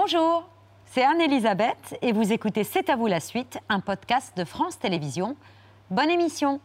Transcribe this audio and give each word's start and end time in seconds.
Bonjour, 0.00 0.48
c'est 0.92 1.02
Anne-Elisabeth 1.02 1.98
et 2.02 2.12
vous 2.12 2.32
écoutez 2.32 2.62
C'est 2.62 2.88
à 2.88 2.94
vous 2.94 3.08
la 3.08 3.18
suite, 3.18 3.58
un 3.68 3.80
podcast 3.80 4.32
de 4.36 4.44
France 4.44 4.78
Télévisions. 4.78 5.34
Bonne 5.90 6.08
émission 6.08 6.60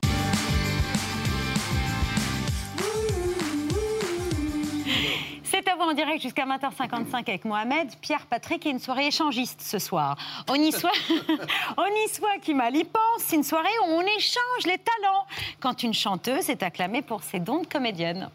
C'est 5.43 5.67
à 5.67 5.75
vous 5.75 5.81
en 5.81 5.93
direct 5.93 6.21
jusqu'à 6.21 6.45
20h55 6.45 7.27
avec 7.27 7.43
Mohamed, 7.45 7.95
Pierre, 8.01 8.27
Patrick 8.27 8.67
et 8.67 8.69
une 8.69 8.77
soirée 8.77 9.07
échangiste 9.07 9.61
ce 9.61 9.79
soir. 9.79 10.15
On 10.47 10.53
y 10.53 10.71
soit, 10.71 10.91
on 11.77 11.87
y 12.05 12.09
soit 12.09 12.37
qui 12.39 12.53
mal 12.53 12.75
y 12.75 12.83
pense, 12.83 13.17
c'est 13.17 13.35
une 13.35 13.43
soirée 13.43 13.75
où 13.81 13.93
on 13.93 14.01
échange 14.01 14.67
les 14.67 14.77
talents 14.77 15.25
quand 15.59 15.81
une 15.81 15.95
chanteuse 15.95 16.51
est 16.51 16.61
acclamée 16.61 17.01
pour 17.01 17.23
ses 17.23 17.39
dons 17.39 17.63
de 17.63 17.67
comédienne. 17.67 18.29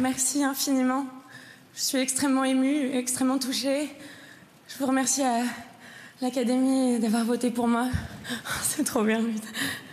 Merci 0.00 0.42
infiniment. 0.42 1.04
Je 1.74 1.80
suis 1.82 1.98
extrêmement 1.98 2.44
émue, 2.44 2.90
extrêmement 2.96 3.38
touchée. 3.38 3.94
Je 4.66 4.78
vous 4.78 4.86
remercie 4.86 5.22
à 5.22 5.42
l'Académie 6.22 6.98
d'avoir 6.98 7.24
voté 7.24 7.50
pour 7.50 7.68
moi. 7.68 7.88
C'est 8.62 8.84
trop 8.84 9.02
bien. 9.02 9.20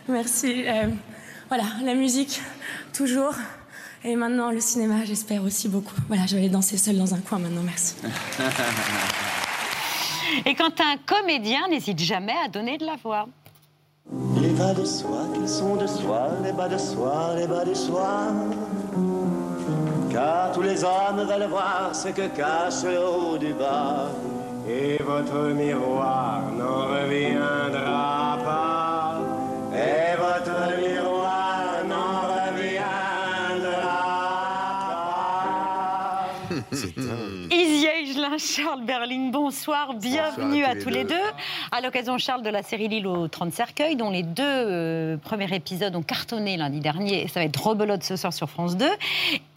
Merci. 0.07 0.63
Euh, 0.65 0.87
voilà, 1.49 1.65
la 1.83 1.93
musique, 1.93 2.41
toujours. 2.93 3.33
Et 4.05 4.15
maintenant, 4.15 4.51
le 4.51 4.61
cinéma, 4.61 5.03
j'espère 5.03 5.43
aussi 5.43 5.67
beaucoup. 5.67 5.95
Voilà, 6.07 6.25
je 6.25 6.35
vais 6.35 6.41
aller 6.41 6.49
danser 6.49 6.77
seule 6.77 6.97
dans 6.97 7.13
un 7.13 7.19
coin 7.19 7.39
maintenant. 7.39 7.63
Merci. 7.63 7.95
Et 10.45 10.55
quand 10.55 10.79
un 10.79 10.95
comédien 11.05 11.67
n'hésite 11.69 11.99
jamais 11.99 12.35
à 12.45 12.47
donner 12.47 12.77
de 12.77 12.85
la 12.85 12.95
voix. 12.95 13.27
Il 14.41 14.53
va 14.53 14.73
de 14.73 14.85
soi 14.85 15.27
qu'ils 15.33 15.49
sont 15.49 15.75
de 15.75 15.85
soi, 15.85 16.29
les 16.43 16.53
bas 16.53 16.69
de 16.69 16.77
soi, 16.77 17.33
les 17.37 17.47
bas 17.47 17.65
de 17.65 17.73
soi. 17.73 18.31
Car 20.17 20.51
tous 20.51 20.63
les 20.63 20.83
hommes 20.83 21.23
veulent 21.29 21.47
voir 21.47 21.91
ce 21.93 22.07
que 22.07 22.27
cache 22.35 22.81
le 22.83 22.97
haut 22.97 23.37
du 23.37 23.53
bas. 23.53 24.09
Et 24.67 24.97
votre 25.03 25.53
miroir 25.53 26.41
n'en 26.57 26.87
reviendra 26.95 27.96
Charles 38.37 38.83
Berling, 38.83 39.31
bonsoir, 39.31 39.95
bienvenue 39.95 40.63
à, 40.63 40.75
tous 40.75 40.89
les 40.89 41.03
deux. 41.03 41.15
À 41.71 41.81
l'occasion, 41.81 42.19
Charles, 42.19 42.43
de 42.43 42.49
la 42.49 42.61
série 42.61 42.87
L'île 42.87 43.07
aux 43.07 43.27
30 43.27 43.51
cercueils, 43.51 43.95
dont 43.95 44.11
les 44.11 44.21
deux 44.21 44.43
euh, 44.45 45.17
premiers 45.17 45.51
épisodes 45.55 45.95
ont 45.95 46.03
cartonné 46.03 46.55
lundi 46.55 46.79
dernier, 46.79 47.23
et 47.23 47.27
ça 47.27 47.39
va 47.39 47.45
être 47.45 47.65
rebelote 47.65 48.03
ce 48.03 48.15
soir 48.15 48.31
sur 48.31 48.47
France 48.47 48.77
2, 48.77 48.85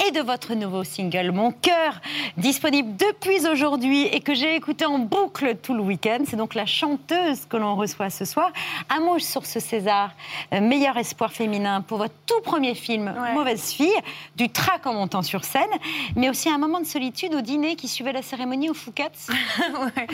et 0.06 0.10
de 0.12 0.20
votre 0.20 0.54
nouveau 0.54 0.82
single, 0.82 1.30
Mon 1.32 1.52
cœur, 1.52 2.00
disponible 2.38 2.96
depuis 2.96 3.46
aujourd'hui 3.46 4.06
et 4.06 4.20
que 4.20 4.32
j'ai 4.34 4.54
écouté 4.54 4.86
en 4.86 4.98
boucle 4.98 5.56
tout 5.56 5.74
le 5.74 5.82
week-end. 5.82 6.20
C'est 6.26 6.36
donc 6.36 6.54
la 6.54 6.66
chanteuse 6.66 7.44
que 7.46 7.58
l'on 7.58 7.76
reçoit 7.76 8.08
ce 8.08 8.24
soir. 8.24 8.50
Un 8.88 9.00
mot 9.00 9.18
sur 9.18 9.44
ce 9.44 9.60
César, 9.60 10.12
euh, 10.54 10.60
meilleur 10.60 10.96
espoir 10.96 11.32
féminin 11.32 11.82
pour 11.82 11.98
votre 11.98 12.14
tout 12.26 12.40
premier 12.42 12.74
film, 12.74 13.14
Ouais. 13.20 13.34
Mauvaise 13.34 13.72
fille, 13.72 13.92
du 14.36 14.48
trac 14.48 14.86
en 14.86 14.94
montant 14.94 15.22
sur 15.22 15.44
scène, 15.44 15.68
mais 16.16 16.30
aussi 16.30 16.48
un 16.48 16.58
moment 16.58 16.80
de 16.80 16.86
solitude 16.86 17.34
au 17.34 17.42
dîner 17.42 17.76
qui 17.76 17.88
suivait 17.88 18.12
la 18.12 18.22
cérémonie 18.22 18.69
au 18.70 18.74
Fouquet's. 18.74 19.28
Ouais. 19.80 20.06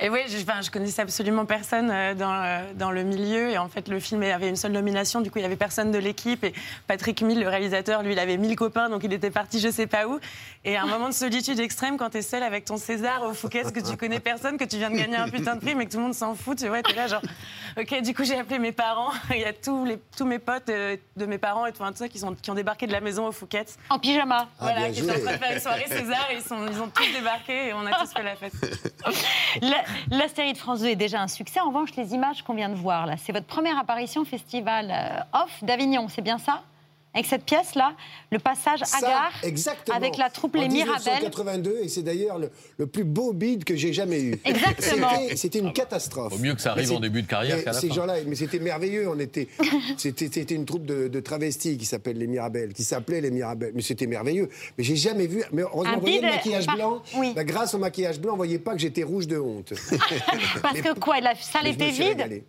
Et 0.00 0.08
oui, 0.08 0.20
je, 0.28 0.38
enfin, 0.42 0.62
je 0.62 0.70
connaissais 0.70 1.02
absolument 1.02 1.44
personne 1.44 1.90
euh, 1.90 2.14
dans, 2.14 2.32
euh, 2.32 2.62
dans 2.74 2.90
le 2.90 3.02
milieu. 3.02 3.50
Et 3.50 3.58
en 3.58 3.68
fait, 3.68 3.88
le 3.88 4.00
film 4.00 4.22
avait 4.22 4.48
une 4.48 4.56
seule 4.56 4.72
nomination. 4.72 5.20
Du 5.20 5.30
coup, 5.30 5.38
il 5.38 5.42
y 5.42 5.44
avait 5.44 5.56
personne 5.56 5.90
de 5.90 5.98
l'équipe. 5.98 6.42
Et 6.44 6.52
Patrick 6.86 7.22
Mille, 7.22 7.40
le 7.40 7.48
réalisateur, 7.48 8.02
lui, 8.02 8.12
il 8.12 8.18
avait 8.18 8.36
mille 8.36 8.56
copains. 8.56 8.88
Donc, 8.88 9.04
il 9.04 9.12
était 9.12 9.30
parti 9.30 9.60
je 9.60 9.70
sais 9.70 9.86
pas 9.86 10.06
où. 10.06 10.18
Et 10.64 10.76
un 10.76 10.86
moment 10.86 11.08
de 11.08 11.14
solitude 11.14 11.60
extrême 11.60 11.96
quand 11.96 12.10
t'es 12.10 12.22
seul 12.22 12.42
avec 12.42 12.64
ton 12.64 12.76
César 12.76 13.22
au 13.22 13.34
Fouquet, 13.34 13.62
que 13.72 13.80
tu 13.80 13.96
connais 13.96 14.20
personne, 14.20 14.56
que 14.56 14.64
tu 14.64 14.76
viens 14.76 14.90
de 14.90 14.96
gagner 14.96 15.16
un 15.16 15.28
putain 15.28 15.56
de 15.56 15.60
prix, 15.60 15.74
mais 15.74 15.86
que 15.86 15.92
tout 15.92 15.98
le 15.98 16.04
monde 16.04 16.14
s'en 16.14 16.34
fout. 16.34 16.58
Tu 16.58 16.68
vois, 16.68 16.82
t'es 16.82 16.94
là 16.94 17.06
genre, 17.06 17.22
ok, 17.78 18.02
du 18.02 18.14
coup, 18.14 18.24
j'ai 18.24 18.38
appelé 18.38 18.58
mes 18.58 18.72
parents. 18.72 19.10
Il 19.30 19.40
y 19.40 19.44
a 19.44 19.52
tous, 19.52 19.84
les, 19.84 19.98
tous 20.16 20.24
mes 20.24 20.38
potes 20.38 20.68
euh, 20.68 20.96
de 21.16 21.26
mes 21.26 21.38
parents 21.38 21.66
et 21.66 21.72
tout, 21.72 21.82
tout 21.84 21.96
ça 21.96 22.08
qui, 22.08 22.18
sont, 22.18 22.34
qui 22.34 22.50
ont 22.50 22.54
débarqué 22.54 22.86
de 22.86 22.92
la 22.92 23.00
maison 23.00 23.26
au 23.26 23.32
Fouquet. 23.32 23.64
En 23.90 23.98
pyjama. 23.98 24.48
Voilà, 24.58 24.88
bien 24.88 24.92
qui 24.92 25.00
sont 25.00 25.10
en 25.10 25.20
train 25.20 25.32
de 25.32 25.38
faire 25.38 25.52
une 25.52 25.60
soirée 25.60 25.86
César. 25.88 26.28
Et 26.30 26.36
ils, 26.36 26.42
sont, 26.42 26.66
ils 26.66 26.80
ont 26.80 26.88
tous 26.88 27.12
débarqué 27.12 27.68
et 27.68 27.72
on 27.74 27.84
a 27.86 27.98
tous 28.04 28.12
fait 28.12 28.22
la 28.22 28.36
fête. 28.36 28.52
La, 29.62 29.82
la 30.10 30.28
série 30.28 30.52
de 30.54 30.58
France 30.58 30.80
2 30.80 30.86
est 30.86 30.96
déjà 30.96 31.20
un 31.20 31.28
succès. 31.28 31.60
En 31.60 31.66
revanche, 31.68 31.90
les 31.96 32.14
images 32.14 32.42
qu'on 32.42 32.54
vient 32.54 32.70
de 32.70 32.74
voir 32.74 33.06
là, 33.06 33.16
c'est 33.18 33.32
votre 33.32 33.46
première 33.46 33.78
apparition 33.78 34.22
au 34.22 34.24
festival 34.24 34.90
euh, 34.90 35.38
off 35.42 35.62
d'Avignon, 35.62 36.08
c'est 36.08 36.22
bien 36.22 36.38
ça? 36.38 36.62
Avec 37.14 37.26
cette 37.26 37.44
pièce-là, 37.44 37.92
le 38.30 38.38
passage 38.38 38.80
gare 39.02 39.32
exactement. 39.42 39.94
avec 39.96 40.16
la 40.16 40.30
troupe 40.30 40.56
en 40.56 40.62
Les 40.62 40.68
Mirabelles. 40.68 40.96
1982, 41.20 41.80
et 41.82 41.88
c'est 41.88 42.02
d'ailleurs 42.02 42.38
le, 42.38 42.50
le 42.78 42.86
plus 42.86 43.04
beau 43.04 43.34
bid 43.34 43.64
que 43.64 43.76
j'ai 43.76 43.92
jamais 43.92 44.18
eu. 44.22 44.40
Exactement. 44.46 45.08
C'était- 45.36 45.58
une 45.58 45.74
catastrophe. 45.74 46.32
Vaut 46.32 46.38
mieux 46.38 46.54
que 46.54 46.62
ça 46.62 46.70
arrive 46.70 46.90
en 46.92 47.00
début 47.00 47.20
de 47.20 47.26
carrière 47.26 47.58
mais 47.58 47.64
qu'à 47.64 47.72
la 47.72 47.78
Ces 47.80 47.88
fin. 47.88 47.94
gens-là, 47.96 48.14
mais 48.26 48.34
c'était 48.34 48.58
merveilleux. 48.60 49.08
On 49.10 49.18
était, 49.18 49.48
c'était, 49.98 50.54
une 50.54 50.64
troupe 50.64 50.86
de, 50.86 51.08
de 51.08 51.20
travestis 51.20 51.76
qui 51.76 51.84
s'appelle 51.84 52.16
les 52.16 52.26
Mirabelles, 52.26 52.72
qui 52.72 52.82
s'appelait 52.84 53.20
les 53.20 53.30
Mirabelles. 53.30 53.72
Mais 53.74 53.82
c'était 53.82 54.06
merveilleux. 54.06 54.48
Mais 54.78 54.84
j'ai 54.84 54.96
jamais 54.96 55.26
vu. 55.26 55.44
Mais 55.52 55.62
heureusement, 55.62 55.92
Un 55.92 55.96
vous 55.96 56.00
voyez 56.00 56.16
bid, 56.20 56.24
le 56.28 56.30
maquillage 56.34 56.66
par- 56.66 56.76
blanc. 56.76 57.02
oui. 57.16 57.32
Bah, 57.36 57.44
grâce 57.44 57.74
au 57.74 57.78
maquillage 57.78 58.18
blanc, 58.20 58.32
on 58.32 58.36
voyait 58.36 58.58
pas 58.58 58.72
que 58.72 58.78
j'étais 58.80 59.02
rouge 59.02 59.26
de 59.26 59.38
honte. 59.38 59.74
Parce 60.62 60.80
que 60.80 60.98
quoi, 60.98 61.20
la 61.20 61.34
salle 61.34 61.66
était 61.66 61.90
vide 61.90 62.42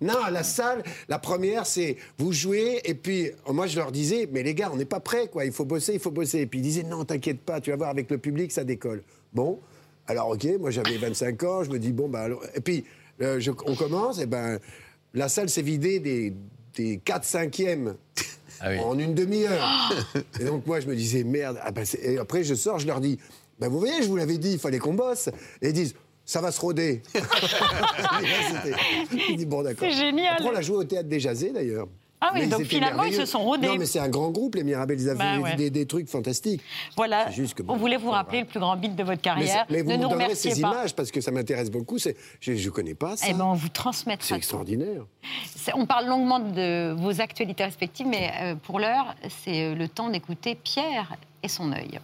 Non, 0.00 0.14
la 0.30 0.42
salle, 0.42 0.82
la 1.08 1.18
première, 1.18 1.64
c'est 1.66 1.96
vous 2.18 2.32
jouez, 2.32 2.80
et 2.84 2.94
puis 2.94 3.28
euh, 3.48 3.52
moi 3.52 3.66
je 3.66 3.76
leur 3.78 3.92
disais, 3.92 4.28
mais 4.30 4.42
les 4.42 4.54
gars, 4.54 4.70
on 4.72 4.76
n'est 4.76 4.84
pas 4.84 5.00
prêts, 5.00 5.28
quoi, 5.28 5.44
il 5.46 5.52
faut 5.52 5.64
bosser, 5.64 5.94
il 5.94 6.00
faut 6.00 6.10
bosser. 6.10 6.40
Et 6.40 6.46
puis 6.46 6.58
ils 6.58 6.62
disaient, 6.62 6.82
non, 6.82 7.04
t'inquiète 7.04 7.40
pas, 7.40 7.60
tu 7.62 7.70
vas 7.70 7.76
voir, 7.76 7.90
avec 7.90 8.10
le 8.10 8.18
public, 8.18 8.52
ça 8.52 8.62
décolle. 8.64 9.02
Bon, 9.32 9.58
alors 10.06 10.28
ok, 10.28 10.46
moi 10.60 10.70
j'avais 10.70 10.98
25 10.98 11.42
ans, 11.44 11.64
je 11.64 11.70
me 11.70 11.78
dis, 11.78 11.92
bon, 11.92 12.08
bah 12.08 12.20
alors. 12.20 12.42
Et 12.54 12.60
puis 12.60 12.84
euh, 13.22 13.40
je- 13.40 13.50
on 13.64 13.74
commence, 13.74 14.18
et 14.20 14.26
ben 14.26 14.58
la 15.14 15.30
salle 15.30 15.48
s'est 15.48 15.62
vidée 15.62 15.98
des, 15.98 16.34
des 16.74 16.98
4 16.98 17.24
cinquièmes. 17.24 17.96
Ah 18.60 18.68
oui. 18.70 18.78
En 18.78 18.98
une 18.98 19.14
demi-heure. 19.14 19.90
et 20.40 20.44
donc 20.44 20.66
moi 20.66 20.80
je 20.80 20.86
me 20.86 20.94
disais 20.94 21.24
merde. 21.24 21.58
Ah 21.62 21.70
ben, 21.70 21.84
c'est- 21.86 22.02
et 22.04 22.18
après 22.18 22.44
je 22.44 22.54
sors, 22.54 22.78
je 22.78 22.86
leur 22.86 23.00
dis, 23.00 23.18
ben 23.58 23.68
vous 23.68 23.78
voyez, 23.78 24.02
je 24.02 24.08
vous 24.08 24.16
l'avais 24.16 24.36
dit, 24.36 24.52
il 24.52 24.58
fallait 24.58 24.78
qu'on 24.78 24.92
bosse. 24.94 25.28
Et 25.62 25.68
ils 25.68 25.72
disent, 25.72 25.94
ça 26.26 26.40
va 26.42 26.52
se 26.52 26.60
roder. 26.60 27.02
Il 29.28 29.36
dit 29.36 29.46
bon 29.46 29.62
d'accord. 29.62 29.88
C'est 29.90 29.96
génial. 29.96 30.34
Après 30.34 30.48
on 30.48 30.52
l'a 30.52 30.62
joué 30.62 30.76
au 30.76 30.84
théâtre 30.84 31.08
des 31.08 31.20
Jazés 31.20 31.52
d'ailleurs. 31.52 31.86
Ah 32.18 32.30
oui, 32.32 32.40
Mais 32.40 32.46
donc 32.46 32.62
finalement, 32.64 33.04
ils 33.04 33.12
se 33.14 33.26
sont 33.26 33.40
rodés. 33.44 33.66
Non 33.68 33.76
mais 33.76 33.84
c'est 33.84 33.98
un 33.98 34.08
grand 34.08 34.30
groupe 34.30 34.54
les 34.54 34.64
Mirabelles, 34.64 34.98
ils 34.98 35.10
avaient 35.10 35.18
Bah 35.18 35.38
ouais. 35.38 35.54
des, 35.54 35.68
des 35.68 35.84
trucs 35.84 36.08
fantastiques. 36.08 36.62
Voilà, 36.96 37.30
juste 37.30 37.52
que 37.52 37.62
bon, 37.62 37.74
on 37.74 37.76
voulait 37.76 37.98
vous 37.98 38.10
rappeler 38.10 38.38
voilà. 38.38 38.44
le 38.46 38.50
plus 38.50 38.60
grand 38.60 38.76
beat 38.76 38.96
de 38.96 39.02
votre 39.04 39.20
carrière. 39.20 39.66
mais 39.68 39.82
vous 39.82 39.90
ne 39.92 39.96
me 39.98 40.02
nous 40.04 40.08
donnerez 40.08 40.34
ces 40.34 40.48
pas. 40.52 40.56
images 40.56 40.94
parce 40.94 41.10
que 41.10 41.20
ça 41.20 41.30
m'intéresse 41.30 41.70
beaucoup. 41.70 41.98
c'est- 41.98 42.16
Je 42.40 42.52
ne 42.52 42.70
connais 42.70 42.94
pas 42.94 43.18
ça. 43.18 43.26
Eh 43.28 43.34
ben, 43.34 43.44
on 43.44 43.52
vous 43.52 43.68
transmettra. 43.68 44.26
c'est 44.26 44.34
extraordinaire. 44.34 45.04
C'est- 45.54 45.74
On 45.74 45.84
parle 45.84 46.06
longuement 46.06 46.40
de 46.40 46.94
vos 46.94 47.20
actualités 47.20 47.64
respectives, 47.64 48.06
mais 48.06 48.32
euh, 48.40 48.54
pour 48.54 48.78
l'heure, 48.80 49.14
c'est 49.44 49.64
euh, 49.64 49.74
le 49.74 49.86
temps 49.86 50.08
d'écouter 50.08 50.54
Pierre 50.54 51.16
et 51.42 51.48
son 51.48 51.70
œil. 51.70 52.00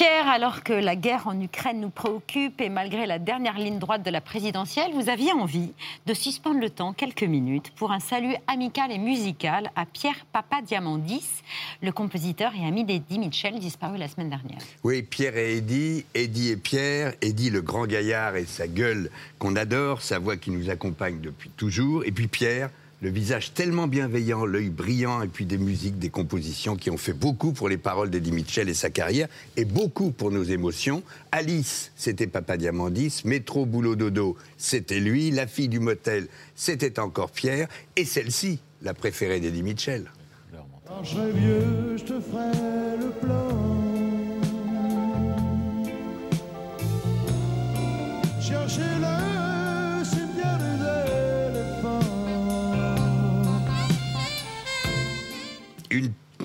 Pierre, 0.00 0.28
alors 0.28 0.62
que 0.62 0.72
la 0.72 0.96
guerre 0.96 1.26
en 1.26 1.38
Ukraine 1.38 1.78
nous 1.78 1.90
préoccupe 1.90 2.62
et 2.62 2.70
malgré 2.70 3.04
la 3.04 3.18
dernière 3.18 3.58
ligne 3.58 3.78
droite 3.78 4.02
de 4.02 4.08
la 4.08 4.22
présidentielle, 4.22 4.92
vous 4.94 5.10
aviez 5.10 5.30
envie 5.34 5.74
de 6.06 6.14
suspendre 6.14 6.58
le 6.58 6.70
temps 6.70 6.94
quelques 6.94 7.22
minutes 7.22 7.70
pour 7.76 7.92
un 7.92 8.00
salut 8.00 8.34
amical 8.46 8.90
et 8.90 8.96
musical 8.96 9.70
à 9.76 9.84
Pierre 9.84 10.24
Papadiamandis, 10.32 11.28
le 11.82 11.92
compositeur 11.92 12.52
et 12.58 12.66
ami 12.66 12.84
d'Eddie 12.84 13.18
Mitchell, 13.18 13.58
disparu 13.58 13.98
la 13.98 14.08
semaine 14.08 14.30
dernière. 14.30 14.60
Oui, 14.84 15.02
Pierre 15.02 15.36
et 15.36 15.58
Eddie, 15.58 16.06
Eddie 16.14 16.48
et 16.48 16.56
Pierre, 16.56 17.12
Eddie 17.20 17.50
le 17.50 17.60
grand 17.60 17.84
gaillard 17.84 18.36
et 18.36 18.46
sa 18.46 18.68
gueule 18.68 19.10
qu'on 19.38 19.54
adore, 19.54 20.00
sa 20.00 20.18
voix 20.18 20.38
qui 20.38 20.50
nous 20.50 20.70
accompagne 20.70 21.20
depuis 21.20 21.50
toujours, 21.50 22.04
et 22.06 22.10
puis 22.10 22.26
Pierre, 22.26 22.70
le 23.00 23.10
visage 23.10 23.54
tellement 23.54 23.86
bienveillant, 23.86 24.44
l'œil 24.44 24.68
brillant, 24.68 25.22
et 25.22 25.28
puis 25.28 25.46
des 25.46 25.58
musiques, 25.58 25.98
des 25.98 26.10
compositions 26.10 26.76
qui 26.76 26.90
ont 26.90 26.98
fait 26.98 27.14
beaucoup 27.14 27.52
pour 27.52 27.68
les 27.68 27.78
paroles 27.78 28.10
d'Eddie 28.10 28.32
Mitchell 28.32 28.68
et 28.68 28.74
sa 28.74 28.90
carrière, 28.90 29.28
et 29.56 29.64
beaucoup 29.64 30.10
pour 30.10 30.30
nos 30.30 30.42
émotions. 30.42 31.02
Alice, 31.32 31.92
c'était 31.96 32.26
Papa 32.26 32.56
Diamandis, 32.56 33.22
Métro 33.24 33.64
Boulot 33.64 33.96
Dodo, 33.96 34.36
c'était 34.58 35.00
lui, 35.00 35.30
la 35.30 35.46
fille 35.46 35.68
du 35.68 35.80
motel, 35.80 36.28
c'était 36.54 36.98
encore 36.98 37.30
Pierre, 37.30 37.68
et 37.96 38.04
celle-ci, 38.04 38.58
la 38.82 38.92
préférée 38.92 39.40
d'Eddie 39.40 39.62
Mitchell. 39.62 40.10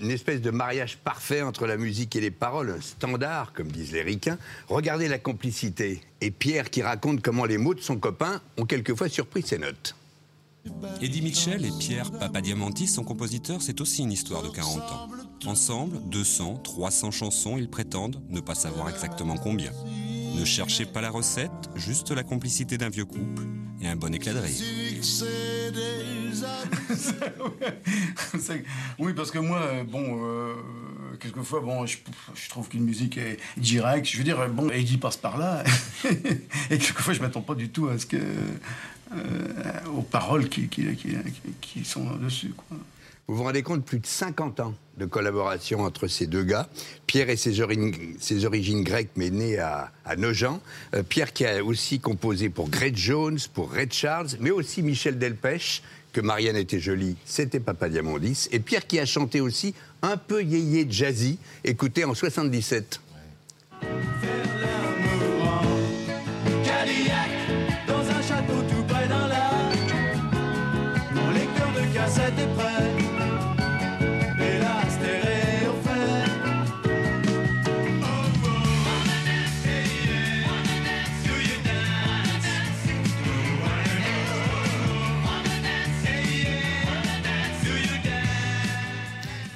Une, 0.05 0.11
espèce 0.11 0.41
de 0.41 0.51
mariage 0.51 0.97
parfait 0.97 1.41
entre 1.41 1.67
la 1.67 1.77
musique 1.77 2.15
et 2.15 2.21
les 2.21 2.31
paroles, 2.31 2.75
un 2.77 2.81
standard, 2.81 3.53
comme 3.53 3.71
disent 3.71 3.91
les 3.91 4.03
ricains. 4.03 4.37
Regardez 4.67 5.07
la 5.07 5.19
complicité. 5.19 6.01
Et 6.21 6.31
Pierre 6.31 6.69
qui 6.69 6.81
raconte 6.81 7.21
comment 7.21 7.45
les 7.45 7.57
mots 7.57 7.73
de 7.73 7.81
son 7.81 7.97
copain 7.97 8.41
ont 8.57 8.65
quelquefois 8.65 9.09
surpris 9.09 9.43
ses 9.43 9.57
notes. 9.57 9.95
Eddie 11.01 11.21
Mitchell 11.21 11.65
et 11.65 11.71
Pierre 11.79 12.11
Papadiamantis, 12.11 12.87
son 12.87 13.03
compositeur, 13.03 13.61
c'est 13.61 13.81
aussi 13.81 14.03
une 14.03 14.11
histoire 14.11 14.41
de 14.41 14.49
40 14.49 14.79
ans. 14.79 15.09
Ensemble, 15.45 15.99
200, 16.09 16.61
300 16.63 17.11
chansons, 17.11 17.57
ils 17.57 17.69
prétendent 17.69 18.21
ne 18.29 18.39
pas 18.39 18.55
savoir 18.55 18.89
exactement 18.89 19.37
combien. 19.37 19.71
Ne 20.35 20.43
cherchez 20.43 20.85
pas 20.85 21.01
la 21.01 21.11
recette, 21.11 21.51
juste 21.75 22.11
la 22.11 22.23
complicité 22.23 22.77
d'un 22.77 22.89
vieux 22.89 23.05
couple 23.05 23.43
et 23.81 23.87
un 23.87 23.95
bon 23.95 24.13
éclat 24.13 24.33
de 24.33 24.39
rire. 24.39 24.55
oui, 28.99 29.13
parce 29.13 29.31
que 29.31 29.39
moi, 29.39 29.61
euh, 29.61 29.83
bon, 29.83 30.19
euh, 30.23 30.53
quelquefois, 31.19 31.59
bon, 31.61 31.85
je, 31.85 31.97
trouve 32.49 32.69
qu'une 32.69 32.83
musique 32.83 33.17
est 33.17 33.37
directe. 33.57 34.07
Je 34.07 34.17
veux 34.17 34.23
dire, 34.23 34.47
bon, 34.49 34.69
Eddie 34.69 34.97
passe 34.97 35.17
par 35.17 35.37
là. 35.37 35.63
et 36.69 36.77
quelquefois, 36.77 37.13
je 37.13 37.21
m'attends 37.21 37.41
pas 37.41 37.55
du 37.55 37.69
tout 37.69 37.87
à 37.87 37.97
ce 37.97 38.05
que. 38.05 38.17
euh, 38.17 39.87
aux 39.95 40.01
paroles 40.01 40.49
qui, 40.49 40.67
qui, 40.67 40.95
qui, 40.95 41.15
qui 41.61 41.85
sont 41.85 42.15
dessus, 42.17 42.53
quoi. 42.55 42.77
Vous 43.27 43.37
vous 43.37 43.43
rendez 43.43 43.63
compte, 43.63 43.83
plus 43.83 43.97
de 43.97 44.05
50 44.05 44.59
ans 44.59 44.75
de 44.97 45.05
collaboration 45.05 45.79
entre 45.79 46.05
ces 46.07 46.27
deux 46.27 46.43
gars. 46.43 46.69
Pierre 47.07 47.31
et 47.31 47.37
ses, 47.37 47.59
ori- 47.59 48.15
ses 48.19 48.45
origines 48.45 48.83
grecques, 48.83 49.09
mais 49.15 49.31
né 49.31 49.57
à, 49.57 49.91
Nogent. 50.15 50.59
Pierre 51.09 51.33
qui 51.33 51.43
a 51.43 51.63
aussi 51.63 51.99
composé 51.99 52.49
pour 52.49 52.69
Greg 52.69 52.95
Jones, 52.95 53.39
pour 53.55 53.73
Red 53.73 53.91
Charles, 53.91 54.27
mais 54.39 54.51
aussi 54.51 54.83
Michel 54.83 55.17
Delpech, 55.17 55.81
que 56.15 56.21
Marianne 56.21 56.55
était 56.55 56.79
jolie, 56.79 57.17
c'était 57.25 57.59
Papa 57.59 57.89
Diamondis. 57.89 58.47
Et 58.53 58.59
Pierre 58.59 58.87
qui 58.87 59.01
a 59.01 59.05
chanté 59.05 59.41
aussi 59.41 59.75
un 60.01 60.15
peu 60.15 60.41
yéyé 60.41 60.87
jazzy, 60.89 61.39
écoutez 61.65 62.05
en 62.05 62.13
77. 62.13 63.01
Cadillac 63.81 64.54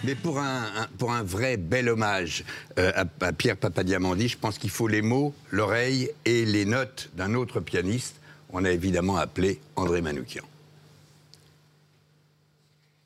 Mais 0.10 0.16
pour 0.16 0.40
un, 0.40 1.24
vrai 1.24 1.56
bel 1.56 1.88
hommage 1.88 2.44
euh, 2.80 3.06
à, 3.22 3.32
Pierre 3.32 3.58
Papadiamandi, 3.58 4.28
je 4.28 4.40
pense 4.40 4.58
qu'il 4.58 4.72
faut 4.72 4.88
les 4.88 5.04
mots, 5.04 5.36
l'oreille 5.52 6.10
et 6.26 6.46
les 6.46 6.66
notes 6.66 7.12
d'un 7.16 7.36
autre 7.36 7.60
pianiste. 7.60 8.16
On 8.52 8.66
a 8.66 8.72
évidemment 8.72 9.18
appelé 9.18 9.62
André 9.76 10.02
Manoukian. 10.02 10.44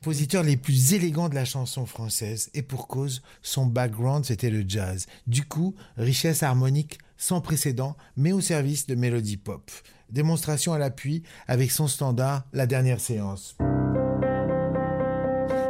compositeurs 0.00 0.44
les 0.44 0.56
plus 0.56 0.94
élégants 0.94 1.28
de 1.28 1.34
la 1.34 1.44
chanson 1.44 1.84
française 1.84 2.48
et 2.54 2.62
pour 2.62 2.88
cause, 2.88 3.22
son 3.42 3.66
background 3.66 4.24
c'était 4.24 4.48
le 4.48 4.64
jazz. 4.66 5.06
Du 5.26 5.44
coup, 5.44 5.74
richesse 5.98 6.42
harmonique 6.42 6.98
sans 7.18 7.42
précédent, 7.42 7.98
mais 8.16 8.32
au 8.32 8.40
service 8.40 8.86
de 8.86 8.94
mélodie 8.94 9.36
pop. 9.36 9.70
Démonstration 10.08 10.72
à 10.72 10.78
l'appui 10.78 11.22
avec 11.48 11.70
son 11.70 11.86
standard 11.86 12.44
La 12.54 12.66
dernière 12.66 13.00
séance. 13.00 13.58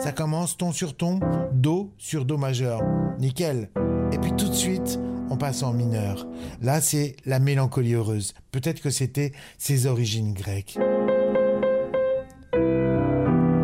Ça 0.04 0.12
commence 0.12 0.58
ton 0.58 0.70
sur 0.70 0.94
ton, 0.94 1.18
do 1.54 1.90
sur 1.96 2.26
do 2.26 2.36
majeur. 2.36 2.82
Nickel. 3.18 3.70
Et 4.12 4.18
puis 4.18 4.32
tout 4.36 4.50
de 4.50 4.54
suite, 4.54 5.00
on 5.30 5.38
passe 5.38 5.62
en 5.62 5.72
mineur. 5.72 6.26
Là, 6.60 6.82
c'est 6.82 7.16
la 7.24 7.38
mélancolie 7.38 7.94
heureuse. 7.94 8.34
Peut-être 8.52 8.82
que 8.82 8.90
c'était 8.90 9.32
ses 9.56 9.86
origines 9.86 10.34
grecques. 10.34 10.76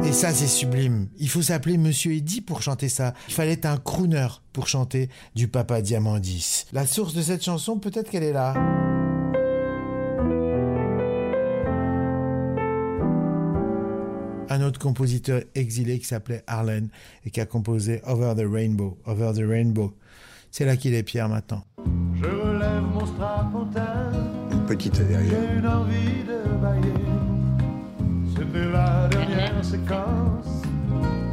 Et 0.03 0.13
ça, 0.15 0.33
c'est 0.33 0.47
sublime. 0.47 1.11
Il 1.19 1.29
faut 1.29 1.43
s'appeler 1.43 1.77
Monsieur 1.77 2.15
Eddy 2.15 2.41
pour 2.41 2.63
chanter 2.63 2.89
ça. 2.89 3.13
Il 3.29 3.35
fallait 3.35 3.67
un 3.67 3.77
crooner 3.77 4.29
pour 4.55 4.67
chanter 4.67 5.11
du 5.35 5.47
Papa 5.47 5.83
Diamandis. 5.83 6.65
La 6.73 6.87
source 6.87 7.13
de 7.13 7.21
cette 7.21 7.45
chanson, 7.45 7.79
peut-être 7.79 8.09
qu'elle 8.09 8.25
est 8.25 8.33
là. 8.33 8.80
Un 14.53 14.63
autre 14.63 14.81
compositeur 14.81 15.43
exilé 15.55 16.01
qui 16.01 16.07
s'appelait 16.07 16.43
Arlen 16.49 16.89
et 17.25 17.31
qui 17.31 17.41
a 17.41 17.47
composé 17.47 18.01
Over 18.05 18.35
the 18.37 18.45
Rainbow. 18.51 18.99
Over 19.07 19.31
the 19.33 19.49
Rainbow. 19.49 19.95
C'est 20.51 20.65
là 20.65 20.77
qu'il 20.77 20.93
est 20.93 21.05
Pierre 21.05 21.29
maintenant. 21.29 21.63
Je 22.21 22.27
relève 22.27 22.83
mon 22.83 23.07
strapontin. 23.07 24.11
Une 24.51 24.67
petite 24.67 25.01
derrière. 25.07 25.41
J'ai 25.53 25.59
une 25.59 25.67
envie 25.69 26.25
de 26.27 26.61
bailler. 26.61 26.93
C'était 28.37 28.73
la 28.73 29.09
dernière 29.09 29.65
séquence. 29.65 30.65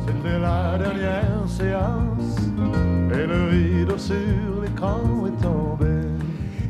C'était 0.05 0.39
la 0.39 0.77
dernière 0.77 1.49
séance. 1.49 2.37
Et 3.11 3.25
le 3.25 3.49
rideau 3.49 3.97
sur 3.97 4.61
l'écran 4.61 5.25
est 5.25 5.41
tombé. 5.41 6.07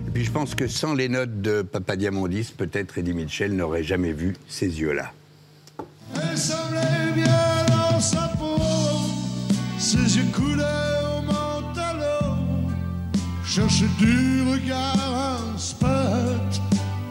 Et 0.07 0.11
puis 0.11 0.23
je 0.23 0.31
pense 0.31 0.55
que 0.55 0.67
sans 0.67 0.93
les 0.93 1.09
notes 1.09 1.41
de 1.41 1.61
Papa 1.61 1.97
Diamandis, 1.97 2.53
peut-être 2.57 2.97
Eddie 2.97 3.13
Mitchell 3.13 3.53
n'aurait 3.53 3.83
jamais 3.83 4.13
vu 4.13 4.33
ces 4.47 4.79
yeux-là. 4.79 5.11
Ses 9.87 10.17
yeux 10.17 10.25
coulaient 10.35 10.63
au 11.17 11.21
du 13.97 14.41
regard 14.51 14.97
un 14.99 15.57
spot. 15.57 15.89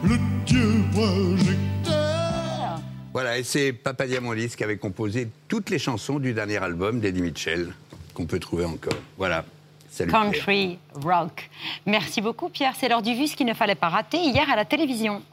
Le 0.03 0.19
dieu 0.45 0.83
projecteur. 0.91 2.79
Voilà, 3.11 3.39
et 3.39 3.43
c'est 3.43 3.73
Papa 3.73 4.05
Diamandis 4.05 4.49
qui 4.49 4.63
avait 4.63 4.77
composé 4.77 5.27
toutes 5.47 5.71
les 5.71 5.79
chansons 5.79 6.19
du 6.19 6.35
dernier 6.35 6.57
album 6.57 6.99
d'Eddie 6.99 7.23
Mitchell, 7.23 7.73
qu'on 8.13 8.27
peut 8.27 8.37
trouver 8.37 8.65
encore. 8.65 8.93
Voilà. 9.17 9.43
Salut. 9.89 10.11
Pierre. 10.11 10.21
Country 10.21 10.77
rock. 11.03 11.49
Merci 11.87 12.21
beaucoup, 12.21 12.49
Pierre. 12.49 12.73
C'est 12.79 12.89
l'heure 12.89 13.01
du 13.01 13.15
vu, 13.15 13.25
ce 13.25 13.35
qu'il 13.35 13.47
ne 13.47 13.55
fallait 13.55 13.73
pas 13.73 13.89
rater 13.89 14.19
hier 14.19 14.47
à 14.51 14.55
la 14.55 14.65
télévision. 14.65 15.23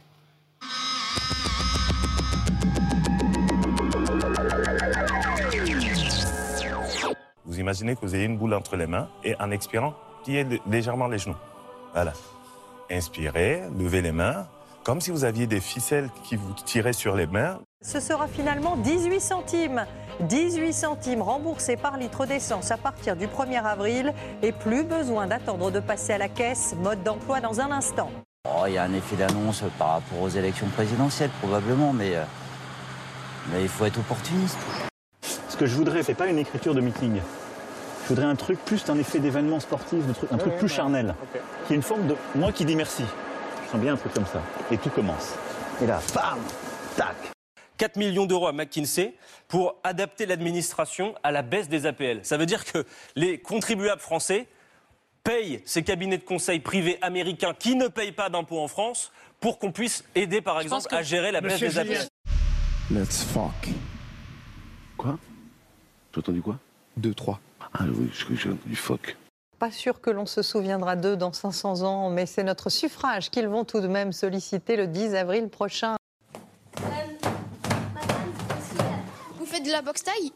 Imaginez 7.64 7.94
que 7.96 8.00
vous 8.02 8.14
ayez 8.14 8.24
une 8.26 8.36
boule 8.36 8.52
entre 8.52 8.76
les 8.76 8.86
mains 8.86 9.08
et 9.24 9.34
en 9.40 9.50
expirant, 9.50 9.94
pliez 10.22 10.44
lé- 10.44 10.60
légèrement 10.70 11.06
les 11.08 11.16
genoux. 11.18 11.36
Voilà. 11.94 12.12
Inspirez, 12.90 13.62
levez 13.78 14.02
les 14.02 14.12
mains, 14.12 14.46
comme 14.84 15.00
si 15.00 15.10
vous 15.10 15.24
aviez 15.24 15.46
des 15.46 15.60
ficelles 15.60 16.10
qui 16.24 16.36
vous 16.36 16.52
tiraient 16.66 16.92
sur 16.92 17.16
les 17.16 17.26
mains. 17.26 17.58
Ce 17.80 18.00
sera 18.00 18.26
finalement 18.28 18.76
18 18.76 19.18
centimes. 19.20 19.86
18 20.20 20.72
centimes 20.74 21.22
remboursés 21.22 21.76
par 21.78 21.96
litre 21.96 22.26
d'essence 22.26 22.70
à 22.70 22.76
partir 22.76 23.16
du 23.16 23.26
1er 23.26 23.62
avril 23.64 24.12
et 24.42 24.52
plus 24.52 24.84
besoin 24.84 25.26
d'attendre 25.26 25.70
de 25.70 25.80
passer 25.80 26.12
à 26.12 26.18
la 26.18 26.28
caisse. 26.28 26.74
Mode 26.82 27.02
d'emploi 27.02 27.40
dans 27.40 27.60
un 27.62 27.70
instant. 27.72 28.10
Oh, 28.46 28.64
il 28.66 28.74
y 28.74 28.78
a 28.78 28.82
un 28.84 28.92
effet 28.92 29.16
d'annonce 29.16 29.64
par 29.78 29.88
rapport 29.94 30.20
aux 30.20 30.28
élections 30.28 30.66
présidentielles, 30.68 31.30
probablement, 31.40 31.94
mais, 31.94 32.14
euh, 32.14 32.24
mais 33.52 33.62
il 33.62 33.68
faut 33.68 33.86
être 33.86 33.98
opportuniste. 34.00 34.58
Ce 35.48 35.56
que 35.56 35.64
je 35.66 35.74
voudrais, 35.76 36.02
c'est 36.02 36.14
pas 36.14 36.26
une 36.26 36.38
écriture 36.38 36.74
de 36.74 36.80
meeting. 36.82 37.20
Je 38.04 38.08
voudrais 38.08 38.26
un 38.26 38.36
truc 38.36 38.58
plus 38.64 38.84
d'un 38.84 38.98
effet 38.98 39.18
d'événement 39.18 39.60
sportif, 39.60 40.06
de 40.06 40.12
truc- 40.12 40.30
un 40.32 40.36
truc 40.36 40.56
plus 40.56 40.68
charnel. 40.68 41.14
Qui 41.66 41.72
est 41.72 41.76
une 41.76 41.82
forme 41.82 42.06
de. 42.06 42.16
Moi 42.34 42.52
qui 42.52 42.64
dis 42.64 42.76
merci. 42.76 43.02
Je 43.66 43.70
sens 43.70 43.80
bien 43.80 43.94
un 43.94 43.96
truc 43.96 44.12
comme 44.12 44.26
ça. 44.26 44.42
Et 44.70 44.76
tout 44.78 44.90
commence. 44.90 45.34
Et 45.82 45.86
là, 45.86 46.00
bam 46.14 46.38
Tac 46.96 47.16
4 47.78 47.96
millions 47.96 48.26
d'euros 48.26 48.46
à 48.46 48.52
McKinsey 48.52 49.14
pour 49.48 49.76
adapter 49.82 50.26
l'administration 50.26 51.14
à 51.22 51.32
la 51.32 51.42
baisse 51.42 51.68
des 51.68 51.86
APL. 51.86 52.20
Ça 52.22 52.36
veut 52.36 52.46
dire 52.46 52.64
que 52.64 52.84
les 53.16 53.38
contribuables 53.38 54.00
français 54.00 54.46
payent 55.24 55.60
ces 55.64 55.82
cabinets 55.82 56.18
de 56.18 56.22
conseil 56.24 56.60
privés 56.60 56.98
américains 57.02 57.54
qui 57.58 57.74
ne 57.74 57.88
payent 57.88 58.12
pas 58.12 58.28
d'impôts 58.28 58.60
en 58.60 58.68
France 58.68 59.10
pour 59.40 59.58
qu'on 59.58 59.72
puisse 59.72 60.04
aider, 60.14 60.40
par 60.40 60.60
exemple, 60.60 60.86
à 60.94 61.02
gérer 61.02 61.32
la 61.32 61.40
baisse 61.40 61.58
des 61.58 61.78
APL. 61.78 62.06
Let's 62.90 63.24
fuck. 63.24 63.70
Quoi? 64.96 65.18
J'ai 66.12 66.18
entendu 66.20 66.42
quoi? 66.42 66.58
Deux, 66.96 67.14
trois. 67.14 67.40
Ah 67.74 67.84
oui, 67.88 68.08
entendu 68.30 68.76
fuck. 68.76 69.16
Pas 69.58 69.70
sûr 69.70 70.00
que 70.00 70.10
l'on 70.10 70.26
se 70.26 70.42
souviendra 70.42 70.94
d'eux 70.96 71.16
dans 71.16 71.32
500 71.32 71.82
ans, 71.82 72.10
mais 72.10 72.26
c'est 72.26 72.44
notre 72.44 72.70
suffrage 72.70 73.30
qu'ils 73.30 73.48
vont 73.48 73.64
tout 73.64 73.80
de 73.80 73.88
même 73.88 74.12
solliciter 74.12 74.76
le 74.76 74.86
10 74.86 75.14
avril 75.14 75.48
prochain. 75.48 75.96
Vous 79.38 79.46
faites 79.46 79.64
de 79.64 79.70
la 79.70 79.82
boxe 79.82 80.04
taille? 80.04 80.32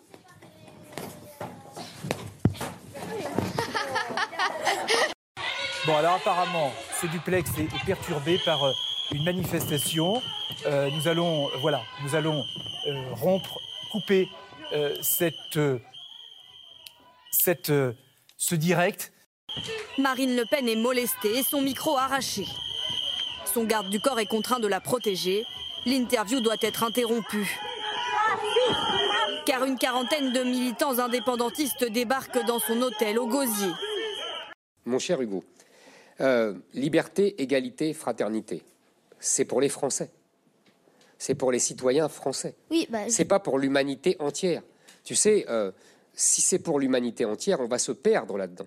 Bon, 5.87 5.97
alors 5.97 6.15
apparemment, 6.15 6.71
ce 7.01 7.07
duplex 7.07 7.51
est, 7.59 7.63
est 7.65 7.87
perturbé 7.87 8.39
par 8.45 8.63
euh, 8.65 8.73
une 9.13 9.25
manifestation. 9.25 10.21
Euh, 10.67 10.91
nous 10.91 11.09
allons, 11.09 11.47
euh, 11.49 11.51
voilà, 11.61 11.81
nous 12.03 12.15
allons 12.15 12.45
euh, 12.87 13.15
rompre, 13.15 13.59
couper 13.91 14.29
euh, 14.73 14.95
cette, 15.01 15.57
euh, 15.57 15.79
cette, 17.39 17.71
euh, 17.71 17.93
ce 18.37 18.55
direct. 18.55 19.13
Marine 19.99 20.37
Le 20.37 20.45
Pen 20.51 20.69
est 20.69 20.77
molestée 20.77 21.39
et 21.39 21.43
son 21.43 21.63
micro 21.63 21.97
arraché. 21.97 22.45
Son 23.53 23.65
garde 23.65 23.89
du 23.91 24.01
corps 24.01 24.21
est 24.21 24.27
contraint 24.27 24.61
de 24.61 24.67
la 24.67 24.81
protéger. 24.81 25.45
L'interview 25.87 26.41
doit 26.41 26.57
être 26.61 26.85
interrompue. 26.85 27.59
Car 29.47 29.65
une 29.65 29.79
quarantaine 29.79 30.33
de 30.33 30.43
militants 30.43 30.99
indépendantistes 30.99 31.85
débarquent 31.85 32.45
dans 32.45 32.59
son 32.59 32.83
hôtel 32.83 33.19
au 33.19 33.27
Gosier. 33.27 33.73
Mon 34.85 34.99
cher 34.99 35.21
Hugo, 35.21 35.43
euh, 36.21 36.55
liberté, 36.75 37.41
égalité, 37.41 37.95
fraternité, 37.95 38.63
c'est 39.19 39.45
pour 39.47 39.61
les 39.61 39.69
Français. 39.69 40.11
C'est 41.17 41.35
pour 41.35 41.51
les 41.51 41.59
citoyens 41.59 42.09
français. 42.09 42.55
Oui, 42.71 42.87
bah, 42.91 43.09
C'est 43.09 43.25
pas 43.25 43.41
pour 43.41 43.59
l'humanité 43.59 44.17
entière. 44.21 44.63
Tu 45.03 45.17
sais, 45.17 45.47
euh, 45.49 45.73
si 46.19 46.43
c'est 46.43 46.59
pour 46.59 46.81
l'humanité 46.81 47.25
entière, 47.25 47.61
on 47.61 47.69
va 47.69 47.79
se 47.79 47.93
perdre 47.93 48.37
là-dedans. 48.37 48.67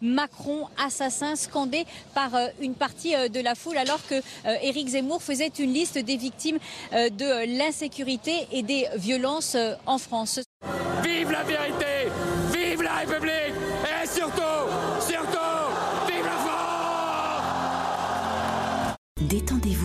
Macron 0.00 0.68
assassin 0.78 1.34
scandé 1.34 1.84
par 2.14 2.34
euh, 2.36 2.46
une 2.60 2.74
partie 2.74 3.16
euh, 3.16 3.28
de 3.28 3.40
la 3.40 3.56
foule 3.56 3.76
alors 3.76 4.00
que 4.06 4.14
euh, 4.14 4.56
Éric 4.62 4.90
Zemmour 4.90 5.20
faisait 5.20 5.50
une 5.58 5.72
liste 5.72 5.98
des 5.98 6.16
victimes 6.16 6.58
de 6.92 7.58
l'insécurité 7.58 8.46
et 8.52 8.62
des 8.62 8.86
violences 8.96 9.56
en 9.86 9.98
France. 9.98 10.40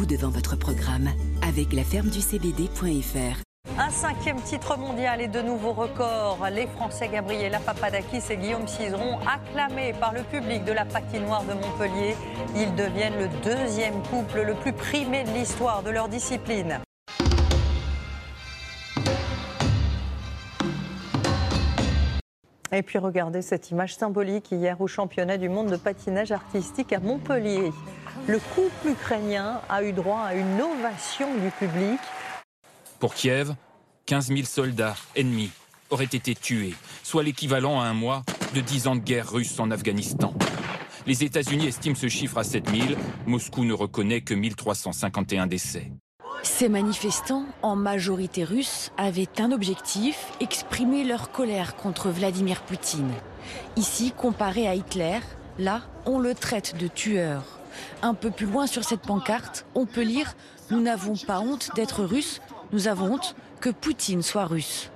Devant 0.07 0.29
votre 0.29 0.57
programme 0.57 1.09
avec 1.47 1.71
la 1.71 1.83
ferme 1.83 2.09
du 2.09 2.19
CBD.fr. 2.19 3.41
Un 3.79 3.89
cinquième 3.89 4.41
titre 4.41 4.77
mondial 4.77 5.21
et 5.21 5.29
de 5.29 5.41
nouveaux 5.41 5.71
records. 5.71 6.45
Les 6.51 6.67
Français 6.67 7.07
Gabriela 7.07 7.59
Papadakis 7.59 8.21
et 8.29 8.35
Guillaume 8.35 8.67
Cizeron, 8.67 9.19
acclamés 9.19 9.93
par 9.93 10.13
le 10.13 10.23
public 10.23 10.65
de 10.65 10.73
la 10.73 10.83
patinoire 10.83 11.43
de 11.43 11.53
Montpellier, 11.53 12.15
ils 12.53 12.75
deviennent 12.75 13.17
le 13.17 13.29
deuxième 13.43 14.01
couple 14.03 14.41
le 14.41 14.55
plus 14.55 14.73
primé 14.73 15.23
de 15.23 15.29
l'histoire 15.29 15.83
de 15.83 15.91
leur 15.91 16.09
discipline. 16.09 16.79
Et 22.73 22.81
puis 22.81 22.97
regardez 22.97 23.43
cette 23.43 23.69
image 23.69 23.95
symbolique 23.95 24.51
hier 24.51 24.81
au 24.81 24.87
championnat 24.87 25.37
du 25.37 25.47
monde 25.47 25.69
de 25.69 25.77
patinage 25.77 26.31
artistique 26.31 26.91
à 26.91 26.99
Montpellier. 26.99 27.71
Le 28.25 28.39
couple 28.55 28.91
ukrainien 28.91 29.59
a 29.67 29.83
eu 29.83 29.91
droit 29.91 30.21
à 30.21 30.33
une 30.33 30.61
ovation 30.61 31.27
du 31.35 31.51
public. 31.51 31.99
Pour 32.97 33.15
Kiev, 33.15 33.53
15 34.05 34.27
000 34.27 34.43
soldats 34.43 34.95
ennemis 35.17 35.51
auraient 35.89 36.05
été 36.05 36.33
tués, 36.33 36.73
soit 37.03 37.23
l'équivalent 37.23 37.81
à 37.81 37.83
un 37.83 37.93
mois 37.93 38.23
de 38.55 38.61
10 38.61 38.87
ans 38.87 38.95
de 38.95 39.01
guerre 39.01 39.29
russe 39.29 39.59
en 39.59 39.71
Afghanistan. 39.71 40.33
Les 41.05 41.25
États-Unis 41.25 41.67
estiment 41.67 41.95
ce 41.95 42.07
chiffre 42.07 42.37
à 42.37 42.45
7 42.45 42.69
000, 42.69 42.97
Moscou 43.25 43.65
ne 43.65 43.73
reconnaît 43.73 44.21
que 44.21 44.33
1351 44.33 45.47
décès. 45.47 45.91
Ces 46.43 46.69
manifestants, 46.69 47.45
en 47.61 47.75
majorité 47.75 48.45
russes, 48.45 48.93
avaient 48.95 49.27
un 49.39 49.51
objectif, 49.51 50.31
exprimer 50.39 51.03
leur 51.03 51.31
colère 51.31 51.75
contre 51.75 52.09
Vladimir 52.09 52.61
Poutine. 52.61 53.11
Ici, 53.75 54.13
comparé 54.15 54.65
à 54.65 54.75
Hitler, 54.75 55.19
là, 55.59 55.81
on 56.05 56.19
le 56.19 56.33
traite 56.33 56.77
de 56.77 56.87
tueur. 56.87 57.59
Un 58.01 58.13
peu 58.13 58.31
plus 58.31 58.45
loin 58.45 58.67
sur 58.67 58.83
cette 58.83 59.01
pancarte, 59.01 59.65
on 59.75 59.85
peut 59.85 60.03
lire⁇ 60.03 60.27
Nous 60.71 60.81
n'avons 60.81 61.15
pas 61.15 61.39
honte 61.39 61.71
d'être 61.75 62.03
russes, 62.03 62.41
nous 62.71 62.87
avons 62.87 63.13
honte 63.13 63.35
que 63.59 63.69
Poutine 63.69 64.21
soit 64.21 64.45
russe 64.45 64.89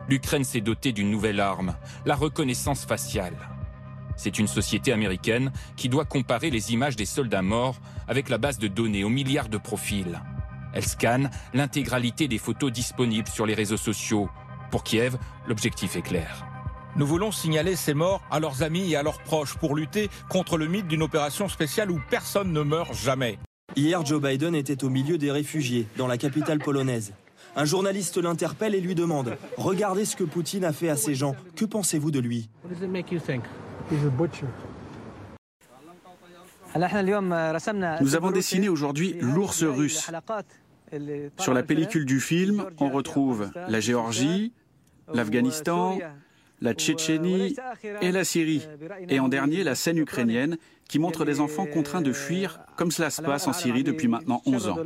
⁇L'Ukraine 0.08 0.44
s'est 0.44 0.60
dotée 0.60 0.92
d'une 0.92 1.10
nouvelle 1.10 1.40
arme, 1.40 1.74
la 2.04 2.14
reconnaissance 2.14 2.84
faciale. 2.84 3.36
C'est 4.16 4.38
une 4.38 4.46
société 4.46 4.92
américaine 4.92 5.50
qui 5.76 5.88
doit 5.88 6.04
comparer 6.04 6.50
les 6.50 6.72
images 6.72 6.96
des 6.96 7.06
soldats 7.06 7.42
morts 7.42 7.80
avec 8.06 8.28
la 8.28 8.38
base 8.38 8.58
de 8.58 8.68
données 8.68 9.04
aux 9.04 9.08
milliards 9.08 9.48
de 9.48 9.58
profils. 9.58 10.20
Elle 10.72 10.84
scanne 10.84 11.30
l'intégralité 11.52 12.28
des 12.28 12.38
photos 12.38 12.72
disponibles 12.72 13.28
sur 13.28 13.46
les 13.46 13.54
réseaux 13.54 13.76
sociaux. 13.76 14.28
Pour 14.70 14.84
Kiev, 14.84 15.16
l'objectif 15.46 15.96
est 15.96 16.02
clair. 16.02 16.46
Nous 16.96 17.06
voulons 17.06 17.32
signaler 17.32 17.74
ces 17.74 17.92
morts 17.92 18.22
à 18.30 18.38
leurs 18.38 18.62
amis 18.62 18.92
et 18.92 18.96
à 18.96 19.02
leurs 19.02 19.20
proches 19.20 19.56
pour 19.56 19.74
lutter 19.74 20.08
contre 20.28 20.56
le 20.56 20.68
mythe 20.68 20.86
d'une 20.86 21.02
opération 21.02 21.48
spéciale 21.48 21.90
où 21.90 22.00
personne 22.08 22.52
ne 22.52 22.62
meurt 22.62 22.94
jamais. 22.94 23.38
Hier, 23.74 24.06
Joe 24.06 24.22
Biden 24.22 24.54
était 24.54 24.84
au 24.84 24.90
milieu 24.90 25.18
des 25.18 25.32
réfugiés, 25.32 25.88
dans 25.96 26.06
la 26.06 26.18
capitale 26.18 26.60
polonaise. 26.60 27.12
Un 27.56 27.64
journaliste 27.64 28.18
l'interpelle 28.18 28.76
et 28.76 28.80
lui 28.80 28.94
demande 28.94 29.36
Regardez 29.56 30.04
ce 30.04 30.14
que 30.14 30.22
Poutine 30.22 30.64
a 30.64 30.72
fait 30.72 30.88
à 30.88 30.96
ces 30.96 31.16
gens. 31.16 31.34
Que 31.56 31.64
pensez-vous 31.64 32.12
de 32.12 32.20
lui? 32.20 32.48
Nous 38.00 38.14
avons 38.14 38.30
dessiné 38.30 38.68
aujourd'hui 38.68 39.16
l'ours 39.20 39.64
russe. 39.64 40.10
Sur 41.40 41.54
la 41.54 41.62
pellicule 41.64 42.06
du 42.06 42.20
film, 42.20 42.66
on 42.78 42.90
retrouve 42.90 43.50
la 43.68 43.80
Géorgie, 43.80 44.52
l'Afghanistan, 45.12 45.98
la 46.64 46.72
Tchétchénie 46.72 47.54
et 48.00 48.10
la 48.10 48.24
Syrie. 48.24 48.66
Et 49.08 49.20
en 49.20 49.28
dernier, 49.28 49.62
la 49.62 49.74
scène 49.74 49.98
ukrainienne 49.98 50.56
qui 50.88 50.98
montre 50.98 51.24
des 51.24 51.40
enfants 51.40 51.66
contraints 51.66 52.00
de 52.00 52.12
fuir 52.12 52.58
comme 52.76 52.90
cela 52.90 53.10
se 53.10 53.22
passe 53.22 53.46
en 53.46 53.52
Syrie 53.52 53.84
depuis 53.84 54.08
maintenant 54.08 54.40
11 54.46 54.68
ans. 54.68 54.76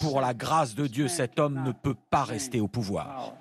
Pour 0.00 0.20
la 0.20 0.34
grâce 0.34 0.74
de 0.74 0.86
Dieu, 0.86 1.08
cet 1.08 1.38
homme 1.38 1.62
ne 1.64 1.72
peut 1.72 1.94
pas 2.10 2.24
rester 2.24 2.58
au 2.60 2.68
pouvoir. 2.68 3.34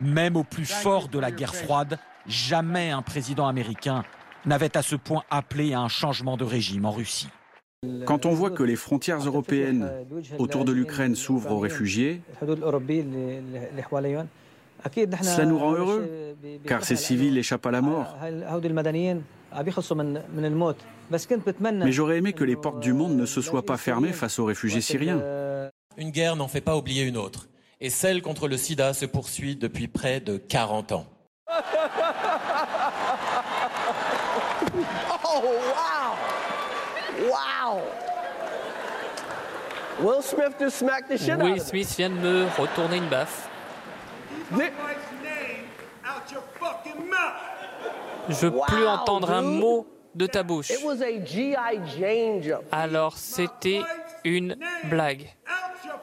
Même 0.00 0.36
au 0.36 0.44
plus 0.44 0.70
fort 0.70 1.08
de 1.08 1.18
la 1.18 1.32
guerre 1.32 1.54
froide, 1.54 1.98
jamais 2.26 2.90
un 2.90 3.02
président 3.02 3.48
américain 3.48 4.04
n'avait 4.46 4.76
à 4.76 4.82
ce 4.82 4.94
point 4.96 5.24
appelé 5.30 5.74
à 5.74 5.80
un 5.80 5.88
changement 5.88 6.36
de 6.36 6.44
régime 6.44 6.86
en 6.86 6.92
Russie. 6.92 7.28
Quand 8.04 8.26
on 8.26 8.32
voit 8.32 8.50
que 8.50 8.62
les 8.62 8.76
frontières 8.76 9.20
européennes 9.20 9.90
autour 10.38 10.64
de 10.64 10.72
l'Ukraine 10.72 11.14
s'ouvrent 11.14 11.52
aux 11.52 11.58
réfugiés, 11.58 12.22
cela 15.22 15.46
nous 15.46 15.58
rend 15.58 15.72
heureux, 15.72 16.36
car 16.66 16.84
ces 16.84 16.96
civils 16.96 17.36
échappent 17.38 17.66
à 17.66 17.70
la 17.70 17.80
mort. 17.80 18.16
Mais 21.72 21.92
j'aurais 21.92 22.18
aimé 22.18 22.32
que 22.32 22.44
les 22.44 22.56
portes 22.56 22.80
du 22.80 22.92
monde 22.92 23.16
ne 23.16 23.26
se 23.26 23.40
soient 23.40 23.64
pas 23.66 23.76
fermées 23.76 24.12
face 24.12 24.38
aux 24.38 24.44
réfugiés 24.44 24.80
syriens. 24.80 25.20
Une 25.96 26.10
guerre 26.10 26.36
n'en 26.36 26.48
fait 26.48 26.60
pas 26.60 26.76
oublier 26.76 27.04
une 27.04 27.16
autre. 27.16 27.48
Et 27.82 27.90
celle 27.90 28.20
contre 28.20 28.46
le 28.46 28.56
sida 28.58 28.92
se 28.92 29.06
poursuit 29.06 29.56
depuis 29.56 29.88
près 29.88 30.20
de 30.20 30.36
40 30.36 30.92
ans. 30.92 31.06
Oh, 35.32 35.42
wow! 35.42 36.16
Wow! 37.30 37.80
Will 40.00 40.22
Smith 40.22 40.54
just 40.58 40.78
smacked 40.78 41.08
the 41.08 41.18
shit 41.18 41.30
out 41.30 41.42
Will 41.42 41.60
Smith 41.60 41.94
vient 41.96 42.10
de 42.10 42.14
me 42.14 42.46
retourner 42.58 42.96
une 42.96 43.08
baffe. 43.08 43.49
Je 48.28 48.46
veux 48.46 48.52
plus 48.66 48.86
entendre 48.86 49.30
un 49.30 49.42
mot 49.42 49.86
de 50.14 50.26
ta 50.26 50.42
bouche. 50.42 50.70
It 50.70 50.84
was 50.84 51.00
a 51.02 51.24
G.I. 51.24 51.80
Jane 51.98 52.42
jump. 52.42 52.64
Alors 52.72 53.16
c'était 53.16 53.82
une 54.24 54.56
blague. 54.84 55.28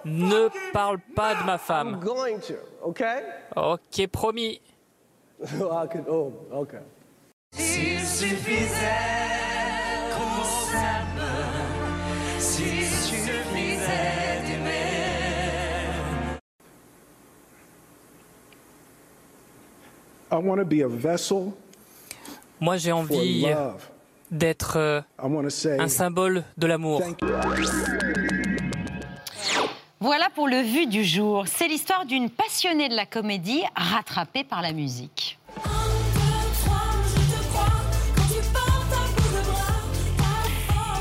Ne 0.05 0.47
parle 0.71 0.99
pas 1.15 1.35
de 1.35 1.43
ma 1.43 1.53
I'm 1.53 1.59
femme. 1.59 1.99
going 1.99 2.39
to, 2.39 2.53
okay? 2.83 3.21
Ok, 3.55 4.07
promis. 4.07 4.61
Oh. 6.09 6.65
S'il 7.51 7.99
suffisait 7.99 9.76
Moi 22.60 22.77
j'ai 22.77 22.91
envie 22.91 23.48
d'être 24.32 24.77
euh, 24.77 25.01
I 25.22 25.27
want 25.27 25.44
to 25.44 25.50
say 25.50 25.79
un 25.79 25.88
symbole 25.88 26.44
de 26.58 26.67
l'amour. 26.67 27.01
Voilà 30.00 30.29
pour 30.36 30.48
le 30.48 30.62
vu 30.62 30.86
du 30.86 31.03
jour. 31.03 31.46
C'est 31.48 31.67
l'histoire 31.67 32.06
d'une 32.06 32.29
passionnée 32.29 32.88
de 32.88 32.96
la 32.96 33.06
comédie 33.06 33.63
rattrapée 33.75 34.44
par 34.44 34.62
la 34.62 34.72
musique. 34.72 35.39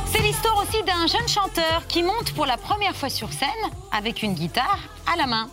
C'est 0.07 0.23
l'histoire 0.23 0.57
aussi 0.63 0.83
d'un 0.83 1.07
jeune 1.07 1.29
chanteur 1.29 1.87
qui 1.89 2.03
monte 2.03 2.33
pour 2.33 2.47
la 2.47 2.57
première 2.57 2.97
fois 2.97 3.11
sur 3.11 3.33
scène 3.33 3.49
avec 3.93 4.23
une 4.23 4.33
guitare 4.33 4.79
à 5.13 5.17
la 5.17 5.27
main. 5.27 5.51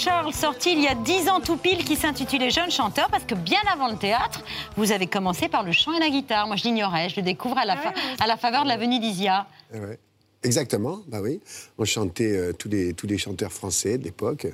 Charles, 0.00 0.32
sorti 0.32 0.72
il 0.72 0.80
y 0.80 0.88
a 0.88 0.94
10 0.94 1.28
ans 1.28 1.40
tout 1.40 1.56
pile, 1.56 1.84
qui 1.84 1.94
s'intitulait 1.96 2.50
Jeune 2.50 2.70
chanteur, 2.70 3.08
parce 3.10 3.24
que 3.24 3.34
bien 3.34 3.60
avant 3.70 3.88
le 3.88 3.96
théâtre, 3.96 4.42
vous 4.76 4.92
avez 4.92 5.06
commencé 5.06 5.48
par 5.48 5.62
le 5.62 5.72
chant 5.72 5.92
et 5.92 6.00
la 6.00 6.08
guitare. 6.08 6.46
Moi, 6.46 6.56
je 6.56 6.64
l'ignorais, 6.64 7.08
je 7.10 7.16
le 7.16 7.22
découvre 7.22 7.58
à 7.58 7.64
la, 7.66 7.76
fa- 7.76 7.92
à 8.18 8.26
la 8.26 8.36
faveur 8.38 8.64
de 8.64 8.68
l'avenue 8.68 8.98
d'Isia. 8.98 9.46
Eh 9.74 9.78
ouais. 9.78 9.98
Exactement, 10.42 11.00
bah 11.06 11.18
oui. 11.22 11.40
On 11.76 11.84
chantait 11.84 12.34
euh, 12.34 12.52
tous, 12.54 12.68
les, 12.70 12.94
tous 12.94 13.06
les 13.06 13.18
chanteurs 13.18 13.52
français 13.52 13.98
de 13.98 14.04
l'époque. 14.04 14.46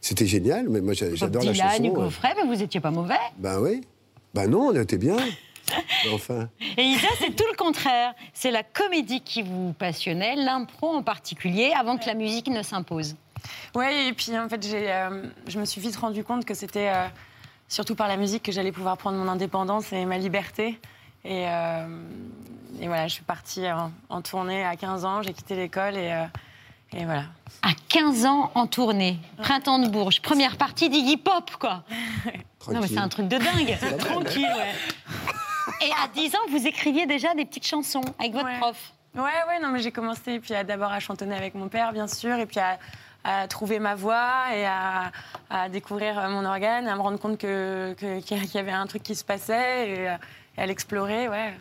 C'était 0.00 0.26
génial, 0.26 0.68
mais 0.70 0.80
moi 0.80 0.94
j'adore 0.94 1.42
la 1.44 1.52
Dylan, 1.52 1.70
chanson. 1.70 1.84
Hugo. 1.84 2.10
Frey, 2.10 2.32
mais 2.36 2.46
vous 2.46 2.62
étiez 2.62 2.80
pas 2.80 2.90
mauvais. 2.90 3.18
Ben 3.36 3.60
oui. 3.60 3.82
Ben 4.32 4.48
non, 4.48 4.68
on 4.68 4.74
était 4.80 4.96
bien. 4.96 5.16
Mais 6.04 6.12
enfin. 6.12 6.48
Et 6.76 6.82
Isa, 6.82 7.06
c'est 7.20 7.36
tout 7.36 7.44
le 7.50 7.56
contraire. 7.56 8.14
C'est 8.34 8.50
la 8.50 8.62
comédie 8.62 9.20
qui 9.20 9.42
vous 9.42 9.72
passionnait, 9.74 10.34
l'impro 10.34 10.88
en 10.88 11.02
particulier, 11.02 11.72
avant 11.78 11.98
que 11.98 12.06
la 12.06 12.14
musique 12.14 12.48
ne 12.48 12.62
s'impose. 12.62 13.14
Ouais, 13.74 14.06
et 14.08 14.12
puis 14.12 14.38
en 14.38 14.48
fait, 14.48 14.62
j'ai, 14.66 14.90
euh, 14.92 15.24
je 15.46 15.58
me 15.58 15.64
suis 15.64 15.80
vite 15.80 15.96
rendu 15.96 16.24
compte 16.24 16.44
que 16.44 16.54
c'était 16.54 16.88
euh, 16.88 17.06
surtout 17.68 17.94
par 17.94 18.08
la 18.08 18.16
musique 18.16 18.42
que 18.42 18.52
j'allais 18.52 18.72
pouvoir 18.72 18.96
prendre 18.96 19.16
mon 19.18 19.28
indépendance 19.28 19.92
et 19.92 20.04
ma 20.04 20.18
liberté. 20.18 20.78
Et, 21.24 21.46
euh, 21.48 21.86
et 22.80 22.86
voilà, 22.88 23.06
je 23.08 23.14
suis 23.14 23.22
partie 23.24 23.70
en, 23.70 23.92
en 24.08 24.22
tournée 24.22 24.64
à 24.64 24.76
15 24.76 25.04
ans, 25.04 25.22
j'ai 25.22 25.32
quitté 25.32 25.54
l'école 25.56 25.96
et, 25.96 26.10
euh, 26.12 26.24
et 26.94 27.04
voilà. 27.04 27.24
À 27.62 27.70
15 27.88 28.26
ans 28.26 28.50
en 28.54 28.66
tournée, 28.66 29.18
Printemps 29.38 29.78
de 29.78 29.88
Bourges, 29.88 30.20
première 30.20 30.56
partie 30.56 30.88
d'Iggy 30.90 31.16
Pop, 31.16 31.50
quoi. 31.60 31.84
Non, 32.68 32.80
mais 32.80 32.88
c'est 32.88 32.98
un 32.98 33.08
truc 33.08 33.28
de 33.28 33.38
dingue. 33.38 33.78
Tranquille, 33.98 34.48
ouais. 34.56 35.86
Et 35.86 35.90
à 35.92 36.08
10 36.14 36.34
ans, 36.34 36.38
vous 36.50 36.66
écriviez 36.66 37.06
déjà 37.06 37.34
des 37.34 37.44
petites 37.44 37.66
chansons 37.66 38.02
avec 38.18 38.32
votre 38.32 38.58
prof. 38.58 38.92
Ouais, 39.14 39.22
ouais, 39.22 39.60
non, 39.60 39.68
mais 39.68 39.80
j'ai 39.80 39.92
commencé 39.92 40.38
puis 40.40 40.54
à- 40.54 40.64
d'abord 40.64 40.90
à 40.92 40.98
chantonner 41.00 41.34
avec 41.36 41.54
mon 41.54 41.68
père, 41.68 41.92
bien 41.92 42.06
sûr, 42.06 42.36
et 42.38 42.46
puis 42.46 42.58
à, 42.60 42.78
à 43.24 43.46
trouver 43.48 43.78
ma 43.78 43.94
voix 43.94 44.54
et 44.54 44.66
à, 44.66 45.12
à 45.50 45.68
découvrir 45.68 46.18
euh, 46.18 46.28
mon 46.28 46.44
organe, 46.44 46.88
à 46.88 46.96
me 46.96 47.00
rendre 47.00 47.18
compte 47.18 47.38
que, 47.38 47.94
que- 47.98 48.20
qu'il 48.24 48.54
y 48.54 48.58
avait 48.58 48.72
un 48.72 48.86
truc 48.86 49.02
qui 49.02 49.14
se 49.14 49.24
passait 49.24 49.90
et, 49.90 50.08
euh, 50.08 50.16
et 50.58 50.62
à 50.62 50.66
l'explorer, 50.66 51.28
ouais. 51.28 51.54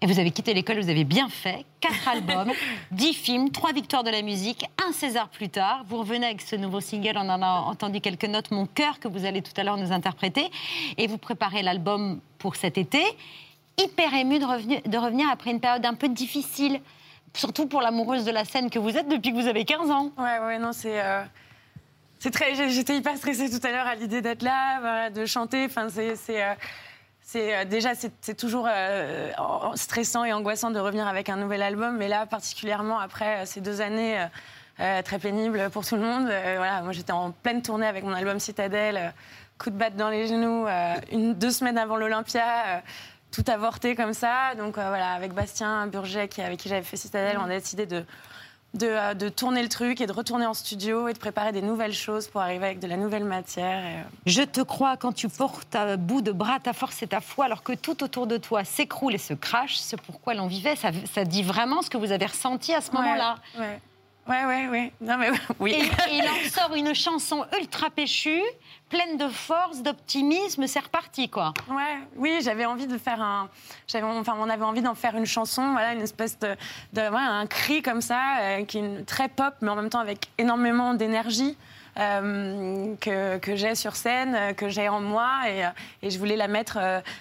Et 0.00 0.06
vous 0.06 0.18
avez 0.18 0.32
quitté 0.32 0.52
l'école, 0.52 0.80
vous 0.80 0.88
avez 0.90 1.04
bien 1.04 1.28
fait. 1.28 1.64
Quatre 1.80 2.08
albums, 2.12 2.50
dix 2.90 3.12
films, 3.14 3.50
trois 3.50 3.72
victoires 3.72 4.02
de 4.02 4.10
la 4.10 4.22
musique, 4.22 4.64
un 4.84 4.90
César 4.92 5.28
plus 5.28 5.48
tard. 5.48 5.84
Vous 5.86 5.96
revenez 5.98 6.26
avec 6.26 6.40
ce 6.42 6.56
nouveau 6.56 6.80
single, 6.80 7.12
on 7.16 7.28
en 7.28 7.40
a 7.40 7.46
entendu 7.46 8.00
quelques 8.00 8.24
notes, 8.24 8.50
Mon 8.50 8.66
cœur, 8.66 8.98
que 8.98 9.06
vous 9.06 9.24
allez 9.24 9.42
tout 9.42 9.52
à 9.56 9.62
l'heure 9.62 9.76
nous 9.76 9.92
interpréter. 9.92 10.50
Et 10.98 11.06
vous 11.06 11.18
préparez 11.18 11.62
l'album 11.62 12.18
pour 12.38 12.56
cet 12.56 12.78
été. 12.78 13.00
Hyper 13.78 14.12
ému 14.14 14.40
de 14.40 14.44
revenir 14.98 15.28
après 15.30 15.52
une 15.52 15.60
période 15.60 15.86
un 15.86 15.94
peu 15.94 16.08
difficile. 16.08 16.80
Surtout 17.34 17.66
pour 17.66 17.80
l'amoureuse 17.80 18.24
de 18.24 18.30
la 18.30 18.44
scène 18.44 18.68
que 18.70 18.78
vous 18.78 18.96
êtes 18.96 19.08
depuis 19.08 19.32
que 19.32 19.40
vous 19.40 19.48
avez 19.48 19.64
15 19.64 19.90
ans. 19.90 20.10
Ouais, 20.18 20.38
ouais, 20.38 20.58
non, 20.58 20.72
c'est. 20.72 21.00
euh, 21.00 21.22
C'est 22.18 22.30
très. 22.30 22.54
J'étais 22.70 22.96
hyper 22.96 23.16
stressée 23.16 23.48
tout 23.48 23.66
à 23.66 23.70
l'heure 23.70 23.86
à 23.86 23.94
l'idée 23.94 24.20
d'être 24.20 24.42
là, 24.42 25.08
de 25.10 25.24
chanter. 25.24 25.64
Enfin, 25.64 25.88
c'est. 25.88 26.14
euh, 26.42 26.54
euh, 27.36 27.64
déjà, 27.64 27.90
c'est 27.94 28.34
toujours 28.36 28.68
stressant 29.76 30.24
et 30.24 30.32
angoissant 30.34 30.70
de 30.70 30.78
revenir 30.78 31.06
avec 31.06 31.30
un 31.30 31.36
nouvel 31.36 31.62
album, 31.62 31.96
mais 31.96 32.08
là, 32.08 32.26
particulièrement 32.26 32.98
après 32.98 33.46
ces 33.46 33.62
deux 33.62 33.80
années 33.80 34.26
très 35.04 35.18
pénibles 35.18 35.70
pour 35.70 35.86
tout 35.86 35.96
le 35.96 36.02
monde. 36.02 36.24
voilà, 36.24 36.82
moi, 36.82 36.92
j'étais 36.92 37.12
en 37.12 37.30
pleine 37.30 37.62
tournée 37.62 37.86
avec 37.86 38.04
mon 38.04 38.12
album 38.12 38.38
Citadelle, 38.38 39.14
coup 39.56 39.70
de 39.70 39.76
batte 39.76 39.96
dans 39.96 40.10
les 40.10 40.26
genoux, 40.26 40.66
deux 41.12 41.50
semaines 41.50 41.78
avant 41.78 41.96
l'Olympia. 41.96 42.82
Tout 43.32 43.44
avorté 43.48 43.96
comme 43.96 44.14
ça. 44.14 44.54
Donc 44.56 44.78
euh, 44.78 44.86
voilà, 44.88 45.12
avec 45.12 45.32
Bastien 45.32 45.86
Burget, 45.88 46.28
qui, 46.28 46.40
avec 46.42 46.60
qui 46.60 46.68
j'avais 46.68 46.82
fait 46.82 46.96
Citadelle, 46.96 47.38
on 47.40 47.44
a 47.44 47.48
décidé 47.48 47.86
de, 47.86 48.04
de, 48.74 48.86
euh, 48.86 49.14
de 49.14 49.28
tourner 49.28 49.62
le 49.62 49.68
truc 49.68 50.00
et 50.00 50.06
de 50.06 50.12
retourner 50.12 50.46
en 50.46 50.54
studio 50.54 51.08
et 51.08 51.12
de 51.14 51.18
préparer 51.18 51.50
des 51.52 51.62
nouvelles 51.62 51.92
choses 51.94 52.28
pour 52.28 52.40
arriver 52.40 52.66
avec 52.66 52.78
de 52.78 52.86
la 52.86 52.96
nouvelle 52.96 53.24
matière. 53.24 53.84
et, 53.84 53.96
euh, 54.00 54.02
Je 54.26 54.42
te 54.42 54.60
crois 54.60 54.96
quand 54.96 55.12
tu 55.12 55.28
portes 55.28 55.74
à 55.74 55.96
bout 55.96 56.20
de 56.22 56.30
bras 56.32 56.60
ta 56.60 56.72
force 56.72 57.02
et 57.02 57.06
ta 57.06 57.20
foi, 57.20 57.46
alors 57.46 57.62
que 57.62 57.72
tout 57.72 58.04
autour 58.04 58.26
de 58.26 58.36
toi 58.36 58.64
s'écroule 58.64 59.14
et 59.14 59.18
se 59.18 59.34
crache. 59.34 59.76
C'est 59.78 60.00
pourquoi 60.00 60.34
l'on 60.34 60.46
vivait. 60.46 60.76
Ça, 60.76 60.90
ça 61.12 61.24
dit 61.24 61.42
vraiment 61.42 61.82
ce 61.82 61.90
que 61.90 61.96
vous 61.98 62.12
avez 62.12 62.26
ressenti 62.26 62.74
à 62.74 62.80
ce 62.80 62.90
Ouais, 62.92 62.98
moment-là. 62.98 63.36
Ouais, 63.58 63.80
ouais, 64.28 64.44
ouais. 64.44 64.68
ouais. 64.68 64.92
Non, 65.00 65.16
mais 65.18 65.30
oui. 65.60 65.72
Et, 65.72 65.82
et 65.84 66.18
il 66.18 66.24
en 66.28 66.48
sort 66.50 66.74
une 66.74 66.94
chanson 66.94 67.44
ultra 67.58 67.90
péchue, 67.90 68.42
pleine 68.88 69.16
de 69.16 69.28
force, 69.28 69.82
d'optimisme. 69.82 70.66
C'est 70.66 70.80
reparti, 70.80 71.28
quoi. 71.28 71.52
Ouais, 71.68 71.98
oui, 72.16 72.38
j'avais 72.42 72.64
envie 72.66 72.86
de 72.86 72.98
faire 72.98 73.20
un. 73.20 73.48
J'avais, 73.88 74.06
enfin, 74.06 74.34
on 74.38 74.48
avait 74.50 74.64
envie 74.64 74.82
d'en 74.82 74.94
faire 74.94 75.16
une 75.16 75.26
chanson, 75.26 75.72
voilà, 75.72 75.92
une 75.92 76.02
espèce 76.02 76.38
de, 76.38 76.54
de 76.92 77.00
ouais, 77.02 77.08
un 77.20 77.46
cri 77.46 77.82
comme 77.82 78.00
ça, 78.00 78.20
euh, 78.40 78.64
qui 78.64 78.78
est 78.78 78.80
une- 78.80 79.04
très 79.04 79.28
pop, 79.28 79.54
mais 79.60 79.70
en 79.70 79.76
même 79.76 79.90
temps 79.90 80.00
avec 80.00 80.28
énormément 80.38 80.94
d'énergie. 80.94 81.56
euh, 81.98 82.94
que, 83.02 83.36
que 83.36 83.54
j'ai 83.54 83.74
sur 83.74 83.96
scène, 83.96 84.34
euh, 84.34 84.52
que 84.54 84.70
j'ai 84.70 84.88
en 84.88 85.00
moi, 85.02 85.28
et, 85.46 85.68
et 86.06 86.10
je 86.10 86.18
voulais 86.18 86.36
la 86.36 86.48
mettre 86.48 86.78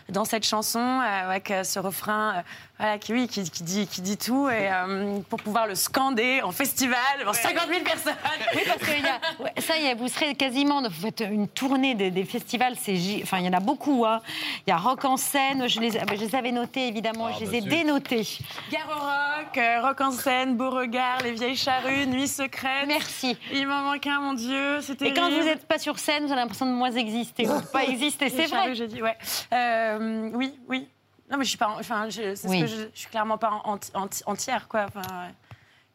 dans 0.07 0.23
cette 0.23 0.45
chanson 0.45 0.79
avec 1.01 1.51
ce 1.63 1.77
refrain, 1.79 2.41
voilà, 2.81 2.97
qui, 2.97 3.13
oui, 3.13 3.27
qui, 3.27 3.43
qui 3.49 3.61
dit, 3.63 3.85
qui 3.87 4.01
dit 4.01 4.17
tout, 4.17 4.49
et 4.49 4.71
euh, 4.71 5.19
pour 5.29 5.39
pouvoir 5.41 5.67
le 5.67 5.75
scander 5.75 6.41
en 6.41 6.51
festival 6.51 6.97
devant 7.19 7.31
50 7.33 7.67
000 7.69 7.81
personnes. 7.83 8.15
Oui, 8.55 8.61
parce 8.65 8.79
que 8.79 8.91
y 8.91 9.07
a- 9.07 9.43
ouais, 9.43 9.53
ça 9.61 9.77
y 9.77 9.85
est, 9.85 9.93
vous 9.93 10.07
serez 10.07 10.33
quasiment. 10.35 10.81
Vous 10.81 10.89
faites 11.01 11.19
une 11.21 11.47
tournée 11.47 11.93
des, 11.93 12.09
des 12.09 12.25
festivals. 12.25 12.73
C'est, 12.81 12.97
enfin, 13.21 13.37
il 13.37 13.45
y 13.45 13.49
en 13.49 13.53
a 13.53 13.59
beaucoup. 13.59 14.03
hein. 14.05 14.19
Il 14.65 14.71
y 14.71 14.73
a 14.73 14.77
Rock 14.77 15.05
en 15.05 15.15
scène. 15.17 15.67
Je 15.67 15.79
les, 15.79 15.91
je 15.91 16.15
les 16.15 16.35
avais 16.35 16.51
notés 16.51 16.87
évidemment. 16.87 17.31
je 17.33 17.45
les 17.45 17.57
ai 17.57 17.61
bah, 17.61 17.69
dénotés. 17.69 18.27
Gare 18.71 18.87
au 18.89 18.99
rock, 18.99 19.57
euh, 19.57 19.81
rock 19.81 20.01
en 20.01 20.11
scène, 20.11 20.55
Beauregard, 20.57 21.19
Les 21.23 21.33
Vieilles 21.33 21.55
Charrues, 21.55 22.07
Nuit 22.07 22.27
secrète. 22.27 22.87
Merci. 22.87 23.37
Il 23.53 23.67
m'en 23.67 23.81
manque 23.83 24.07
un, 24.07 24.19
mon 24.21 24.33
Dieu, 24.33 24.81
c'était 24.81 25.09
Et 25.09 25.13
quand 25.13 25.29
vous 25.29 25.43
n'êtes 25.43 25.67
pas 25.67 25.77
sur 25.77 25.99
scène, 25.99 26.25
vous 26.25 26.31
avez 26.31 26.41
l'impression 26.41 26.65
de 26.65 26.71
moins 26.71 26.91
exister. 26.91 27.47
ou 27.47 27.61
de 27.61 27.65
pas 27.67 27.83
exister. 27.87 28.29
C'est 28.29 28.47
vrai. 28.47 28.73
J'ai 28.73 28.87
dit, 28.87 29.03
ouais. 29.03 29.17
Euh, 29.53 30.31
oui, 30.33 30.53
oui. 30.67 30.87
Non, 31.31 31.37
mais 31.37 31.43
je 31.45 31.49
suis 31.49 31.57
pas. 31.57 31.75
Enfin, 31.79 32.09
je, 32.09 32.35
c'est 32.35 32.35
ce 32.35 32.47
Oui. 32.47 32.61
que 32.61 32.67
je, 32.67 32.75
je 32.93 32.99
suis 32.99 33.09
clairement 33.09 33.37
pas 33.37 33.61
anti- 33.63 33.91
anti- 33.93 34.23
entière, 34.25 34.67
quoi. 34.67 34.85
Enfin, 34.87 35.29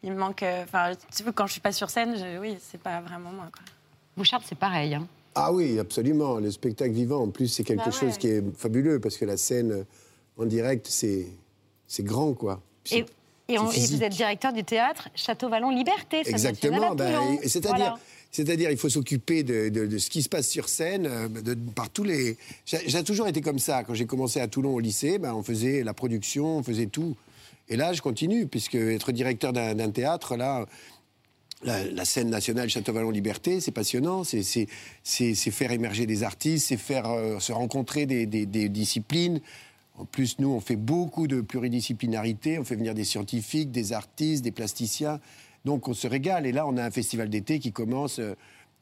il 0.03 0.12
me 0.12 0.16
manque. 0.18 0.42
euh, 0.42 0.64
Enfin, 0.64 0.92
tu 1.14 1.22
vois, 1.22 1.33
quand 1.33 1.46
je 1.46 1.53
suis 1.53 1.61
pas 1.61 1.72
sur 1.72 1.90
scène, 1.90 2.16
je- 2.16 2.38
oui, 2.38 2.57
c'est 2.61 2.81
pas 2.81 3.01
vraiment 3.01 3.31
moi, 3.33 3.49
quoi. 3.53 3.62
Bouchard, 4.16 4.40
c'est 4.44 4.59
pareil. 4.59 4.94
hein. 4.94 5.07
Ah 5.35 5.53
oui, 5.53 5.79
absolument. 5.79 6.37
Le 6.37 6.51
spectacle 6.51 6.92
vivant, 6.92 7.22
en 7.25 7.29
plus, 7.29 7.49
c'est 7.49 7.64
quelque 7.64 7.85
Bah 7.85 7.90
chose 7.90 8.12
ouais. 8.12 8.18
qui 8.18 8.29
est 8.29 8.57
fabuleux 8.57 8.99
parce 8.99 9.18
que 9.18 9.27
la 9.27 9.37
scène 9.37 9.72
euh, 9.72 9.85
en 10.38 10.46
direct, 10.46 10.87
c'est 10.88 11.27
c'est 11.87 12.03
grand, 12.03 12.33
quoi. 12.33 12.61
Et, 12.90 13.05
et, 13.49 13.59
on- 13.59 13.66
c'est 13.70 13.77
et 13.77 13.81
physique. 13.81 13.99
vous 13.99 14.03
êtes 14.05 14.12
directeur 14.12 14.53
du 14.55 14.64
théâtre 14.64 15.11
Château 15.14 15.51
Vallon 15.51 15.68
Liberté. 15.70 16.22
Exactement. 16.25 16.94
ben, 16.94 17.38
et 17.42 17.49
c'est-à-dire, 17.51 17.77
Voilà. 17.77 17.99
C'est-à-dire, 18.37 18.70
il 18.70 18.77
faut 18.77 18.90
s'occuper 18.90 19.42
de, 19.42 19.70
de- 19.70 19.96
ce 19.99 20.11
qui 20.11 20.22
se 20.22 20.29
passe 20.29 20.46
sur 20.49 20.68
scène 20.68 21.07
euh, 21.07 21.29
de- 21.29 21.55
par 21.55 21.88
tous 21.88 22.05
les. 22.05 22.37
J'ai 22.66 23.03
toujours 23.03 23.27
été 23.29 23.40
comme 23.40 23.59
ça. 23.59 23.83
Quand 23.83 23.94
j'ai 23.94 24.05
commencé 24.07 24.40
à 24.40 24.46
Toulon 24.46 24.75
au 24.75 24.81
lycée, 24.81 25.18
ben, 25.18 25.33
on 25.35 25.42
faisait 25.42 25.83
la 25.83 25.94
production, 25.94 26.59
on 26.59 26.62
faisait 26.62 26.87
tout. 26.87 27.16
Et 27.68 27.77
là, 27.77 27.92
je 27.94 28.03
continue, 28.03 28.46
puisque 28.46 28.75
être 28.75 29.11
directeur 29.11 29.53
d'un 29.53 29.90
théâtre, 29.90 30.37
là. 30.37 30.66
La, 31.64 32.05
scène 32.05 32.29
nationale 32.29 32.68
Château-Vallon-Liberté, 32.68 33.61
c'est 33.61 33.72
passionnant. 33.72 34.22
C'est- 34.25 34.66
faire 35.51 35.72
émerger 35.72 36.05
des 36.07 36.22
artistes, 36.22 36.66
c'est 36.68 36.77
faire 36.77 37.07
euh, 37.11 37.40
se 37.40 37.51
rencontrer 37.53 38.05
des- 38.05 38.27
des 38.27 38.68
disciplines. 38.68 39.40
En 39.99 40.05
plus, 40.05 40.38
nous, 40.38 40.51
on 40.51 40.61
fait 40.61 40.77
beaucoup 40.77 41.27
de 41.27 41.40
pluridisciplinarité. 41.40 42.59
On 42.59 42.64
fait 42.64 42.77
venir 42.77 42.94
des 42.94 43.05
scientifiques, 43.05 43.70
des 43.72 43.94
artistes, 43.94 44.44
des 44.44 44.53
plasticiens. 44.53 45.18
Donc, 45.66 45.88
on 45.88 45.92
se 45.94 46.07
régale. 46.07 46.46
Et 46.46 46.52
là, 46.52 46.64
on 46.66 46.76
a 46.79 46.85
un 46.85 46.90
festival 46.90 47.29
d'été 47.29 47.59
qui 47.59 47.72
commence 47.72 48.20
euh, 48.20 48.35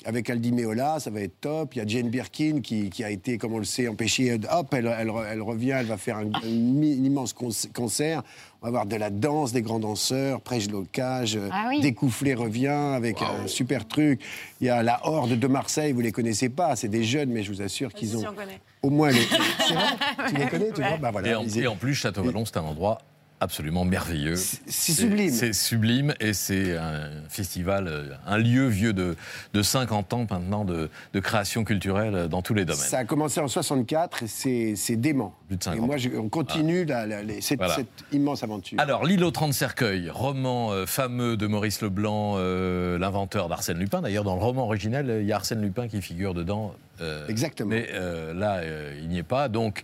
avec 0.04 0.28
Aldi 0.28 0.52
Meola. 0.52 1.00
Ça 1.00 1.08
va 1.10 1.20
être 1.22 1.40
top. 1.40 1.74
Il 1.74 1.78
y 1.78 1.80
a 1.80 1.86
Jane 1.86 2.10
Birkin 2.10 2.60
qui, 2.62 2.90
qui 2.90 3.02
a 3.02 3.10
été, 3.10 3.38
comme 3.38 3.54
on 3.54 3.58
le 3.58 3.64
sait, 3.64 3.88
empêchée. 3.88 4.38
Hop, 4.52 4.74
elle, 4.74 4.94
elle 4.98 5.10
elle 5.32 5.40
revient. 5.42 5.70
Elle 5.78 5.86
va 5.86 5.96
faire 5.96 6.18
un, 6.18 6.26
un 6.26 6.46
mi- 6.46 6.92
un 7.00 7.04
immense 7.04 7.32
con- 7.32 7.48
concert. 7.74 8.22
On 8.60 8.66
va 8.66 8.68
avoir 8.68 8.86
de 8.86 8.96
la 8.96 9.08
danse, 9.08 9.52
des 9.52 9.62
grands 9.62 9.78
danseurs. 9.80 10.42
Prêche 10.42 10.68
Locage. 10.70 11.38
Ah 11.50 11.66
oui. 11.70 11.80
Découfflé 11.80 12.34
revient 12.34 12.66
avec 12.68 13.22
un 13.22 13.46
super 13.46 13.88
truc. 13.88 14.20
Il 14.60 14.66
y 14.66 14.70
a 14.70 14.82
la 14.82 15.00
Horde 15.06 15.38
de 15.38 15.46
Marseille. 15.46 15.92
Vous 15.92 16.00
les 16.02 16.12
connaissez 16.12 16.50
pas. 16.50 16.76
C'est 16.76 16.88
des 16.88 17.02
jeunes, 17.04 17.30
mais 17.30 17.42
je 17.42 17.50
vous 17.50 17.62
assure 17.62 17.94
qu'ils 17.94 18.14
ont 18.16 18.20
si, 18.20 18.26
on 18.26 18.34
connaît. 18.34 18.60
au 18.82 18.90
moins 18.90 19.10
les. 19.10 19.20
C'est 19.68 19.72
vrai 19.74 19.86
Tu 20.28 20.34
les 20.36 20.46
connais, 20.48 20.70
tu 20.72 20.82
vois 20.82 20.98
Bah 20.98 21.10
voilà. 21.12 21.28
et, 21.30 21.34
en, 21.34 21.42
ils- 21.44 21.60
et 21.60 21.66
en 21.66 21.76
plus, 21.76 21.94
Château-Vallon, 21.94 22.44
c'est 22.44 22.58
un 22.58 22.62
endroit 22.62 22.98
absolument 23.40 23.84
merveilleux. 23.84 24.36
c'est 24.36 24.92
sublime. 24.92 25.30
C'est 25.30 25.52
sublime 25.52 26.14
et 26.20 26.32
c'est 26.32 26.76
un 26.76 27.10
festival, 27.28 27.88
euh, 27.88 28.08
un 28.26 28.38
lieu 28.38 28.66
vieux 28.68 28.92
de, 28.92 29.16
de 29.52 29.62
50 29.62 30.12
ans 30.14 30.26
maintenant 30.30 30.64
de, 30.64 30.88
de 31.12 31.20
création 31.20 31.64
culturelle 31.64 32.28
dans 32.28 32.40
tous 32.42 32.54
les 32.54 32.64
domaines. 32.64 32.80
Ça 32.80 32.98
a 32.98 33.04
commencé 33.04 33.40
en 33.40 33.48
64 33.48 34.22
et 34.46 34.76
c'est 34.76 34.96
dément. 34.96 35.34
Plus 35.48 35.56
de 35.56 35.62
Et 35.62 35.64
50. 35.64 35.86
moi, 35.86 35.96
je- 35.98 36.08
on 36.10 36.28
continue 36.28 36.84
la- 36.84 37.06
la- 37.06 37.22
les- 37.22 37.40
cette, 37.40 37.58
Voilà. 37.58 37.74
cette 37.74 38.04
immense 38.12 38.42
aventure. 38.42 38.78
Alors, 38.80 39.04
L'île 39.04 39.24
aux 39.24 39.30
30 39.30 39.52
cercueils, 39.52 40.08
roman 40.08 40.72
euh, 40.72 40.86
fameux 40.86 41.36
de 41.36 41.46
Maurice 41.46 41.82
Leblanc, 41.82 42.34
euh, 42.38 42.98
l'inventeur 42.98 43.48
d'Arsène 43.48 43.78
Lupin. 43.78 44.00
D'ailleurs, 44.00 44.24
dans 44.24 44.36
le 44.36 44.42
roman 44.42 44.64
originel, 44.64 45.18
il 45.20 45.26
y 45.26 45.32
a 45.32 45.36
Arsène 45.36 45.60
Lupin 45.60 45.88
qui 45.88 46.00
figure 46.00 46.32
dedans. 46.34 46.74
euh, 47.00 47.26
Exactement. 47.28 47.70
Mais 47.70 47.88
là, 48.34 48.60
il 49.00 49.08
n'y 49.08 49.18
est 49.18 49.22
pas. 49.24 49.48
Donc, 49.48 49.82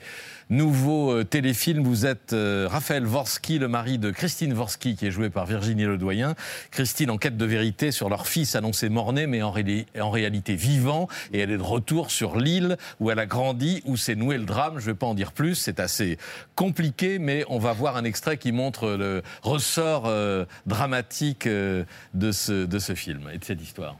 nouveau 0.51 1.13
euh, 1.13 1.25
téléfilm. 1.25 1.83
Vous 1.83 2.07
êtes 2.07 2.33
euh, 2.33 2.69
Raphaël 2.71 3.05
Vorsky, 3.05 3.59
le 3.59 3.69
mari 3.69 3.99
de 3.99 4.11
Christine 4.11 4.53
Vorsky, 4.53 4.97
qui 4.97 5.07
est 5.07 5.11
jouée 5.11 5.31
par 5.31 5.47
Virginie 5.47 5.85
Ledoyen. 5.85 6.35
Christine 6.71 7.11
en 7.11 7.17
quête 7.19 7.37
de 7.37 7.45
vérité 7.45 7.93
sur 7.93 8.09
leur 8.09 8.27
fils 8.27 8.55
annoncé 8.57 8.89
mort-né, 8.89 9.27
mais 9.27 9.43
en, 9.43 9.51
ré- 9.51 9.87
en 9.99 10.11
réalité 10.11 10.55
vivant. 10.57 11.09
Et 11.33 11.39
elle 11.39 11.51
est 11.51 11.57
de 11.57 11.63
retour 11.63 12.11
sur 12.11 12.37
l'île 12.37 12.77
où 12.99 13.11
elle 13.11 13.19
a 13.19 13.27
grandi, 13.27 13.83
où 13.87 13.97
s'est 13.97 14.17
noué 14.17 14.37
le 14.37 14.45
drame. 14.45 14.75
Je 14.75 14.87
ne 14.87 14.93
vais 14.93 14.99
pas 14.99 15.07
en 15.07 15.15
dire 15.15 15.33
plus, 15.33 15.55
c'est 15.55 15.81
assez 15.81 16.19
compliqué, 16.55 17.19
mais 17.19 17.45
on 17.49 17.59
va 17.59 17.73
voir 17.73 17.97
un 17.97 18.05
extrait 18.05 18.37
qui 18.37 18.53
montre 18.53 18.91
le 18.91 19.23
ressort 19.43 20.05
euh, 20.07 20.45
dramatique 20.67 21.47
de 21.47 22.33
ce 22.33 22.95
film 22.95 23.31
et 23.33 23.39
de 23.39 23.45
cette 23.45 23.63
histoire. 23.63 23.97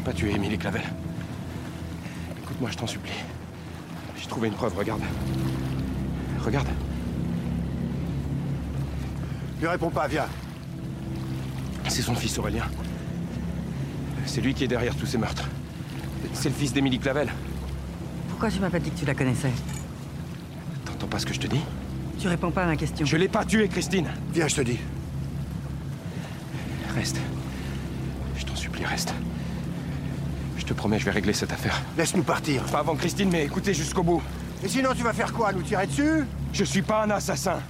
J'ai 0.00 0.04
pas 0.06 0.12
tué 0.14 0.34
Émilie 0.34 0.56
Clavel. 0.56 0.80
Écoute-moi, 2.42 2.70
je 2.70 2.76
t'en 2.78 2.86
supplie. 2.86 3.12
J'ai 4.18 4.26
trouvé 4.28 4.48
une 4.48 4.54
preuve, 4.54 4.74
regarde. 4.74 5.02
Regarde. 6.42 6.68
Lui 9.60 9.66
réponds 9.66 9.90
pas, 9.90 10.08
viens. 10.08 10.24
C'est 11.88 12.00
son 12.00 12.14
fils 12.14 12.38
Aurélien. 12.38 12.64
C'est 14.24 14.40
lui 14.40 14.54
qui 14.54 14.64
est 14.64 14.68
derrière 14.68 14.96
tous 14.96 15.04
ces 15.04 15.18
meurtres. 15.18 15.46
C'est 16.32 16.48
le 16.48 16.54
fils 16.54 16.72
d'Émilie 16.72 16.98
Clavel. 16.98 17.30
Pourquoi 18.30 18.50
tu 18.50 18.58
m'as 18.58 18.70
pas 18.70 18.78
dit 18.78 18.90
que 18.90 18.98
tu 18.98 19.04
la 19.04 19.14
connaissais? 19.14 19.52
T'entends 20.86 21.08
pas 21.08 21.18
ce 21.18 21.26
que 21.26 21.34
je 21.34 21.40
te 21.40 21.46
dis? 21.46 21.60
Tu 22.18 22.26
réponds 22.26 22.50
pas 22.50 22.62
à 22.62 22.66
ma 22.66 22.76
question. 22.76 23.04
Je 23.04 23.18
l'ai 23.18 23.28
pas 23.28 23.44
tué, 23.44 23.68
Christine. 23.68 24.08
Viens, 24.32 24.48
je 24.48 24.56
te 24.56 24.62
dis. 24.62 24.78
Reste. 26.94 27.20
Je 28.38 28.46
t'en 28.46 28.56
supplie, 28.56 28.86
reste. 28.86 29.12
Je 30.70 30.74
te 30.74 30.78
promets, 30.78 31.00
je 31.00 31.04
vais 31.04 31.10
régler 31.10 31.32
cette 31.32 31.50
affaire. 31.52 31.82
Laisse-nous 31.98 32.22
partir. 32.22 32.62
Pas 32.66 32.78
avant 32.78 32.94
Christine, 32.94 33.28
mais 33.32 33.42
écoutez 33.44 33.74
jusqu'au 33.74 34.04
bout. 34.04 34.22
Et 34.62 34.68
sinon, 34.68 34.90
tu 34.96 35.02
vas 35.02 35.12
faire 35.12 35.32
quoi 35.32 35.52
Nous 35.52 35.62
tirer 35.62 35.88
dessus? 35.88 36.24
Je 36.52 36.62
suis 36.62 36.82
pas 36.82 37.02
un 37.02 37.10
assassin. 37.10 37.60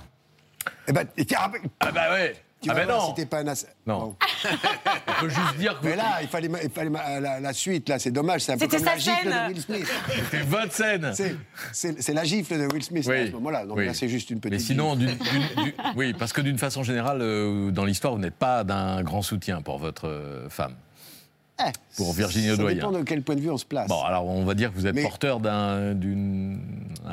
Eh 0.86 0.92
ben, 0.92 1.06
tiens, 1.26 1.38
Ah 1.80 1.92
bah 1.92 2.10
ouais 2.12 2.36
tu 2.60 2.68
Ah 2.68 2.74
vas 2.74 2.80
ben 2.80 2.86
voir 2.88 2.98
non 3.00 3.08
si 3.08 3.14
t'es 3.14 3.24
pas 3.24 3.38
un 3.38 3.46
ass- 3.46 3.66
Non. 3.86 4.14
On 5.08 5.20
peut 5.22 5.30
juste 5.30 5.56
dire 5.56 5.80
que... 5.80 5.86
Mais 5.86 5.96
là, 5.96 6.18
il 6.20 6.28
fallait, 6.28 6.48
ma- 6.50 6.62
il 6.62 6.68
fallait 6.68 6.90
ma- 6.90 7.18
la, 7.18 7.40
la 7.40 7.52
suite, 7.54 7.88
là, 7.88 7.98
c'est 7.98 8.10
dommage, 8.10 8.42
c'est 8.42 8.52
un 8.52 8.58
peu 8.58 8.66
C'était 8.66 8.76
comme 8.76 8.84
sa 8.84 8.92
la 8.92 8.98
gifle 8.98 9.30
scène. 9.30 9.48
de 9.48 9.48
Will 9.54 9.62
Smith. 9.62 9.86
C'était 10.30 10.42
votre 10.42 10.72
scène 10.74 11.12
C'est- 11.72 12.12
la 12.12 12.24
gifle 12.24 12.58
de 12.58 12.66
Will 12.70 12.82
Smith 12.82 13.06
là, 13.06 13.14
à 13.14 13.26
ce 13.28 13.32
moment-là. 13.32 13.64
Donc 13.64 13.78
oui. 13.78 13.86
là, 13.86 13.94
c'est 13.94 14.10
juste 14.10 14.28
une 14.28 14.40
petite. 14.40 14.52
Mais 14.52 14.58
sinon, 14.58 14.94
du- 14.94 15.08
oui, 15.96 16.12
parce 16.12 16.34
que 16.34 16.42
d'une 16.42 16.58
façon 16.58 16.82
générale, 16.82 17.22
euh, 17.22 17.70
dans 17.70 17.86
l'histoire, 17.86 18.12
vous 18.12 18.20
n'êtes 18.20 18.36
pas 18.36 18.62
d'un 18.62 19.02
grand 19.04 19.22
soutien 19.22 19.62
pour 19.62 19.78
votre 19.78 20.06
euh, 20.06 20.50
femme, 20.50 20.74
Eh, 21.66 21.70
pour 21.96 22.12
Virginie 22.12 22.46
Ça 22.48 22.54
Audoyen. 22.54 22.74
dépend 22.76 22.92
de 22.92 23.02
quel 23.02 23.22
point 23.22 23.34
de 23.34 23.40
vue 23.40 23.50
on 23.50 23.58
se 23.58 23.64
place. 23.64 23.88
Bon, 23.88 24.02
alors 24.02 24.24
on 24.26 24.44
va 24.44 24.54
dire 24.54 24.72
que 24.72 24.78
vous 24.78 24.86
êtes 24.86 24.94
Mais- 24.94 25.02
porteur 25.02 25.40
d'un 25.40 25.94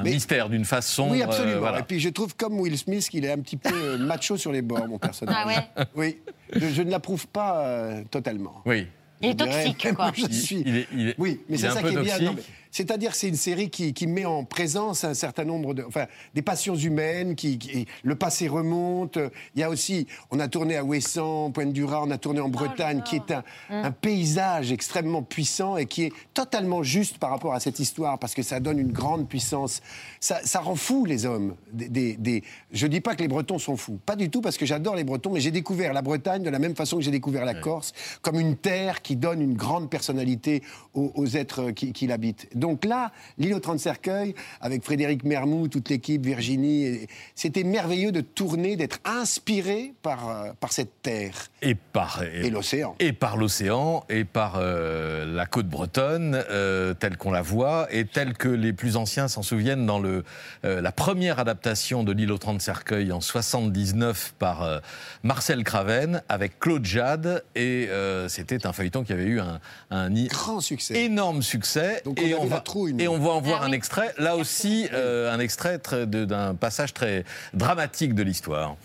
mystère, 0.03 0.49
d'une 0.49 0.65
face 0.65 0.88
sombre. 0.88 1.12
oui, 1.13 1.21
euh, 1.21 1.25
absolument. 1.25 1.60
voilà. 1.60 1.79
Et 1.79 1.83
puis 1.83 1.99
je 1.99 2.10
trouve 2.10 2.36
comme 2.36 2.60
Will 2.60 2.77
Smith 2.77 3.07
qu'il 3.10 3.25
est 3.25 3.31
un 3.31 3.39
petit 3.39 3.57
peu 3.57 3.73
euh, 3.73 3.97
macho 4.05 4.38
sur 4.38 4.51
les 4.51 4.62
bords, 4.62 4.88
mon 4.88 4.97
personnage. 4.99 5.36
Ah 5.38 5.47
ouais 5.47 5.86
Oui, 5.95 6.17
je, 6.53 6.67
je 6.67 6.81
ne 6.81 6.91
l'approuve 6.91 7.27
pas 7.27 7.65
euh, 7.65 8.03
totalement. 8.10 8.62
Oui. 8.65 8.88
Il 9.21 9.29
est 9.29 9.36
toxique, 9.36 9.88
quoi. 9.95 10.12
Je 10.15 10.25
Il- 10.25 10.33
suis. 10.33 10.63
il 10.63 10.77
est- 10.77 10.88
il 10.93 11.07
est- 11.10 11.15
oui, 11.17 11.41
mais 11.49 11.57
c'est 11.57 11.71
ça 11.71 11.81
qui 11.81 11.88
est 11.95 12.01
bien. 12.03 12.19
non, 12.19 12.33
mais 12.36 12.43
C'est-à-dire 12.77 13.09
que 13.13 13.17
c'est 13.17 13.27
une 13.29 13.35
série 13.35 13.71
qui, 13.71 13.91
qui 13.91 14.05
met 14.05 14.25
en 14.25 14.43
présence 14.43 15.03
un 15.03 15.15
certain 15.15 15.45
nombre 15.45 15.73
de, 15.73 15.83
enfin, 15.83 16.05
des 16.35 16.43
passions 16.43 16.75
humaines. 16.75 17.33
Qui, 17.35 17.57
qui- 17.57 17.87
le 18.03 18.13
passé 18.13 18.47
remonte. 18.47 19.17
Il 19.55 19.61
y 19.61 19.63
a 19.63 19.69
aussi, 19.71 20.05
on 20.29 20.39
a 20.39 20.47
tourné 20.47 20.77
à 20.77 20.83
Ouessant, 20.83 21.49
Pointe 21.49 21.73
du 21.73 21.83
Raz, 21.83 22.03
on 22.05 22.11
a 22.11 22.19
tourné 22.19 22.39
en 22.39 22.49
Bretagne, 22.49 23.01
qui 23.03 23.15
est 23.15 23.31
un, 23.31 23.43
un 23.71 23.89
paysage 23.91 24.71
extrêmement 24.71 25.23
puissant 25.23 25.75
et 25.77 25.87
qui 25.87 26.03
est 26.03 26.13
totalement 26.35 26.83
juste 26.83 27.17
par 27.17 27.31
rapport 27.31 27.55
à 27.55 27.59
cette 27.59 27.79
histoire 27.79 28.19
parce 28.19 28.35
que 28.35 28.43
ça 28.43 28.59
donne 28.59 28.77
une 28.77 28.91
grande 28.91 29.27
puissance. 29.27 29.81
Ça, 30.19 30.39
ça 30.43 30.59
rend 30.59 30.75
fou 30.75 31.05
les 31.05 31.25
hommes. 31.25 31.55
Des, 31.73 31.89
des- 31.89 32.15
des- 32.17 32.43
je 32.71 32.85
dis 32.85 33.01
pas 33.01 33.15
que 33.15 33.21
les 33.23 33.27
Bretons 33.27 33.57
sont 33.57 33.75
fous, 33.75 33.97
pas 34.05 34.15
du 34.15 34.29
tout 34.29 34.41
parce 34.41 34.57
que 34.57 34.67
j'adore 34.67 34.95
les 34.95 35.03
Bretons, 35.03 35.31
mais 35.31 35.39
j'ai 35.39 35.49
découvert 35.51 35.93
la 35.93 36.03
Bretagne 36.03 36.43
de 36.43 36.49
la 36.51 36.59
même 36.59 36.75
façon 36.75 36.97
que 36.97 37.03
j'ai 37.03 37.09
découvert 37.09 37.43
la 37.43 37.55
Corse 37.55 37.93
comme 38.21 38.39
une 38.39 38.55
terre 38.55 39.01
qui 39.01 39.15
donne 39.15 39.41
une 39.41 39.55
grande 39.55 39.89
personnalité 39.89 40.61
aux, 40.93 41.11
aux 41.15 41.25
êtres 41.37 41.71
qui, 41.71 41.91
qui 41.91 42.05
l'habitent. 42.05 42.47
Donc 42.55 42.66
là, 42.86 43.12
l'île 43.38 43.53
aux 43.53 43.60
30 43.60 43.80
cercueils, 43.80 44.36
avec 44.62 44.84
Frédéric 44.84 45.23
Mermou, 45.23 45.67
toute 45.67 45.89
l'équipe, 45.89 46.25
Virginie, 46.25 47.08
c'était 47.36 47.63
merveilleux 47.63 48.12
de 48.12 48.21
tourner, 48.21 48.75
d'être 48.75 48.99
inspiré 49.06 49.93
par, 50.01 50.30
euh, 50.30 50.51
par 50.60 50.71
cette 50.71 51.01
terre. 51.01 51.47
Et 51.62 51.75
par 51.75 52.23
Et 52.23 52.49
l'océan. 52.49 52.95
Et 52.99 53.13
par 53.13 53.38
l'océan, 53.38 54.03
et 54.10 54.23
par 54.23 54.56
euh, 54.58 55.25
la 55.25 55.45
côte 55.45 55.67
bretonne, 55.67 56.43
euh, 56.49 56.93
telle 56.93 57.17
qu'on 57.17 57.32
la 57.32 57.41
voit, 57.41 57.88
et 57.91 58.06
telle 58.06 58.34
que 58.34 58.47
les 58.47 58.73
plus 58.73 58.97
anciens 58.97 59.27
s'en 59.27 59.41
souviennent 59.41 59.86
dans 59.86 59.99
le, 59.99 60.23
euh, 60.65 60.82
la 60.82 60.91
première 60.91 61.39
adaptation 61.39 62.03
de 62.03 62.12
l'île 62.12 62.32
aux 62.32 62.38
30 62.38 62.62
cercueils 62.62 63.12
en 63.12 63.21
79 63.21 64.34
par 64.39 64.82
Marcel 65.23 65.63
Craven, 65.63 66.21
avec 66.30 66.60
Claude 66.60 66.86
Jade, 66.86 67.43
et 67.56 67.89
c'était 68.27 68.65
un 68.65 68.73
feuilleton 68.73 69.03
qui 69.03 69.13
avait 69.13 69.25
eu 69.25 69.39
un, 69.39 69.60
un 69.89 70.10
Grand 70.25 70.62
succès. 70.62 71.03
énorme 71.03 71.41
succès. 71.41 72.01
Donc 72.06 72.19
on 72.21 72.25
et, 72.25 72.34
a 72.34 72.46
on 72.47 72.55
va, 72.55 72.63
et 73.03 73.07
on 73.07 73.19
va 73.19 73.29
en 73.31 73.41
voir 73.41 73.60
Ah 73.62 73.65
un 73.65 73.69
oui. 73.69 73.75
extrait, 73.75 74.13
là 74.17 74.36
aussi 74.36 74.89
un 74.93 75.39
extrait 75.39 75.79
d'un 76.05 76.55
passage 76.55 76.93
très 76.93 77.23
dramatique 77.53 78.13
de 78.15 78.23
l'histoire. 78.23 78.75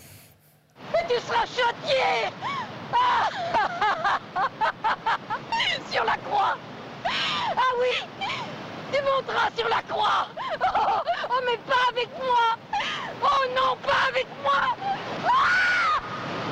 Et 0.93 1.03
tu 1.07 1.15
seras 1.21 1.45
châtié 1.45 2.29
Sur 5.91 6.03
la 6.03 6.17
croix. 6.17 6.57
Ah 7.05 7.71
oui 7.79 7.95
Tu 8.91 8.99
monteras 9.01 9.49
sur 9.55 9.69
la 9.69 9.81
croix. 9.83 10.27
Oh, 10.59 11.01
oh, 11.29 11.39
mais 11.45 11.57
pas 11.67 11.85
avec 11.91 12.09
moi. 12.17 12.57
Oh 13.21 13.45
non, 13.55 13.77
pas 13.85 14.07
avec 14.09 14.27
moi. 14.43 14.61
Ah 15.25 16.01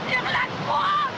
Sur 0.09 0.23
la 0.23 0.45
croix, 0.63 1.10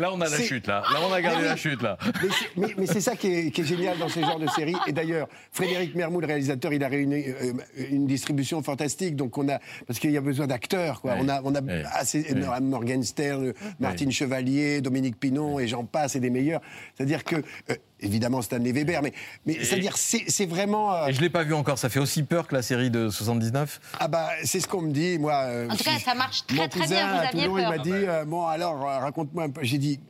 Là, 0.00 0.10
on 0.12 0.20
a 0.20 0.28
la 0.28 0.38
chute, 0.38 0.66
là. 0.66 0.82
Là, 0.92 0.98
on 1.08 1.12
a 1.12 1.20
gardé 1.20 1.36
Ah 1.40 1.42
oui. 1.42 1.48
la 1.48 1.56
chute, 1.56 1.82
là. 1.82 1.98
Mais 2.22 2.28
c'est- 2.30 2.50
Mais, 2.56 2.74
mais 2.78 2.86
c'est 2.86 3.00
ça 3.00 3.14
qui 3.16 3.28
est, 3.32 3.50
qui 3.50 3.60
est 3.60 3.64
génial 3.64 3.98
dans 3.98 4.08
ce 4.08 4.20
genre 4.20 4.38
de 4.38 4.46
série. 4.48 4.74
Et 4.86 4.92
d'ailleurs, 4.92 5.28
Frédéric 5.52 5.94
Mermou, 5.94 6.20
le 6.20 6.26
réalisateur, 6.26 6.72
il 6.72 6.82
a 6.82 6.88
réuni 6.88 7.24
euh, 7.28 7.52
une 7.90 8.06
distribution 8.06 8.62
fantastique. 8.62 9.14
Donc 9.16 9.36
on 9.38 9.48
a, 9.48 9.58
parce 9.86 9.98
qu'il 9.98 10.10
y 10.10 10.16
a 10.16 10.20
besoin 10.20 10.46
d'acteurs, 10.46 11.00
quoi. 11.00 11.14
On 11.20 11.28
a, 11.28 11.40
on 11.44 11.54
a 11.54 11.60
assez. 11.94 12.24
Morgan 12.62 13.02
Stern, 13.02 13.52
Martine 13.78 14.10
Chevalier, 14.10 14.80
Dominique 14.80 15.18
Pinon, 15.20 15.58
et 15.58 15.68
j'en 15.68 15.84
passe, 15.84 16.16
et 16.16 16.20
des 16.20 16.30
meilleurs. 16.30 16.60
C'est-à-dire 16.96 17.24
que, 17.24 17.36
euh, 17.36 17.74
évidemment, 18.02 18.42
Stanley 18.42 18.72
Weber, 18.72 19.02
mais, 19.02 19.12
mais 19.46 19.62
c'est-à-dire, 19.64 19.96
c'est 19.96 20.46
vraiment. 20.46 20.94
euh, 20.94 21.06
Et 21.06 21.12
je 21.12 21.20
l'ai 21.20 21.30
pas 21.30 21.42
vu 21.44 21.54
encore. 21.54 21.78
Ça 21.78 21.88
fait 21.88 22.00
aussi 22.00 22.22
peur 22.22 22.46
que 22.46 22.54
la 22.54 22.62
série 22.62 22.90
de 22.90 23.08
79 23.10 23.80
ah 23.98 24.08
bah, 24.08 24.28
c'est 24.44 24.60
ce 24.60 24.66
qu'on 24.68 24.82
me 24.82 24.92
dit, 24.92 25.18
moi. 25.18 25.34
euh, 25.44 25.68
En 25.70 25.76
tout 25.76 25.84
cas, 25.84 25.98
ça 25.98 26.14
marche 26.14 26.42
mon 26.50 26.56
très 26.56 26.68
très 26.68 26.80
cousin 26.80 26.94
bien. 26.96 27.08
Vous 27.12 27.18
à 27.18 27.20
aviez 27.28 27.42
Toulon, 27.44 27.54
peur. 27.56 27.64
il 27.64 27.76
m'a 27.78 27.82
dit, 27.84 27.90
euh, 27.92 28.24
bon 28.24 28.46
alors, 28.46 28.82
euh, 28.88 28.98
raconte-moi 28.98 29.44
un 29.44 29.50
peu. 29.50 29.60
J'ai 29.64 29.78
dit, 29.78 30.00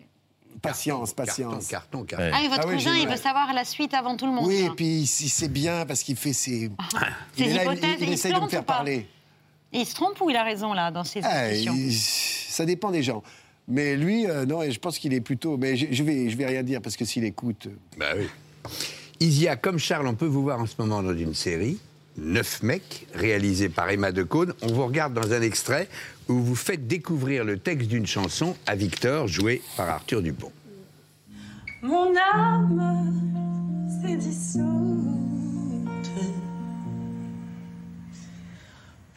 patience, 0.62 1.12
patience. 1.14 1.68
Carton, 1.68 2.04
carton. 2.04 2.24
Ouais. 2.24 2.30
Ah, 2.34 2.42
et 2.44 2.48
votre 2.48 2.62
Ah 2.64 2.68
oui, 2.68 2.74
cousin, 2.76 2.94
il 2.96 3.08
veut 3.08 3.16
savoir 3.16 3.52
la 3.54 3.64
suite 3.64 3.94
avant 3.94 4.16
tout 4.16 4.26
le 4.26 4.32
monde. 4.32 4.46
Oui, 4.46 4.60
ça. 4.60 4.66
et 4.66 4.70
puis 4.76 5.06
c'est 5.06 5.48
bien 5.48 5.86
parce 5.86 6.02
qu'il 6.02 6.16
fait 6.16 6.32
ses. 6.32 6.70
Ses 7.36 7.42
il 7.42 7.46
est 7.48 7.54
là, 7.54 7.64
il- 7.64 7.72
hypothèses, 7.72 7.96
il, 8.00 8.12
essaye 8.12 8.32
de 8.32 8.40
me 8.40 8.48
faire 8.48 8.64
parler. 8.64 9.08
Et 9.72 9.78
il 9.80 9.86
se 9.86 9.94
trompe 9.94 10.20
ou 10.20 10.28
il 10.30 10.36
a 10.36 10.42
raison, 10.42 10.72
là, 10.72 10.90
dans 10.90 11.04
ses 11.04 11.20
Ah, 11.22 11.52
il- 11.52 11.92
ça 11.94 12.64
dépend 12.66 12.90
des 12.90 13.02
gens. 13.02 13.22
Mais 13.70 13.96
lui, 13.96 14.26
euh, 14.28 14.44
non, 14.44 14.62
et 14.62 14.72
je 14.72 14.80
pense 14.80 14.98
qu'il 14.98 15.14
est 15.14 15.20
plutôt. 15.20 15.56
Mais 15.56 15.76
je, 15.76 15.86
je 15.90 16.02
vais, 16.02 16.28
je 16.28 16.36
vais 16.36 16.46
rien 16.46 16.62
dire 16.62 16.82
parce 16.82 16.96
que 16.96 17.04
s'il 17.04 17.24
écoute. 17.24 17.68
euh, 17.68 17.76
Bah 17.98 18.06
oui. 18.16 18.26
Isia, 19.20 19.56
comme 19.56 19.78
Charles, 19.78 20.06
on 20.06 20.14
peut 20.14 20.26
vous 20.26 20.42
voir 20.42 20.60
en 20.60 20.66
ce 20.66 20.74
moment 20.78 21.02
dans 21.02 21.16
une 21.16 21.34
série, 21.34 21.78
Neuf 22.18 22.62
mecs, 22.62 23.06
réalisée 23.14 23.68
par 23.68 23.88
Emma 23.88 24.10
Decaune. 24.12 24.52
On 24.62 24.72
vous 24.72 24.84
regarde 24.86 25.14
dans 25.14 25.32
un 25.32 25.40
extrait 25.42 25.88
où 26.28 26.34
vous 26.34 26.54
faites 26.56 26.86
découvrir 26.86 27.44
le 27.44 27.58
texte 27.58 27.88
d'une 27.88 28.06
chanson 28.06 28.56
à 28.66 28.74
Victor, 28.74 29.28
joué 29.28 29.62
par 29.76 29.88
Arthur 29.88 30.20
Dupont. 30.22 30.52
Mon 31.82 32.12
âme 32.34 33.12
s'est 34.02 34.16
dissoute, 34.16 34.64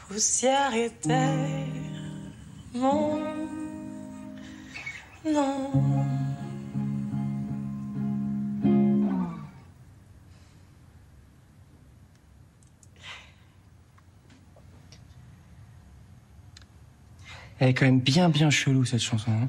poussière 0.07 0.73
et 0.75 0.91
terre, 1.01 1.65
mon 2.75 3.19
nom. 5.25 5.71
Elle 17.59 17.69
est 17.69 17.73
quand 17.73 17.85
même 17.85 17.99
bien 17.99 18.29
bien 18.29 18.49
chelou 18.49 18.85
cette 18.85 19.01
chanson. 19.01 19.31
hein. 19.31 19.47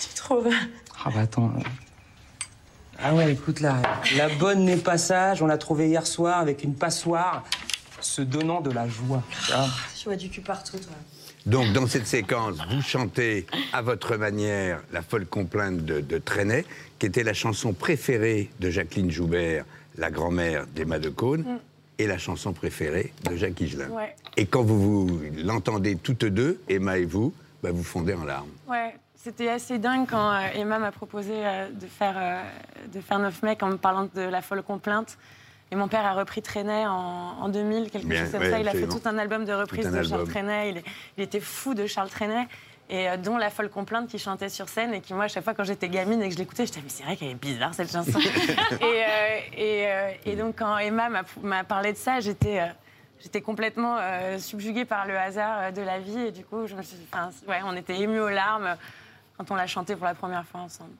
Tu 0.00 0.14
trouves 0.14 0.48
Ah 1.04 1.10
bah 1.10 1.20
attends. 1.20 1.52
Ah 2.98 3.14
ouais, 3.14 3.32
écoute 3.32 3.60
là, 3.60 3.82
la 4.16 4.28
bonne 4.28 4.64
n'est 4.64 4.76
pas 4.78 4.96
sage, 4.96 5.42
on 5.42 5.46
l'a 5.46 5.58
trouvée 5.58 5.88
hier 5.88 6.06
soir 6.06 6.38
avec 6.38 6.64
une 6.64 6.74
passoire, 6.74 7.44
se 8.00 8.22
donnant 8.22 8.60
de 8.62 8.70
la 8.70 8.88
joie. 8.88 9.22
Tu 9.98 10.04
vois 10.06 10.16
du 10.16 10.30
cul 10.30 10.40
partout, 10.40 10.78
toi. 10.78 10.94
Donc, 11.46 11.72
dans 11.72 11.86
cette 11.86 12.08
séquence, 12.08 12.56
vous 12.70 12.82
chantez 12.82 13.46
à 13.72 13.80
votre 13.80 14.16
manière 14.16 14.80
la 14.92 15.00
folle 15.00 15.26
complainte 15.26 15.84
de, 15.84 16.00
de 16.00 16.18
Trenet, 16.18 16.64
qui 16.98 17.06
était 17.06 17.22
la 17.22 17.34
chanson 17.34 17.72
préférée 17.72 18.50
de 18.58 18.68
Jacqueline 18.68 19.12
Joubert, 19.12 19.64
la 19.96 20.10
grand-mère 20.10 20.66
d'Emma 20.74 20.98
de 20.98 21.08
Caunes, 21.08 21.44
Mm. 21.46 21.58
et 21.98 22.06
la 22.08 22.18
chanson 22.18 22.52
préférée 22.52 23.12
de 23.30 23.36
Jacques 23.36 23.60
Higelin. 23.60 23.88
Ouais. 23.90 24.14
Et 24.36 24.46
quand 24.46 24.62
vous, 24.62 25.06
vous 25.06 25.20
l'entendez 25.44 25.96
toutes 25.96 26.24
deux, 26.24 26.60
Emma 26.68 26.98
et 26.98 27.04
vous, 27.04 27.32
bah, 27.62 27.70
vous 27.72 27.84
fondez 27.84 28.14
en 28.14 28.24
larmes. 28.24 28.50
Ouais, 28.68 28.96
c'était 29.14 29.48
assez 29.48 29.78
dingue 29.78 30.06
quand 30.10 30.32
euh, 30.32 30.48
Emma 30.54 30.78
m'a 30.78 30.92
proposé 30.92 31.32
euh, 31.34 31.68
de, 31.70 31.86
faire, 31.86 32.16
euh, 32.18 32.42
de 32.92 33.00
faire 33.00 33.18
Neuf 33.20 33.42
mecs 33.42 33.62
en 33.62 33.68
me 33.68 33.76
parlant 33.76 34.08
de 34.14 34.20
la 34.20 34.42
folle 34.42 34.62
complainte. 34.62 35.16
Et 35.72 35.76
mon 35.76 35.88
père 35.88 36.04
a 36.04 36.12
repris 36.14 36.42
Trenet 36.42 36.86
en, 36.86 36.92
en 37.40 37.48
2000, 37.48 37.90
quelque 37.90 38.06
Bien, 38.06 38.22
chose 38.22 38.32
comme 38.32 38.42
ouais, 38.42 38.50
ça. 38.50 38.60
Il 38.60 38.68
a 38.68 38.72
fait 38.72 38.86
tout 38.86 39.00
un 39.04 39.18
album 39.18 39.44
de 39.44 39.52
reprises 39.52 39.90
de 39.90 40.02
Charles. 40.02 40.28
Trenet. 40.28 40.82
Il, 41.16 41.22
était 41.22 41.40
fou 41.40 41.74
de 41.74 41.86
Charles 41.86 42.10
Trenet. 42.10 42.46
Et 42.88 43.08
euh, 43.08 43.16
dont 43.16 43.36
la 43.36 43.50
folle 43.50 43.68
complainte 43.68 44.08
qui 44.08 44.16
chantait 44.20 44.48
sur 44.48 44.68
scène 44.68 44.94
et 44.94 45.00
qui, 45.00 45.12
moi, 45.12 45.24
à 45.24 45.28
chaque 45.28 45.42
fois, 45.42 45.54
quand 45.54 45.64
j'étais 45.64 45.88
gamine 45.88 46.22
et 46.22 46.28
que 46.28 46.34
je 46.34 46.38
l'écoutais, 46.38 46.66
j'étais, 46.66 46.80
mais 46.82 46.88
c'est 46.88 47.02
vrai 47.02 47.16
qu'elle 47.16 47.30
est 47.30 47.34
bizarre 47.34 47.74
cette 47.74 47.90
chanson. 47.90 48.16
et, 48.80 48.84
euh, 48.84 49.38
et, 49.56 49.86
euh, 49.86 50.10
et 50.24 50.36
donc, 50.36 50.54
quand 50.58 50.78
Emma 50.78 51.08
m'a- 51.42 51.64
parlé 51.64 51.92
de 51.92 51.98
ça, 51.98 52.20
j'étais. 52.20 52.60
J'étais 53.18 53.40
complètement 53.40 53.96
subjuguée 54.38 54.84
par 54.84 55.06
le 55.06 55.16
hasard 55.16 55.72
de 55.72 55.80
la 55.80 55.98
vie 55.98 56.18
et 56.18 56.32
du 56.32 56.44
coup, 56.44 56.66
je 56.66 56.74
me 56.74 56.82
suis, 56.82 56.98
enfin, 57.10 57.30
ouais, 57.48 57.60
on 57.64 57.74
était 57.74 57.98
émus 57.98 58.20
aux 58.20 58.28
larmes 58.28 58.76
quand 59.38 59.50
on 59.50 59.54
l'a 59.54 59.66
chanté 59.66 59.96
pour 59.96 60.04
la 60.04 60.14
première 60.14 60.44
fois 60.44 60.60
ensemble. 60.60 60.92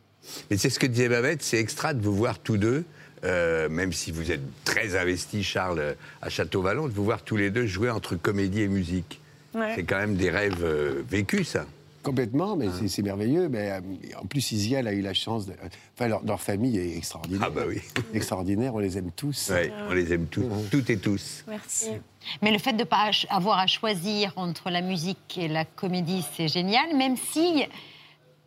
Et 0.48 0.56
c'est 0.56 0.70
ce 0.70 0.78
que 0.78 0.86
disait 0.86 1.10
Babette, 1.10 1.42
c'est 1.42 1.58
extra 1.58 1.92
de 1.92 2.02
vous 2.02 2.14
voir 2.14 2.38
tous 2.38 2.56
deux, 2.56 2.86
euh, 3.24 3.68
même 3.68 3.92
si 3.92 4.10
vous 4.12 4.30
êtes 4.30 4.42
très 4.64 4.96
investis, 4.96 5.44
Charles, 5.46 5.96
à 6.22 6.28
Château-Vallon, 6.28 6.88
de 6.88 6.92
vous 6.92 7.04
voir 7.04 7.22
tous 7.22 7.36
les 7.36 7.50
deux 7.50 7.66
jouer 7.66 7.90
entre 7.90 8.16
comédie 8.16 8.62
et 8.62 8.68
musique. 8.68 9.20
Ouais. 9.54 9.72
C'est 9.74 9.84
quand 9.84 9.98
même 9.98 10.16
des 10.16 10.30
rêves 10.30 10.62
euh, 10.62 11.02
vécus, 11.08 11.48
ça. 11.48 11.64
Complètement, 12.02 12.54
mais 12.54 12.66
c'est- 12.78 12.86
c'est 12.86 13.02
merveilleux. 13.02 13.48
Mais 13.48 13.70
euh, 13.72 13.80
en 14.22 14.26
plus, 14.26 14.52
Isiel 14.52 14.86
a 14.86 14.92
eu 14.92 15.00
la 15.00 15.12
chance. 15.14 15.46
De... 15.46 15.54
Enfin, 15.96 16.06
leur, 16.08 16.22
leur 16.24 16.40
famille 16.40 16.78
est 16.78 16.96
extraordinaire. 16.96 17.42
Ah 17.46 17.50
bah 17.50 17.62
oui. 17.66 17.80
Extraordinaire, 18.14 18.74
on 18.76 18.78
les 18.78 18.96
aime 18.98 19.10
tous. 19.16 19.50
Ouais, 19.50 19.72
on 19.88 19.92
les 19.92 20.12
aime 20.12 20.26
tous, 20.26 20.44
toutes 20.70 20.88
et 20.90 20.98
tous. 20.98 21.42
Merci. 21.48 21.88
Mais 22.42 22.52
le 22.52 22.58
fait 22.58 22.74
de 22.74 22.78
ne 22.78 22.84
pas 22.84 23.10
avoir 23.28 23.58
à 23.58 23.66
choisir 23.66 24.32
entre 24.36 24.70
la 24.70 24.82
musique 24.82 25.36
et 25.38 25.48
la 25.48 25.64
comédie, 25.64 26.24
c'est 26.36 26.46
génial, 26.48 26.94
même 26.96 27.16
si 27.16 27.64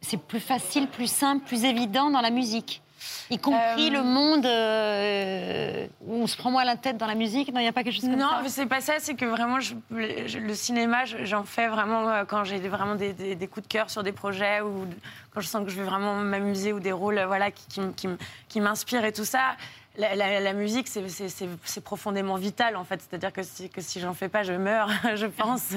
c'est 0.01 0.21
plus 0.21 0.39
facile, 0.39 0.87
plus 0.87 1.11
simple, 1.11 1.45
plus 1.45 1.65
évident 1.65 2.09
dans 2.11 2.21
la 2.21 2.29
musique. 2.31 2.81
Y 3.29 3.37
compris 3.39 3.87
Euh, 3.87 3.91
le 3.91 4.03
monde 4.03 4.45
euh, 4.45 5.87
où 6.05 6.23
on 6.23 6.27
se 6.27 6.35
prend 6.37 6.51
moins 6.51 6.63
la 6.65 6.75
tête 6.75 6.97
dans 6.97 7.07
la 7.07 7.15
musique. 7.15 7.53
Non, 7.53 7.59
il 7.59 7.63
n'y 7.63 7.69
a 7.69 7.71
pas 7.73 7.83
quelque 7.83 7.95
chose 7.95 8.09
comme 8.09 8.15
Non, 8.19 8.29
ça 8.29 8.39
mais 8.43 8.49
c'est 8.49 8.65
pas 8.65 8.81
ça, 8.81 8.93
c'est 8.99 9.15
que 9.15 9.25
vraiment, 9.25 9.59
je- 9.59 9.75
le, 9.91 10.27
je- 10.27 10.39
le 10.39 10.53
cinéma, 10.55 11.05
je- 11.05 11.23
j'en 11.25 11.43
fais 11.43 11.67
vraiment 11.67 12.09
euh, 12.09 12.23
quand 12.25 12.43
j'ai 12.43 12.57
vraiment 12.59 12.95
des, 12.95 13.13
des- 13.13 13.35
des 13.35 13.47
coups 13.47 13.67
de 13.67 13.71
cœur 13.71 13.89
sur 13.89 14.03
des 14.03 14.11
projets 14.11 14.61
ou 14.61 14.85
quand 15.33 15.41
je 15.41 15.47
sens 15.47 15.63
que 15.63 15.69
je 15.71 15.77
vais 15.77 15.87
vraiment 15.87 16.15
m'amuser 16.15 16.73
ou 16.73 16.79
des 16.79 16.91
rôles 16.91 17.21
voilà, 17.27 17.51
qui, 17.51 17.65
qui 17.95 18.07
qui 18.47 18.61
m'inspirent 18.61 19.05
et 19.05 19.13
tout 19.13 19.25
ça. 19.25 19.55
La, 19.99 20.15
la- 20.15 20.39
la 20.39 20.53
musique, 20.53 20.87
c'est- 20.87 21.81
profondément 21.81 22.35
vital, 22.35 22.75
en 22.77 22.85
fait. 22.85 23.01
C'est-à-dire 23.01 23.33
que 23.33 23.43
si, 23.43 23.69
que 23.69 23.81
si 23.81 23.99
j'en 23.99 24.13
fais 24.13 24.29
pas, 24.29 24.43
je 24.43 24.53
meurs, 24.53 24.89
je 25.15 25.25
pense. 25.25 25.73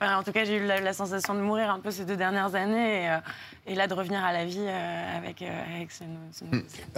Enfin, 0.00 0.16
en 0.18 0.22
tout 0.22 0.30
cas, 0.32 0.44
j'ai 0.44 0.56
eu 0.58 0.64
la, 0.66 0.80
la 0.80 0.92
sensation 0.92 1.34
de 1.34 1.40
mourir 1.40 1.70
un 1.70 1.80
peu 1.80 1.90
ces 1.90 2.04
deux 2.04 2.16
dernières 2.16 2.54
années. 2.54 3.02
Et, 3.04 3.10
euh, 3.10 3.16
et 3.66 3.74
là, 3.74 3.86
de 3.88 3.94
revenir 3.94 4.22
à 4.24 4.32
la 4.32 4.44
vie 4.44 4.58
euh, 4.60 5.16
avec, 5.18 5.42
euh, 5.42 5.76
avec 5.76 5.90
ce, 5.90 6.04
ce- 6.32 6.44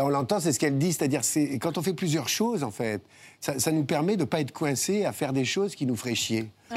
On 0.02 0.08
l'entend, 0.08 0.38
c'est 0.38 0.52
ce 0.52 0.58
qu'elle 0.58 0.76
dit, 0.78 0.92
c'est-à-dire 0.92 1.24
c'est 1.24 1.58
quand 1.58 1.78
on 1.78 1.82
fait 1.82 1.94
plusieurs 1.94 2.28
choses, 2.28 2.62
en 2.62 2.70
fait, 2.70 3.00
ça, 3.46 3.60
ça 3.60 3.70
nous 3.70 3.84
permet 3.84 4.16
de 4.16 4.22
ne 4.22 4.26
pas 4.26 4.40
être 4.40 4.50
coincé 4.50 5.04
à 5.04 5.12
faire 5.12 5.32
des 5.32 5.44
choses 5.44 5.76
qui 5.76 5.86
nous 5.86 5.94
feraient 5.94 6.16
chier. 6.16 6.50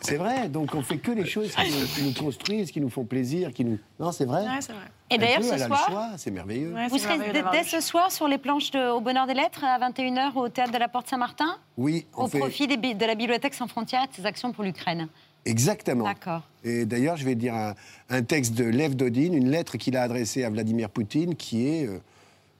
C'est 0.00 0.14
vrai, 0.16 0.48
donc 0.48 0.76
on 0.76 0.82
fait 0.82 0.98
que 0.98 1.10
les 1.10 1.26
choses 1.26 1.52
qui 1.52 1.70
nous, 1.72 1.86
qui 1.86 2.02
nous 2.02 2.12
construisent, 2.14 2.70
qui 2.70 2.80
nous 2.80 2.88
font 2.88 3.04
plaisir, 3.04 3.52
qui 3.52 3.64
nous... 3.64 3.76
Non, 3.98 4.12
c'est 4.12 4.26
vrai. 4.26 4.42
Ouais, 4.42 4.60
c'est 4.60 4.72
vrai. 4.72 4.84
Et 5.10 5.18
d'ailleurs, 5.18 5.42
ce 5.42 5.58
soir, 5.58 6.10
c'est 6.18 6.30
merveilleux. 6.30 6.72
Ouais, 6.72 6.86
vous 6.86 6.98
serez 6.98 7.18
merveilleux 7.18 7.44
dès, 7.50 7.64
ce 7.64 7.80
soir 7.80 8.12
sur 8.12 8.28
les 8.28 8.38
planches 8.38 8.70
de, 8.70 8.90
au 8.90 9.00
Bonheur 9.00 9.26
des 9.26 9.34
Lettres 9.34 9.64
à 9.64 9.80
21h 9.80 10.34
au 10.36 10.48
théâtre 10.48 10.70
de 10.70 10.78
la 10.78 10.86
Porte 10.86 11.08
Saint-Martin 11.08 11.58
Oui, 11.76 12.06
on 12.14 12.24
au 12.24 12.28
fait 12.28 12.38
profit 12.38 12.68
des 12.68 12.76
de 12.76 13.04
la 13.04 13.16
Bibliothèque 13.16 13.54
sans 13.54 13.66
frontières 13.66 14.04
et 14.04 14.06
de 14.06 14.14
ses 14.14 14.24
actions 14.24 14.52
pour 14.52 14.62
l'Ukraine. 14.62 15.08
exactement. 15.44 16.04
D'accord. 16.04 16.42
Et 16.62 16.84
d'ailleurs, 16.86 17.16
je 17.16 17.24
vais 17.24 17.34
dire 17.34 17.54
un, 17.56 17.74
un 18.08 18.22
texte 18.22 18.54
de 18.54 18.64
Lev 18.64 18.94
Dodin, 18.94 19.32
une 19.32 19.50
lettre 19.50 19.78
qu'il 19.78 19.96
a 19.96 20.02
adressée 20.02 20.44
à 20.44 20.50
Vladimir 20.50 20.90
Poutine, 20.90 21.34
qui 21.34 21.66
est 21.66 21.88
euh, 21.88 21.98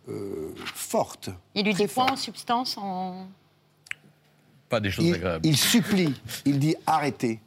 euh, 0.09 0.53
forte. 0.75 1.31
Il 1.55 1.65
lui 1.65 1.75
dit 1.75 1.87
quoi 1.87 2.13
en 2.13 2.17
substance 2.17 2.77
en... 2.79 3.27
Pas 4.69 4.81
des 4.81 4.91
choses 4.91 5.05
il, 5.07 5.15
agréables. 5.15 5.47
il 5.47 5.57
supplie, 5.57 6.15
il 6.45 6.59
dit 6.59 6.75
arrêtez, 6.87 7.39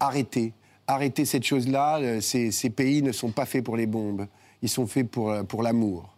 arrêtez, 0.00 0.52
arrêtez 0.86 1.24
cette 1.24 1.44
chose-là. 1.44 1.98
euh, 1.98 2.20
Ces, 2.20 2.50
ces 2.50 2.70
pays 2.70 3.02
ne 3.02 3.12
sont 3.12 3.30
pas 3.30 3.46
faits 3.46 3.64
pour 3.64 3.76
les 3.76 3.86
bombes, 3.86 4.26
ils 4.62 4.68
sont 4.68 4.86
faits 4.86 5.08
pour, 5.08 5.30
euh, 5.30 5.42
pour 5.44 5.62
l'amour. 5.62 6.08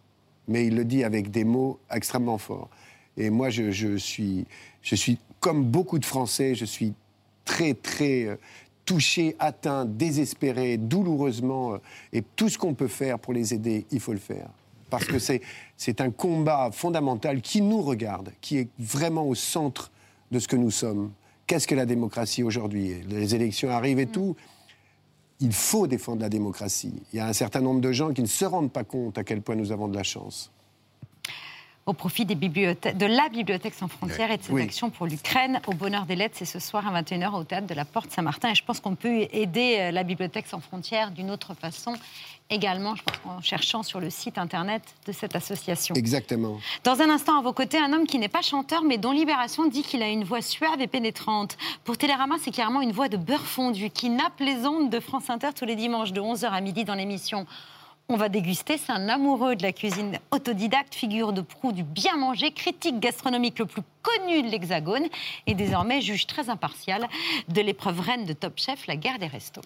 Mais 0.47 0.65
il 0.65 0.75
le 0.75 0.85
dit 0.85 1.03
avec 1.03 1.29
des 1.29 1.43
mots 1.43 1.79
extrêmement 1.91 2.39
forts. 2.39 2.69
Et 3.17 3.29
moi, 3.29 3.49
je, 3.51 3.69
je 3.71 3.95
suis, 3.97 4.45
je 4.81 4.95
suis, 4.95 5.19
comme 5.39 5.63
beaucoup 5.63 5.99
de 5.99 6.05
Français, 6.05 6.55
je 6.55 6.65
suis 6.65 6.93
très, 7.45 7.75
très 7.75 8.39
touché, 8.85 9.35
atteint, 9.37 9.85
désespéré, 9.85 10.77
douloureusement. 10.77 11.77
et 12.11 12.23
tout 12.35 12.49
ce 12.49 12.57
qu'on 12.57 12.73
peut 12.73 12.87
faire 12.87 13.19
pour 13.19 13.33
les 13.33 13.53
aider, 13.53 13.85
il 13.91 13.99
faut 13.99 14.13
le 14.13 14.17
faire. 14.19 14.49
Parce 14.89 15.05
que 15.05 15.19
c'est, 15.19 16.01
un 16.01 16.11
combat 16.11 16.69
fondamental 16.71 17.41
qui 17.41 17.61
nous 17.61 17.81
regarde, 17.81 18.31
qui 18.41 18.57
est 18.57 18.67
vraiment 18.79 19.25
au 19.27 19.35
centre 19.35 19.91
de 20.31 20.39
ce 20.39 20.47
que 20.47 20.55
nous 20.55 20.71
sommes. 20.71 21.11
Qu'est-ce 21.47 21.67
que 21.67 21.75
la 21.75 21.85
démocratie 21.85 22.43
aujourd'hui? 22.43 23.01
Les 23.07 23.33
élections 23.35 23.69
arrivent 23.69 23.99
et 23.99 24.07
tout. 24.07 24.35
Il 25.39 25.53
faut 25.53 25.87
défendre 25.87 26.21
la 26.21 26.29
démocratie. 26.29 26.93
Il 27.13 27.17
y 27.17 27.19
a 27.19 27.27
un 27.27 27.33
certain 27.33 27.61
nombre 27.61 27.81
de 27.81 27.91
gens 27.91 28.13
qui 28.13 28.21
ne 28.21 28.27
se 28.27 28.45
rendent 28.45 28.71
pas 28.71 28.83
compte 28.83 29.17
à 29.17 29.23
quel 29.23 29.41
point 29.41 29.55
nous 29.55 29.71
avons 29.71 29.87
de 29.87 29.95
la 29.95 30.03
chance. 30.03 30.51
au 31.85 31.93
profit 31.93 32.23
des 32.23 32.35
bibliothèques, 32.35 32.97
de 32.97 33.07
la 33.07 33.29
Bibliothèque 33.29 33.73
sans 33.73 33.87
frontières 33.87 34.29
et 34.29 34.37
de 34.37 34.43
ses 34.43 34.51
Oui. 34.53 34.61
actions 34.61 34.91
pour 34.91 35.07
l'Ukraine. 35.07 35.59
Au 35.65 35.73
Bonheur 35.73 36.05
des 36.05 36.15
Lettres, 36.15 36.35
c'est 36.37 36.45
ce 36.45 36.59
soir 36.59 36.85
à 36.87 37.01
21h 37.01 37.33
au 37.33 37.43
théâtre 37.43 37.65
de 37.65 37.73
la 37.73 37.83
Porte 37.83 38.11
Saint-Martin. 38.11 38.51
Et 38.51 38.53
je 38.53 38.63
pense 38.63 38.79
qu'on 38.79 38.93
peut 38.93 39.27
aider 39.31 39.77
euh, 39.79 39.91
la 39.91 40.03
Bibliothèque 40.03 40.45
sans 40.45 40.59
frontières 40.59 41.09
d'une 41.09 41.31
autre 41.31 41.55
façon 41.55 41.95
également, 42.49 42.95
je 42.95 43.03
pense, 43.03 43.17
en 43.25 43.41
cherchant 43.41 43.83
sur 43.83 43.99
le 43.99 44.09
site 44.09 44.37
internet 44.37 44.81
de 45.05 45.11
cette 45.11 45.35
association. 45.35 45.95
Exactement. 45.95 46.59
Dans 46.83 47.01
un 47.01 47.09
instant, 47.09 47.37
à 47.37 47.41
vos 47.41 47.53
côtés, 47.53 47.77
un 47.77 47.93
homme 47.93 48.07
qui 48.07 48.17
n'est 48.19 48.29
pas 48.29 48.41
chanteur, 48.41 48.83
mais 48.83 48.97
dont 48.97 49.11
Libération 49.11 49.67
dit 49.67 49.83
qu'il 49.83 50.01
a 50.01 50.07
une 50.07 50.23
voix 50.23 50.41
suave 50.41 50.81
et 50.81 50.87
pénétrante. 50.87 51.57
Pour 51.83 51.97
Télérama, 51.97 52.35
c'est 52.41 52.51
carrément 52.51 52.81
une 52.81 52.91
voix 52.91 53.09
de 53.09 53.17
beurre 53.17 53.45
fondu 53.45 53.89
qui 53.89 54.09
nappe 54.09 54.39
les 54.39 54.65
ondes 54.65 54.89
de 54.89 54.99
France 54.99 55.29
Inter 55.29 55.49
tous 55.55 55.65
les 55.65 55.75
dimanches 55.75 56.11
de 56.11 56.21
11h 56.21 56.45
à 56.45 56.61
midi 56.61 56.85
dans 56.85 56.95
l'émission. 56.95 57.45
On 58.11 58.17
va 58.17 58.27
déguster, 58.27 58.79
c'est 58.79 58.91
un 58.91 59.07
amoureux 59.07 59.55
de 59.55 59.61
la 59.61 59.71
cuisine 59.71 60.17
autodidacte, 60.31 60.95
figure 60.95 61.31
de 61.31 61.41
proue 61.41 61.71
du 61.71 61.83
bien 61.83 62.17
manger, 62.17 62.51
critique 62.51 62.99
gastronomique 62.99 63.59
le 63.59 63.67
plus 63.67 63.83
connu 64.01 64.41
de 64.41 64.47
l'Hexagone 64.47 65.05
et 65.45 65.53
désormais 65.53 66.01
juge 66.01 66.25
très 66.25 66.49
impartial 66.49 67.07
de 67.49 67.61
l'épreuve 67.61 67.99
reine 67.99 68.25
de 68.25 68.33
Top 68.33 68.53
Chef, 68.55 68.87
la 68.87 68.95
guerre 68.95 69.19
des 69.19 69.27
restos. 69.27 69.61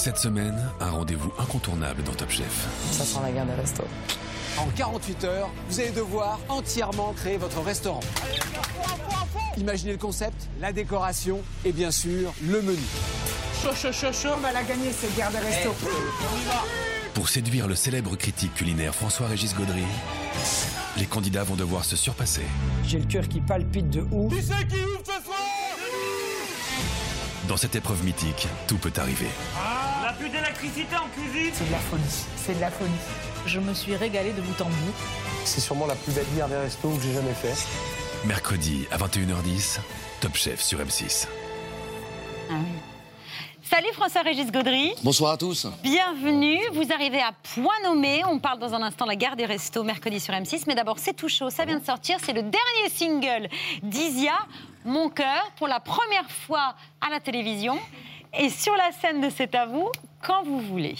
Cette 0.00 0.16
semaine, 0.16 0.58
un 0.80 0.92
rendez-vous 0.92 1.30
incontournable 1.38 2.02
dans 2.02 2.14
Top 2.14 2.30
Chef. 2.30 2.66
Ça 2.90 3.04
sent 3.04 3.18
la 3.22 3.32
guerre 3.32 3.44
des 3.44 3.52
restos. 3.52 3.84
En 4.56 4.64
48 4.74 5.24
heures, 5.24 5.50
vous 5.68 5.78
allez 5.78 5.90
devoir 5.90 6.40
entièrement 6.48 7.12
créer 7.12 7.36
votre 7.36 7.60
restaurant. 7.60 8.00
Imaginez 9.58 9.92
le 9.92 9.98
concept, 9.98 10.48
la 10.58 10.72
décoration 10.72 11.42
et 11.66 11.72
bien 11.72 11.90
sûr 11.90 12.32
le 12.48 12.62
menu. 12.62 12.78
Chaud, 13.62 13.74
chaud, 13.74 13.92
chaud, 13.92 14.10
chaud, 14.10 14.30
on 14.34 14.40
va 14.40 14.52
la 14.52 14.62
gagner 14.62 14.90
cette 14.90 15.14
guerre 15.14 15.32
des 15.32 15.38
restos. 15.38 15.74
Pour 17.12 17.28
séduire 17.28 17.68
le 17.68 17.74
célèbre 17.74 18.16
critique 18.16 18.54
culinaire 18.54 18.94
François-Régis 18.94 19.54
Gaudry, 19.54 19.84
les 20.96 21.04
candidats 21.04 21.44
vont 21.44 21.56
devoir 21.56 21.84
se 21.84 21.96
surpasser. 21.96 22.46
J'ai 22.86 23.00
le 23.00 23.04
cœur 23.04 23.28
qui 23.28 23.42
palpite 23.42 23.90
de 23.90 24.06
ouf. 24.10 24.34
Qui 24.34 24.42
c'est 24.42 24.66
qui 24.66 24.82
ouvre 24.82 25.02
ce 25.04 25.22
soir? 25.22 25.36
Dans 27.50 27.56
cette 27.56 27.74
épreuve 27.74 28.04
mythique, 28.04 28.46
tout 28.68 28.78
peut 28.78 28.92
arriver. 28.96 29.26
On 29.56 29.58
a 29.58 29.79
plus 30.20 30.28
d'électricité 30.28 30.96
en 30.96 31.08
cuisine. 31.08 31.50
C'est 31.54 31.66
de 31.66 31.72
la 31.72 31.78
folie. 31.78 32.26
C'est 32.36 32.54
de 32.54 32.60
la 32.60 32.70
folie. 32.70 32.90
Je 33.46 33.58
me 33.58 33.72
suis 33.72 33.96
régalée 33.96 34.32
de 34.32 34.42
bout 34.42 34.60
en 34.60 34.66
bout. 34.66 34.94
C'est 35.44 35.60
sûrement 35.60 35.86
la 35.86 35.94
plus 35.94 36.12
belle 36.12 36.26
guerre 36.36 36.48
des 36.48 36.58
restos 36.58 36.90
que 36.90 37.02
j'ai 37.02 37.14
jamais 37.14 37.32
fait. 37.32 37.56
Mercredi 38.26 38.86
à 38.90 38.98
21h10, 38.98 39.78
Top 40.20 40.36
Chef 40.36 40.60
sur 40.60 40.78
M6. 40.78 41.26
Salut 43.62 43.88
François-Régis 43.94 44.52
Gaudry. 44.52 44.92
Bonsoir 45.02 45.32
à 45.32 45.36
tous. 45.38 45.66
Bienvenue, 45.82 46.58
vous 46.74 46.92
arrivez 46.92 47.22
à 47.22 47.32
point 47.54 47.80
nommé. 47.84 48.22
On 48.26 48.38
parle 48.38 48.58
dans 48.58 48.74
un 48.74 48.82
instant 48.82 49.06
la 49.06 49.16
guerre 49.16 49.36
des 49.36 49.46
restos 49.46 49.84
mercredi 49.84 50.20
sur 50.20 50.34
M6. 50.34 50.64
Mais 50.66 50.74
d'abord, 50.74 50.98
c'est 50.98 51.14
tout 51.14 51.28
chaud, 51.28 51.48
ça 51.48 51.64
vient 51.64 51.78
de 51.78 51.84
sortir. 51.84 52.18
C'est 52.22 52.34
le 52.34 52.42
dernier 52.42 52.90
single 52.92 53.48
d'Isia, 53.82 54.34
Mon 54.84 55.08
cœur, 55.08 55.50
pour 55.56 55.68
la 55.68 55.80
première 55.80 56.30
fois 56.30 56.74
à 57.00 57.08
la 57.10 57.20
télévision. 57.20 57.78
Et 58.32 58.48
sur 58.48 58.74
la 58.76 58.92
scène 58.92 59.20
de 59.20 59.28
C'est 59.28 59.54
à 59.54 59.66
vous, 59.66 59.90
quand 60.22 60.42
vous 60.44 60.60
voulez. 60.60 60.94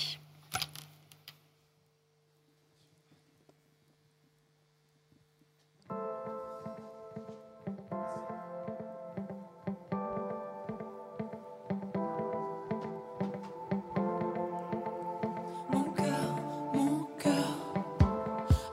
Mon 15.72 15.84
cœur, 15.92 16.34
mon 16.74 17.04
cœur 17.18 17.56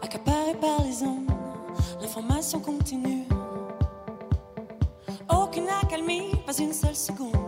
accaparé 0.01 0.55
par 0.55 0.83
les 0.83 1.03
hommes, 1.03 1.27
l'information 2.01 2.59
continue. 2.59 3.23
Aucune 5.29 5.69
accalmie, 5.69 6.31
pas 6.45 6.57
une 6.57 6.73
seule 6.73 6.95
seconde. 6.95 7.46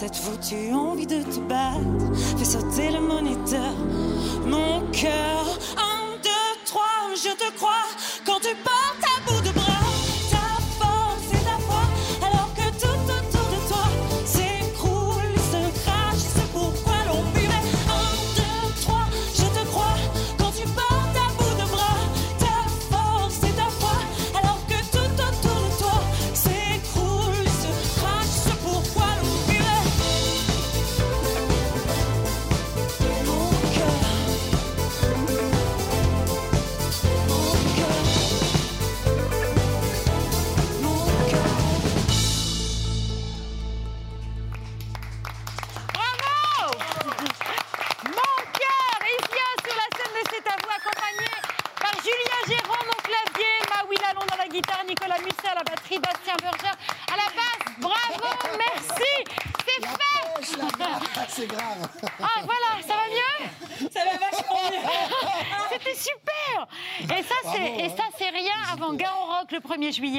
Cette 0.00 0.14
foutue 0.14 0.72
envie 0.72 1.08
de 1.08 1.24
te 1.24 1.40
battre 1.40 2.14
fait 2.38 2.44
sauter 2.44 2.92
le 2.92 3.00
moniteur. 3.00 3.74
Mon 4.46 4.88
cœur, 4.92 5.27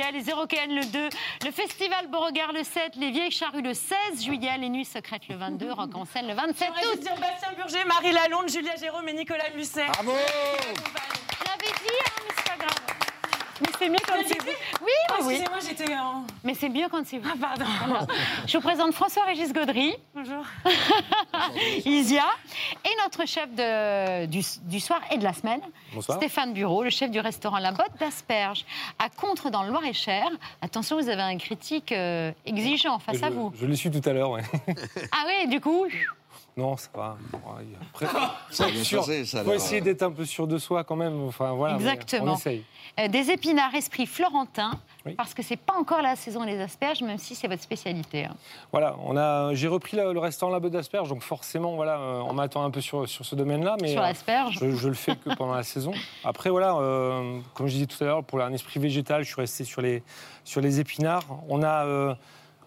juillet, 0.09 0.23
les 0.23 0.31
Eurocaines 0.31 0.75
le 0.75 0.85
2, 0.85 1.09
le 1.45 1.51
Festival 1.51 2.07
Beauregard 2.07 2.51
le 2.53 2.63
7, 2.63 2.95
les 2.95 3.11
Vieilles 3.11 3.31
Charrues 3.31 3.61
le 3.61 3.73
16 3.73 4.23
juillet, 4.23 4.57
les 4.59 4.69
Nuits 4.69 4.85
Secrètes 4.85 5.27
le 5.29 5.35
22, 5.35 5.71
Rock 5.71 5.95
en 5.95 6.05
scène 6.05 6.27
le 6.27 6.33
27 6.33 6.55
J'aimerais 6.59 6.81
juste 6.81 6.93
août. 6.95 6.99
dire 7.01 7.15
Bastien 7.19 7.49
Burger, 7.57 7.85
Marie 7.87 8.11
Lalonde, 8.11 8.49
Julia 8.49 8.75
Jérôme 8.75 9.07
et 9.09 9.13
Nicolas 9.13 9.49
Musset. 9.55 9.85
Bravo 9.93 10.13
Je 10.13 11.45
l'avais 11.45 11.73
dit, 11.73 11.99
hein, 12.05 12.21
mais 12.27 12.33
c'est 12.37 12.49
pas 12.49 12.57
grave. 12.57 12.88
Mais 13.61 13.67
c'est 13.77 13.89
mieux 13.89 13.97
quand 14.07 14.13
c'est 14.25 14.41
vous. 14.41 14.47
Oui, 14.81 14.91
Ah, 15.09 15.13
oui, 15.19 15.25
oui. 15.27 15.33
Excusez-moi, 15.35 15.59
j'étais 15.67 15.95
en... 15.97 16.23
Mais 16.43 16.53
c'est 16.53 16.69
mieux 16.69 16.87
quand 16.89 17.05
c'est 17.05 17.17
vous. 17.17 17.29
Ah, 17.33 17.37
pardon. 17.57 17.65
Je 18.47 18.57
vous 18.57 18.63
présente 18.63 18.93
François-Régis 18.93 19.51
Gaudry, 19.53 19.93
Bonjour. 20.15 20.43
Isia, 21.85 22.23
et 22.85 22.89
notre 23.03 23.25
chef 23.27 23.49
de- 23.53 24.25
du, 24.27 24.41
du 24.63 24.79
soir 24.79 25.01
et 25.11 25.17
de 25.17 25.23
la 25.23 25.33
semaine, 25.33 25.61
Bonsoir. 25.93 26.17
Stéphane 26.17 26.53
Bureau, 26.53 26.83
le 26.83 26.89
chef 26.89 27.11
du 27.11 27.19
restaurant 27.19 27.57
La 27.59 27.71
Botte 27.71 27.91
d'Asperges, 27.99 28.65
à 28.97 29.09
Contre 29.09 29.49
dans 29.49 29.63
le 29.63 29.69
Loir-et-Cher. 29.69 30.27
Attention, 30.61 30.97
vous 30.99 31.09
avez 31.09 31.21
un 31.21 31.37
critique 31.37 31.91
euh, 31.91 32.31
exigeant 32.45 32.99
face 32.99 33.17
je, 33.17 33.25
à 33.25 33.29
vous. 33.29 33.51
Je 33.59 33.65
l'ai 33.65 33.75
su 33.75 33.91
tout 33.91 34.07
à 34.07 34.13
l'heure, 34.13 34.31
ouais. 34.31 34.41
Ah 35.11 35.25
oui, 35.27 35.47
du 35.47 35.59
coup, 35.59 35.85
non, 36.57 36.75
ça 36.77 36.89
va. 36.93 37.17
Après, 37.93 38.05
Ça 38.51 38.65
a 38.65 38.71
bien 38.71 38.83
sûr, 38.83 38.99
passé, 38.99 39.25
ça, 39.25 39.43
faut 39.43 39.53
essayer 39.53 39.81
d'être 39.81 40.03
un 40.03 40.11
peu 40.11 40.25
sûr 40.25 40.47
de 40.47 40.57
soi 40.57 40.83
quand 40.83 40.95
même. 40.95 41.23
Enfin, 41.27 41.51
voilà, 41.53 41.75
Exactement. 41.75 42.33
On 42.33 42.35
essaye. 42.35 42.63
euh, 42.99 43.07
des 43.07 43.31
épinards 43.31 43.73
esprit 43.75 44.05
florentin, 44.05 44.71
Oui. 45.05 45.13
parce 45.13 45.33
que 45.33 45.41
c'est 45.41 45.55
pas 45.57 45.73
encore 45.79 46.01
la 46.01 46.15
saison 46.15 46.43
des 46.45 46.59
asperges, 46.59 47.01
même 47.01 47.17
si 47.17 47.35
c'est 47.35 47.47
votre 47.47 47.61
spécialité. 47.63 48.25
hein. 48.25 48.35
Voilà, 48.71 48.95
on 49.05 49.15
a, 49.15 49.53
j'ai 49.53 49.67
repris 49.67 49.95
le, 49.95 50.11
le 50.11 50.19
restaurant 50.19 50.51
La 50.51 50.59
Botte 50.59 50.73
d'Asperges, 50.73 51.07
donc 51.09 51.21
forcément, 51.21 51.75
voilà, 51.75 51.97
euh, 51.97 52.21
on 52.27 52.33
m'attend 52.33 52.63
un 52.63 52.71
peu 52.71 52.81
sur, 52.81 53.07
sur 53.07 53.23
ce 53.25 53.35
domaine-là, 53.35 53.77
mais 53.81 53.89
Sur 53.93 54.01
euh, 54.01 54.03
l'asperge. 54.05 54.57
je, 54.59 54.71
je 54.71 54.87
le 54.89 54.95
fais 54.95 55.15
que 55.15 55.33
pendant 55.35 55.53
la 55.53 55.63
saison. 55.63 55.93
Après, 56.25 56.49
voilà, 56.49 56.75
euh, 56.75 57.39
comme 57.53 57.67
je 57.67 57.73
disais 57.73 57.85
tout 57.87 58.03
à 58.03 58.07
l'heure, 58.07 58.23
pour 58.23 58.41
un 58.41 58.51
esprit 58.51 58.79
végétal, 58.79 59.23
je 59.23 59.27
suis 59.31 59.39
resté 59.41 59.63
sur 59.63 59.81
les, 59.81 60.03
sur 60.43 60.59
les 60.61 60.79
épinards. 60.81 61.23
On 61.47 61.63
a, 61.63 61.85
euh, 61.85 62.13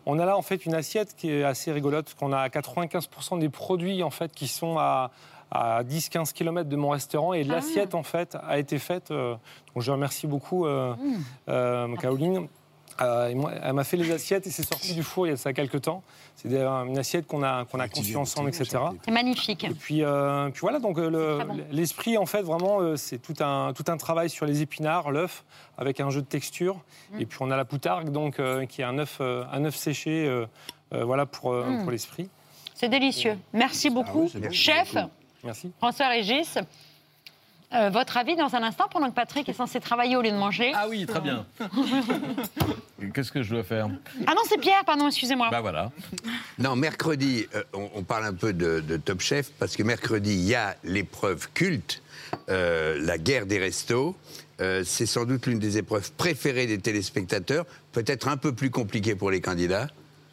on 0.06 0.18
a 0.18 0.24
là 0.26 0.36
en 0.36 0.42
fait 0.42 0.66
une 0.66 0.74
assiette 0.74 1.14
qui 1.16 1.30
est 1.30 1.44
assez 1.44 1.72
rigolote, 1.72 2.14
qu'on 2.14 2.32
a 2.32 2.48
95% 2.48 3.38
des 3.38 3.48
produits 3.48 4.02
en 4.02 4.10
fait 4.10 4.32
qui 4.32 4.48
sont 4.48 4.76
à 4.78 5.10
à 5.54 5.82
10-15 5.84 6.32
km 6.32 6.66
de 6.70 6.76
mon 6.76 6.88
restaurant 6.88 7.34
et 7.34 7.42
Ah. 7.46 7.52
l'assiette 7.52 7.94
en 7.94 8.02
fait 8.02 8.38
a 8.42 8.58
été 8.58 8.78
faite. 8.78 9.10
euh, 9.10 9.34
donc 9.74 9.82
je 9.82 9.92
remercie 9.92 10.26
beaucoup 10.26 10.64
euh, 10.64 10.94
euh, 11.50 11.94
Caroline. 11.96 12.48
Euh, 13.02 13.34
elle 13.62 13.72
m'a 13.72 13.84
fait 13.84 13.96
les 13.96 14.10
assiettes 14.12 14.46
et 14.46 14.50
c'est 14.50 14.62
sorti 14.66 14.94
du 14.94 15.02
four 15.02 15.26
il 15.26 15.30
y 15.30 15.32
a 15.32 15.36
ça 15.36 15.52
quelques 15.52 15.82
temps. 15.82 16.02
C'est 16.36 16.48
une 16.50 16.98
assiette 16.98 17.26
qu'on 17.26 17.42
a, 17.42 17.64
qu'on 17.64 17.80
a 17.80 17.88
conçue 17.88 18.16
ensemble, 18.16 18.48
etc. 18.50 18.78
C'est 19.04 19.10
magnifique. 19.10 19.64
Et 19.64 19.70
puis, 19.70 20.02
euh, 20.02 20.48
puis 20.50 20.60
voilà, 20.60 20.78
donc 20.78 20.98
euh, 20.98 21.10
le- 21.10 21.36
Très 21.38 21.46
bon. 21.46 21.58
l'esprit, 21.70 22.16
en 22.18 22.26
fait, 22.26 22.42
vraiment, 22.42 22.80
euh, 22.80 22.96
c'est 22.96 23.18
tout 23.18 23.34
un, 23.40 23.72
tout 23.72 23.84
un 23.88 23.96
travail 23.96 24.30
sur 24.30 24.46
les 24.46 24.62
épinards, 24.62 25.10
l'œuf, 25.10 25.44
avec 25.78 26.00
un 26.00 26.10
jeu 26.10 26.20
de 26.22 26.26
texture. 26.26 26.76
Mm. 27.12 27.20
Et 27.20 27.26
puis 27.26 27.38
on 27.40 27.50
a 27.50 27.56
la 27.56 27.64
poutargue, 27.64 28.10
donc, 28.10 28.38
euh, 28.38 28.66
qui 28.66 28.82
est 28.82 28.84
un 28.84 28.98
œuf, 28.98 29.18
euh, 29.20 29.44
un 29.52 29.64
œuf 29.64 29.74
séché, 29.76 30.26
euh, 30.26 30.46
euh, 30.94 31.04
voilà, 31.04 31.26
pour, 31.26 31.52
euh, 31.52 31.64
Mm. 31.68 31.82
pour 31.82 31.90
l'esprit. 31.90 32.28
C'est 32.74 32.88
délicieux. 32.88 33.36
Merci 33.52 33.90
beaucoup. 33.90 34.28
c'est 34.32 34.40
bon. 34.40 34.50
Chef, 34.50 34.96
Merci. 35.44 35.72
François 35.78 36.08
Régis, 36.08 36.58
euh, 37.74 37.90
votre 37.90 38.16
avis 38.16 38.36
dans 38.36 38.54
un 38.54 38.62
instant 38.62 38.84
pendant 38.90 39.08
que 39.08 39.14
Patrick 39.14 39.48
est 39.48 39.52
censé 39.52 39.80
travailler 39.80 40.16
au 40.16 40.22
lieu 40.22 40.30
de 40.30 40.36
manger 40.36 40.72
Ah 40.74 40.86
oui, 40.88 41.06
très 41.06 41.20
bien. 41.20 41.46
Qu'est-ce 43.14 43.32
que 43.32 43.42
je 43.42 43.54
dois 43.54 43.64
faire? 43.64 43.88
Ah 44.26 44.34
non, 44.34 44.42
c'est 44.48 44.58
Pierre, 44.58 44.84
pardon, 44.84 45.08
excusez-moi. 45.08 45.48
Bah 45.50 45.60
voilà. 45.60 45.90
Non, 46.58 46.76
mercredi, 46.76 47.46
euh, 47.54 47.62
on, 47.72 47.90
on 47.96 48.02
parle 48.02 48.24
un 48.24 48.34
peu 48.34 48.52
de, 48.52 48.80
de 48.80 48.96
Top 48.96 49.20
Chef 49.20 49.50
parce 49.58 49.76
que 49.76 49.82
mercredi, 49.82 50.32
il 50.32 50.44
y 50.44 50.54
a 50.54 50.76
l'épreuve 50.84 51.48
culte, 51.52 52.02
euh, 52.48 52.98
la 53.00 53.18
guerre 53.18 53.46
des 53.46 53.58
restos. 53.58 54.16
Euh, 54.60 54.84
c'est 54.84 55.06
sans 55.06 55.24
doute 55.24 55.46
l'une 55.46 55.58
des 55.58 55.78
épreuves 55.78 56.12
préférées 56.12 56.66
des 56.66 56.78
téléspectateurs, 56.78 57.64
peut-être 57.92 58.28
un 58.28 58.36
peu 58.36 58.52
plus 58.52 58.70
compliquée 58.70 59.16
pour 59.16 59.30
les 59.30 59.40
candidats. 59.40 59.88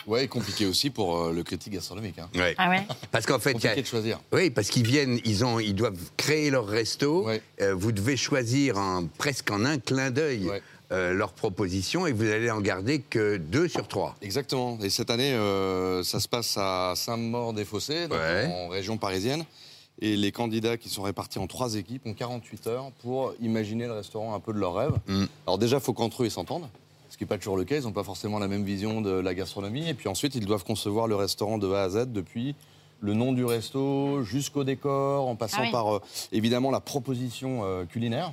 Ouais, 0.10 0.26
et 0.26 0.28
compliqué 0.28 0.66
aussi 0.66 0.90
pour 0.90 1.18
euh, 1.18 1.32
le 1.32 1.44
critique 1.44 1.74
gastronomique. 1.74 2.18
hein. 2.20 2.28
Ouais. 2.36 2.56
Ah 2.58 2.70
ouais 2.70 2.82
Parce 3.12 3.26
qu'en 3.26 3.40
fait, 3.40 3.52
il 3.52 3.64
y 3.64 3.68
a- 3.68 3.70
Compliqué 3.70 3.82
de 3.84 3.88
choisir. 3.88 4.20
oui, 4.34 4.50
parce 4.50 4.70
qu'ils 4.70 4.86
viennent, 4.86 5.20
ils 5.24 5.46
ont, 5.46 5.60
ils 5.60 5.76
doivent 5.76 5.98
créer 6.18 6.50
leur 6.50 6.66
resto. 6.68 7.28
Euh, 7.62 7.76
vous 7.76 7.92
devez 7.92 8.18
choisir 8.18 8.78
en, 8.78 9.06
presque 9.18 9.52
en 9.52 9.64
un 9.66 9.78
clin 9.78 10.10
d'œil 10.12 10.50
euh, 10.92 11.14
leur 11.14 11.34
proposition 11.34 12.08
et 12.08 12.12
vous 12.12 12.24
allez 12.28 12.50
en 12.50 12.62
garder 12.62 13.00
que 13.00 13.38
deux 13.38 13.68
sur 13.68 13.88
trois. 13.88 14.16
Exactement. 14.24 14.80
Et 14.82 14.90
cette 14.90 15.12
année, 15.12 15.34
euh, 15.34 16.02
ça 16.04 16.20
se 16.20 16.28
passe 16.28 16.56
à 16.58 16.94
Saint-Maur-des-Fossés, 16.96 18.08
en 18.48 18.68
région 18.70 18.98
parisienne. 18.98 19.46
Et 20.02 20.16
les 20.16 20.32
candidats 20.32 20.78
qui 20.78 20.88
sont 20.90 21.04
répartis 21.04 21.40
en 21.40 21.46
trois 21.48 21.76
équipes 21.76 22.02
ont 22.06 22.14
48 22.14 22.68
heures 22.68 22.92
pour 23.04 23.34
imaginer 23.42 23.86
le 23.86 23.92
restaurant 23.94 24.34
un 24.34 24.40
peu 24.40 24.54
de 24.54 24.58
leur 24.58 24.74
rêve. 24.74 24.94
Alors 25.46 25.58
déjà, 25.58 25.78
il 25.78 25.84
faut 25.84 25.94
qu'entre 25.94 26.24
eux, 26.24 26.26
ils 26.26 26.32
s'entendent. 26.32 26.68
Ce 27.20 27.26
qui 27.26 27.26
n'est 27.26 27.36
pas 27.36 27.38
toujours 27.38 27.58
le 27.58 27.66
cas. 27.66 27.76
Ils 27.76 27.84
n'ont 27.84 27.92
pas 27.92 28.06
forcément 28.06 28.40
la 28.40 28.48
même 28.48 28.64
vision 28.64 29.02
de 29.02 29.10
la 29.10 29.34
gastronomie. 29.34 29.90
Et 29.90 29.94
puis 29.94 30.08
ensuite, 30.08 30.36
ils 30.36 30.46
doivent 30.46 30.64
concevoir 30.64 31.06
le 31.06 31.18
restaurant 31.18 31.58
de 31.58 31.70
A 31.70 31.82
à 31.84 31.90
Z 31.90 32.14
depuis 32.14 32.56
le 33.02 33.14
nom 33.14 33.34
du 33.34 33.44
resto 33.44 34.24
jusqu'au 34.24 34.64
décor, 34.64 35.28
en 35.28 35.36
passant 35.36 35.58
Ah 35.60 35.64
oui. 35.66 35.72
par 35.74 35.96
euh, 35.98 36.02
évidemment 36.32 36.72
la 36.72 36.80
proposition 36.80 37.66
euh, 37.66 37.84
culinaire 37.84 38.32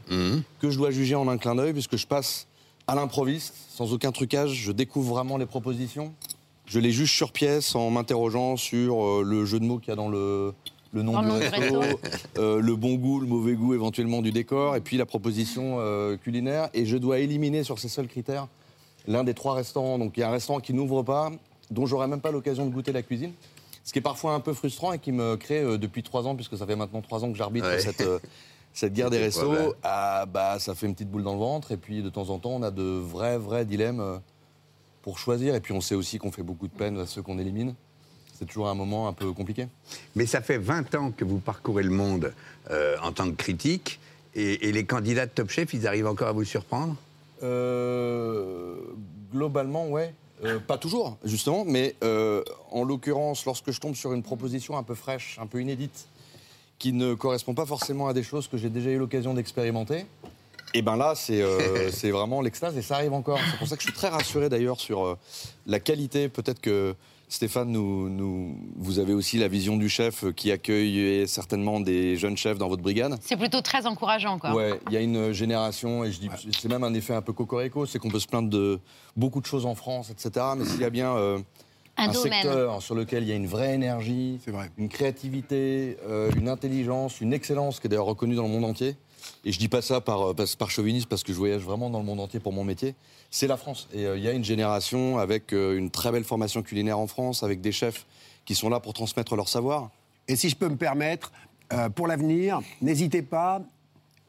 que 0.61 0.71
je 0.71 0.79
dois 0.79 0.93
juger 0.93 1.17
en 1.17 1.27
un 1.27 1.37
clin 1.37 1.57
d'œil 1.57 1.73
puisque 1.73 1.97
je 1.97 2.07
passe 2.07 2.47
à 2.87 2.95
l'improviste, 2.95 3.55
sans 3.71 3.93
aucun 3.93 4.13
trucage. 4.13 4.53
Je 4.53 4.71
découvre 4.71 5.15
vraiment 5.15 5.37
les 5.37 5.47
propositions. 5.47 6.15
Je 6.67 6.79
les 6.79 6.93
juge 6.93 7.13
sur 7.13 7.33
pièce 7.33 7.75
en 7.75 7.91
m'interrogeant 7.91 8.57
sur 8.57 9.05
euh, 9.05 9.23
le 9.25 9.45
jeu 9.47 9.59
de 9.59 9.65
mots 9.65 9.79
qu'il 9.81 9.89
y 9.89 9.93
a 9.95 9.97
dans 9.97 10.09
le, 10.09 10.55
le 10.93 11.03
nom 11.03 11.21
du 11.23 11.29
resto, 11.29 11.81
resto. 11.81 12.01
euh, 12.39 12.61
le 12.61 12.77
bon 12.77 12.95
goût, 12.95 13.19
le 13.19 13.27
mauvais 13.27 13.55
goût 13.55 13.75
éventuellement 13.75 14.23
du 14.23 14.31
décor, 14.31 14.77
et 14.77 14.81
puis 14.81 14.97
la 14.97 15.07
proposition 15.07 15.79
euh, 15.81 16.17
culinaire. 16.17 16.69
Et 16.73 16.87
je 16.87 16.97
dois 16.97 17.19
éliminer 17.19 17.65
sur 17.65 17.81
ces 17.81 17.89
seuls 17.89 18.07
critères 18.07 18.47
l'un 19.07 19.25
des 19.25 19.35
trois 19.35 19.55
restaurants. 19.55 19.99
Donc 19.99 20.17
il 20.17 20.21
y 20.21 20.23
a 20.23 20.29
un 20.29 20.33
restaurant 20.33 20.61
qui 20.61 20.73
n'ouvre 20.75 21.03
pas, 21.03 21.31
dont 21.71 21.87
j'aurai 21.87 22.07
même 22.07 22.21
pas 22.21 22.31
l'occasion 22.31 22.67
de 22.67 22.71
goûter 22.71 22.93
la 22.93 23.03
cuisine. 23.03 23.33
Ce 23.85 23.93
qui 23.93 23.99
est 24.01 24.03
parfois 24.03 24.35
un 24.35 24.41
peu 24.41 24.53
frustrant 24.53 24.93
et 24.93 24.99
qui 24.99 25.13
me 25.13 25.37
crée 25.37 25.61
euh, 25.61 25.79
depuis 25.79 26.03
trois 26.03 26.27
ans, 26.27 26.35
puisque 26.35 26.57
ça 26.59 26.67
fait 26.67 26.75
maintenant 26.77 27.01
trois 27.03 27.25
ans 27.25 27.31
que 27.31 27.39
j'arbitre 27.39 27.69
Ouais. 27.69 27.79
cette, 27.79 28.01
euh, 28.01 28.19
cette 28.73 28.93
guerre 28.93 29.11
des 29.11 29.19
restos, 29.19 29.75
ah, 29.85 30.27
bah, 30.27 30.59
ça 30.59 30.75
fait 30.75 30.87
une 30.87 30.95
petite 30.95 31.11
boule 31.11 31.23
dans 31.23 31.35
le 31.35 31.39
ventre. 31.39 31.71
Et 31.73 31.77
puis 31.77 32.03
de 32.03 32.09
temps 32.11 32.31
en 32.31 32.39
temps, 32.39 32.51
on 32.51 32.63
a 32.63 32.71
de 32.73 32.83
vrais, 32.83 33.39
vrais 33.39 33.65
dilemmes 33.65 34.01
euh, 34.01 34.19
pour 35.03 35.19
choisir. 35.19 35.55
Et 35.55 35.61
puis 35.61 35.73
on 35.73 35.81
sait 35.81 35.95
aussi 35.95 36.19
qu'on 36.19 36.33
fait 36.33 36.43
beaucoup 36.43 36.67
de 36.67 36.73
peine 36.73 36.99
à 36.99 37.07
ceux 37.07 37.23
qu'on 37.23 37.39
élimine. 37.39 37.75
C'est 38.39 38.45
toujours 38.45 38.69
un 38.69 38.75
moment 38.75 39.09
un 39.09 39.13
peu 39.15 39.33
compliqué. 39.33 39.67
Mais 40.15 40.27
ça 40.27 40.43
fait 40.43 40.59
20 40.59 40.95
ans 40.97 41.11
que 41.11 41.25
vous 41.25 41.39
parcourez 41.39 41.83
le 41.85 41.91
monde 41.91 42.35
euh, 42.71 42.97
en 43.03 43.13
tant 43.13 43.25
que 43.31 43.37
critique. 43.37 43.99
Et, 44.35 44.69
et 44.69 44.73
les 44.73 44.85
candidats 44.85 45.25
de 45.25 45.31
Top 45.31 45.49
Chef, 45.49 45.73
ils 45.73 45.87
arrivent 45.87 46.07
encore 46.09 46.29
à 46.29 46.33
vous 46.33 46.45
surprendre? 46.45 46.97
Globalement, 49.33 49.89
ouais. 49.89 50.15
Euh, 50.45 50.59
pas 50.59 50.77
toujours, 50.77 51.17
justement, 51.25 51.65
mais 51.65 51.95
euh, 52.05 52.43
en 52.71 52.85
l'occurrence, 52.85 53.47
lorsque 53.47 53.71
je 53.71 53.81
tombe 53.81 53.95
sur 53.95 54.13
une 54.13 54.23
proposition 54.23 54.77
un 54.77 54.83
peu 54.83 54.95
fraîche, 54.95 55.39
un 55.41 55.47
peu 55.47 55.63
inédite, 55.63 56.09
qui 56.79 56.93
ne 56.93 57.15
correspond 57.15 57.55
pas 57.55 57.65
forcément 57.65 58.07
à 58.07 58.13
des 58.13 58.23
choses 58.23 58.47
que 58.47 58.59
j'ai 58.59 58.69
déjà 58.69 58.91
eu 58.91 58.99
l'occasion 58.99 59.33
d'expérimenter, 59.33 60.05
et 60.75 60.83
ben 60.83 60.97
là, 60.97 61.15
c'est 61.15 61.43
euh, 61.43 61.91
c'est 61.93 62.11
vraiment 62.11 62.41
l'extase 62.41 62.77
et 62.77 62.83
ça 62.83 62.97
arrive 62.97 63.13
encore. 63.13 63.39
C'est 63.51 63.59
pour 63.59 63.69
ça 63.69 63.77
que 63.77 63.83
je 63.83 63.89
suis 63.89 63.97
très 63.97 64.09
rassuré 64.09 64.49
d'ailleurs 64.49 64.81
sur 64.81 65.05
euh, 65.05 65.19
la 65.67 65.81
qualité. 65.81 66.29
Peut-être 66.29 66.61
que 66.61 66.95
Stéphane, 67.29 67.71
nous, 67.71 68.09
nous, 68.09 68.57
vous 68.77 69.01
avez 69.01 69.13
aussi 69.13 69.39
la 69.39 69.49
vision 69.49 69.77
du 69.77 69.89
chef 69.89 70.33
qui 70.35 70.53
accueille 70.53 71.27
certainement 71.27 71.81
des 71.81 72.17
jeunes 72.17 72.37
chefs 72.37 72.57
dans 72.57 72.69
votre 72.69 72.83
brigade. 72.83 73.17
C'est 73.21 73.37
plutôt 73.37 73.63
très 73.63 73.85
encourageant, 73.87 74.39
quoi. 74.39 74.55
Ouais, 74.55 74.79
il 74.87 74.93
y 74.93 74.97
a 74.97 75.01
une 75.01 75.33
génération, 75.33 76.05
et 76.05 76.13
je 76.13 76.21
dis, 76.21 76.31
c'est 76.57 76.69
même 76.69 76.85
un 76.85 76.95
effet 76.95 77.15
un 77.15 77.23
peu 77.23 77.33
cocorico, 77.33 77.85
c'est 77.85 77.99
qu'on 77.99 78.11
peut 78.11 78.21
se 78.21 78.29
plaindre 78.29 78.49
de 78.49 78.79
beaucoup 79.17 79.41
de 79.41 79.47
choses 79.47 79.67
en 79.67 79.75
France, 79.75 80.11
etc. 80.11 80.47
Mais 80.57 80.65
s'il 80.65 80.81
y 80.81 80.85
a 80.85 80.91
bien 80.91 81.17
euh, 81.17 81.41
Un 81.97 82.13
secteur 82.13 82.81
sur 82.81 82.95
lequel 82.95 83.25
il 83.25 83.29
y 83.29 83.33
a 83.33 83.37
une 83.37 83.49
vraie 83.49 83.75
énergie, 83.75 84.39
une 84.79 84.89
créativité, 84.89 85.97
euh, 86.07 86.31
une 86.37 86.49
intelligence, 86.49 87.21
une 87.21 87.33
excellence 87.33 87.81
qui 87.81 87.89
est 87.89 87.91
d'ailleurs 87.91 88.07
reconnue 88.07 88.37
dans 88.37 88.45
le 88.45 88.51
monde 88.51 88.67
entier. 88.67 88.97
Et 89.45 89.53
je 89.53 89.59
dis 89.59 89.69
pas 89.69 89.83
ça 89.83 90.01
par, 90.01 90.31
euh, 90.31 90.35
par, 90.59 90.71
chauvinisme 90.71 91.09
parce 91.09 91.23
que 91.23 91.33
je 91.33 91.39
voyage 91.39 91.63
vraiment 91.63 91.91
dans 91.91 91.99
le 91.99 92.05
monde 92.05 92.21
entier 92.21 92.41
pour 92.41 92.53
mon 92.53 92.65
métier. 92.65 92.95
C'est 93.31 93.47
la 93.47 93.57
France. 93.57 93.89
Et 93.93 94.07
euh, 94.07 94.17
il 94.17 94.25
y 94.25 94.29
a 94.29 94.33
une 94.33 94.45
génération 94.45 95.19
avec 95.19 95.53
euh, 95.53 95.77
une 95.77 95.91
très 95.91 96.13
belle 96.13 96.25
formation 96.25 96.63
culinaire 96.63 96.99
en 96.99 97.07
France, 97.07 97.43
avec 97.43 97.61
des 97.61 97.73
chefs 97.73 98.07
qui 98.45 98.55
sont 98.55 98.69
là 98.69 98.81
pour 98.81 98.95
transmettre 98.95 99.37
leur 99.37 99.49
savoir. 99.49 99.91
Et 100.29 100.37
si 100.37 100.49
je 100.49 100.57
peux 100.57 100.69
me 100.69 100.77
permettre, 100.77 101.33
euh, 101.73 101.89
pour 101.89 102.07
l'avenir, 102.07 102.61
n'hésitez 102.81 103.23
pas 103.23 103.63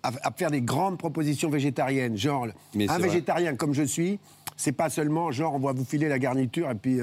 à, 0.03 0.11
à 0.23 0.31
faire 0.31 0.51
des 0.51 0.61
grandes 0.61 0.97
propositions 0.97 1.49
végétariennes. 1.49 2.17
Genre, 2.17 2.47
Mais 2.73 2.89
un 2.89 2.97
vrai. 2.97 3.07
végétarien 3.07 3.55
comme 3.55 3.73
je 3.73 3.83
suis, 3.83 4.19
c'est 4.55 4.71
pas 4.71 4.89
seulement 4.89 5.31
genre 5.31 5.53
on 5.53 5.59
va 5.59 5.71
vous 5.71 5.85
filer 5.85 6.09
la 6.09 6.19
garniture 6.19 6.69
et 6.69 6.75
puis 6.75 6.99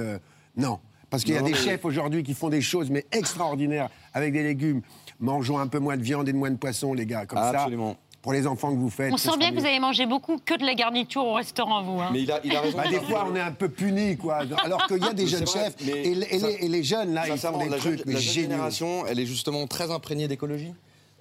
non. 0.57 0.81
Parce 1.11 1.23
qu'il 1.23 1.35
y 1.35 1.39
a 1.39 1.43
des 1.43 1.55
chefs 1.55 1.85
aujourd'hui 1.85 2.25
qui 2.25 2.35
font 2.35 2.49
des 2.49 2.61
choses 2.61 2.91
mais 2.91 3.07
extraordinaires 3.13 3.89
avec 4.13 4.33
des 4.33 4.43
légumes. 4.43 4.83
Mangeons 5.25 5.59
un 5.59 5.67
peu 5.67 5.79
moins 5.79 5.97
de 5.97 6.03
viande 6.03 6.29
et 6.29 6.33
de 6.33 6.37
moins 6.39 6.51
de 6.51 6.57
poisson, 6.57 6.93
les 6.95 7.07
gars, 7.07 7.27
comme 7.27 7.39
Absolument. 7.39 7.93
ça. 7.93 7.99
Pour 8.23 8.33
les 8.33 8.47
enfants 8.47 8.73
que 8.73 8.79
vous 8.79 8.89
faites. 8.89 9.13
On 9.13 9.19
sent 9.19 9.37
bien 9.39 9.51
que 9.51 9.59
vous 9.61 9.67
avez 9.67 9.79
mangé 9.81 10.07
beaucoup 10.07 10.39
que 10.43 10.57
de 10.59 10.65
la 10.65 10.75
garniture 10.75 11.25
au 11.27 11.35
restaurant, 11.35 11.83
vous. 11.83 12.01
hein. 12.01 12.09
Mais 12.13 12.23
il 12.23 12.33
a, 12.33 12.41
il 12.43 12.57
a 12.57 12.61
raison. 12.63 12.79
Bah, 12.79 12.85
des 12.89 13.01
fois, 13.01 13.27
on 13.31 13.35
est 13.37 13.41
un 13.41 13.53
peu 13.53 13.69
puni, 13.69 14.17
quoi. 14.17 14.39
Alors 14.65 14.87
qu'il 14.87 14.97
y 15.05 15.07
a 15.07 15.13
des 15.13 15.27
jeunes 15.27 15.45
vrai, 15.45 15.65
chefs 15.65 15.75
mais 15.85 15.93
et, 15.93 16.35
et 16.35 16.39
ça- 16.39 16.49
les, 16.49 16.55
et 16.55 16.69
les 16.69 16.83
jeunes, 16.83 17.13
là, 17.13 17.25
ils 17.29 17.37
font 17.37 17.59
des 17.59 17.69
la 17.69 17.77
trucs 17.77 17.97
jeune, 17.99 18.03
mais 18.07 18.15
la 18.15 18.21
jeune 18.21 18.33
génération, 18.35 19.05
elle 19.07 19.21
est 19.21 19.27
justement 19.27 19.67
très 19.67 19.91
imprégnée 19.91 20.27
d'écologie. 20.27 20.73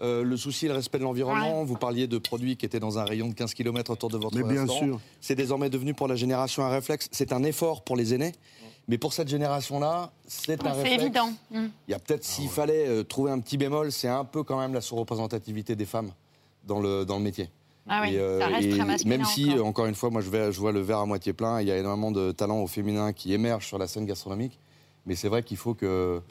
Euh, 0.01 0.24
le 0.24 0.38
souci, 0.38 0.68
le 0.68 0.74
respect 0.74 0.97
de 0.97 1.04
l'environnement. 1.04 1.64
Vous 1.66 1.76
parliez 1.76 2.08
de 2.08 2.18
produits 2.18 2.56
qui 2.58 2.66
étaient 2.66 2.80
dans 2.80 2.97
un 2.99 3.04
rayon 3.06 3.28
de 3.28 3.34
15 3.34 3.54
km 3.54 3.91
autour 3.91 4.10
de 4.10 4.18
votre 4.18 4.36
Mais 4.38 4.43
bien 4.43 4.62
restaurant. 4.62 4.80
sûr. 4.86 4.99
C'est 5.22 5.36
désormais 5.36 5.70
devenu 5.70 5.93
pour 5.93 6.08
la 6.08 6.16
génération 6.16 6.64
un 6.64 6.70
réflexe. 6.70 7.10
C'est 7.12 7.32
un 7.34 7.43
effort 7.43 7.84
pour 7.84 7.95
les 7.97 8.14
aînés. 8.14 8.32
Mais 8.88 8.97
pour 8.97 9.13
cette 9.13 9.29
génération-là, 9.29 10.11
c'est 10.27 10.61
un 10.65 10.73
C'est 10.73 10.81
réflexe. 10.81 11.03
évident. 11.03 11.29
Mm. 11.51 11.65
Il 11.88 11.91
y 11.91 11.93
a 11.93 11.99
peut-être, 11.99 12.23
s'il 12.23 12.49
fallait 12.49 12.88
euh, 12.88 13.03
trouver 13.03 13.31
un 13.31 13.39
petit 13.39 13.57
bémol, 13.57 13.91
c'est 13.91 14.09
un 14.09 14.25
peu 14.25 14.43
quand 14.43 14.59
même 14.59 14.73
la 14.73 14.81
sous-représentativité 14.81 15.75
des 15.75 15.86
femmes 15.86 16.11
dans 16.65 16.79
le, 16.79 17.05
dans 17.05 17.17
le 17.17 17.23
métier. 17.23 17.49
Ah 17.88 18.01
oui, 18.03 18.15
Et, 18.15 18.39
ça 18.39 18.47
reste 18.47 18.67
et 18.67 18.69
très 18.71 18.86
masculin 18.86 19.17
Même 19.17 19.25
si, 19.25 19.45
encore. 19.51 19.57
euh, 19.57 19.63
encore 19.69 19.86
une 19.88 19.95
fois, 19.95 20.09
moi 20.09 20.21
je, 20.21 20.29
vais, 20.29 20.51
je 20.51 20.59
vois 20.59 20.71
le 20.71 20.81
verre 20.81 20.99
à 20.99 21.05
moitié 21.05 21.34
plein, 21.34 21.61
il 21.61 21.67
y 21.67 21.71
a 21.71 21.77
énormément 21.77 22.11
de 22.11 22.31
talents 22.31 22.59
au 22.61 22.67
féminin 22.67 23.11
qui 23.13 23.34
émergent 23.34 23.67
sur 23.67 23.77
la 23.77 23.88
scène 23.88 24.05
gastronomique, 24.05 24.59
mais 25.05 25.15
c'est 25.15 25.27
vrai 25.27 25.43
qu'il 25.43 25.57
faut 25.57 25.73
que 25.73 26.21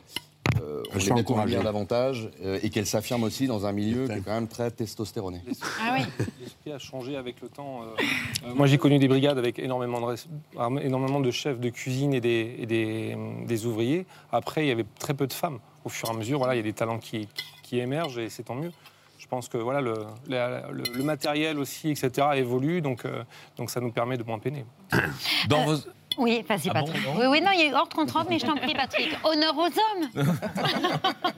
euh, 0.61 0.83
on 0.95 0.99
les 0.99 1.13
mette 1.13 1.31
en 1.31 1.45
lumière 1.45 1.63
davantage 1.63 2.29
euh, 2.45 2.59
et 2.63 2.71
qu'elles 2.71 2.87
s'affirment 2.87 3.25
aussi 3.25 3.47
dans 3.47 3.67
un 3.67 3.73
milieu 3.73 4.07
qui 4.07 4.13
est 4.13 4.21
quand 4.21 4.33
même 4.33 4.49
très 4.49 4.71
testostéroné. 4.71 5.41
Ah 5.81 5.97
oui. 5.99 6.27
L'esprit 6.41 6.73
a 6.73 6.79
changé 6.79 7.17
avec 7.17 7.41
le 7.41 7.49
temps. 7.49 7.83
euh, 7.83 7.87
euh, 8.49 8.55
moi, 8.55 8.67
j'ai 8.67 8.79
connu 8.79 8.99
des 8.99 9.09
brigades 9.09 9.39
avec 9.39 9.59
énormément 9.59 10.01
de, 10.01 10.07
res- 10.15 10.81
énormément 10.83 11.21
de 11.21 11.31
chefs 11.31 11.59
de 11.61 11.69
cuisine 11.71 12.13
et, 12.15 12.21
des, 12.21 12.57
et 12.59 12.67
des, 12.67 13.17
des 13.47 13.67
ouvriers. 13.67 14.07
Après, 14.31 14.65
il 14.65 14.69
y 14.69 14.73
avait 14.73 14.87
très 14.99 15.15
peu 15.15 15.27
de 15.27 15.33
femmes. 15.33 15.59
Au 15.85 15.89
fur 15.89 16.09
et 16.09 16.13
à 16.13 16.15
mesure, 16.17 16.39
voilà, 16.39 16.55
il 16.55 16.59
y 16.59 16.61
a 16.61 16.65
des 16.65 16.73
talents 16.73 16.99
qui, 16.99 17.29
qui 17.63 17.79
émergent 17.79 18.19
et 18.19 18.29
c'est 18.29 18.45
tant 18.45 18.55
mieux. 18.55 18.73
Je 19.19 19.27
pense 19.29 19.49
que 19.49 19.57
voilà, 19.57 19.81
le, 19.81 19.95
la- 20.29 20.71
le- 20.71 20.83
le 20.95 21.03
matériel 21.05 21.59
aussi, 21.59 21.91
etc., 21.91 22.27
évolue, 22.35 22.81
donc, 22.83 23.05
euh, 23.05 23.23
donc 23.57 23.71
ça 23.71 23.81
nous 23.81 23.91
permet 23.93 24.17
de 24.19 24.25
moins 24.25 24.39
peiner. 24.39 24.65
Dans 25.49 25.65
vos... 25.65 25.77
Oui, 26.19 26.45
vas-y, 26.49 26.69
Ah 26.71 26.75
Patrick. 26.75 27.03
oui, 27.19 27.27
oui, 27.29 27.41
non, 27.41 27.51
il 27.55 27.61
est 27.67 27.75
hors 27.75 27.89
30 27.89 28.27
mais 28.29 28.39
je 28.39 28.47
t'en 28.47 28.57
prie, 28.57 28.75
Patrick. 28.75 29.09
Honneur 29.25 29.55
aux 29.57 29.67
hommes. 29.67 30.27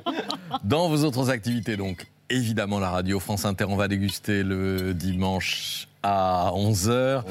Dans 0.64 0.88
vos 0.88 1.04
autres 1.04 1.30
activités, 1.30 1.76
donc, 1.76 2.06
évidemment, 2.30 2.78
la 2.78 2.90
radio 2.90 3.20
France 3.20 3.44
Inter, 3.44 3.66
on 3.68 3.76
va 3.76 3.88
déguster 3.88 4.42
le 4.42 4.94
dimanche 4.94 5.88
à 6.04 6.52
11h. 6.54 7.22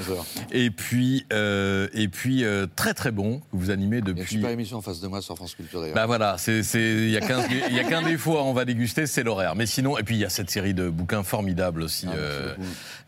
Et 0.52 0.72
puis, 0.72 1.26
euh, 1.32 1.88
et 1.94 2.08
puis 2.08 2.44
euh, 2.44 2.66
très 2.76 2.96
très 2.96 3.12
bon, 3.12 3.40
que 3.40 3.44
vous 3.54 3.70
animez 3.70 4.00
Il 4.00 4.06
y 4.06 4.08
a 4.08 4.10
une 4.10 4.18
depuis... 4.18 4.36
super 4.36 4.50
émission 4.50 4.78
en 4.78 4.82
face 4.82 5.00
de 5.00 5.08
moi 5.08 5.22
sur 5.22 5.36
France 5.36 5.54
Culture 5.54 5.80
d'ailleurs. 5.80 5.96
Bah 5.96 6.08
voilà, 6.08 6.38
il 6.48 7.08
n'y 7.08 7.18
a 7.18 7.22
qu'un 7.22 7.46
il 7.70 7.76
y 7.76 7.80
a 7.80 7.84
qu'un 7.84 8.02
défaut 8.02 8.38
à 8.38 8.44
on 8.44 8.54
va 8.54 8.66
déguster, 8.66 9.06
c'est 9.06 9.22
l'horaire. 9.22 9.56
Mais 9.56 9.68
sinon, 9.68 9.98
et 10.00 10.04
puis 10.04 10.16
il 10.16 10.22
y 10.22 10.26
a 10.26 10.30
cette 10.30 10.50
série 10.50 10.74
de 10.74 10.90
bouquins 10.90 11.22
formidables 11.22 11.84
aussi, 11.84 12.08
euh, 12.16 12.56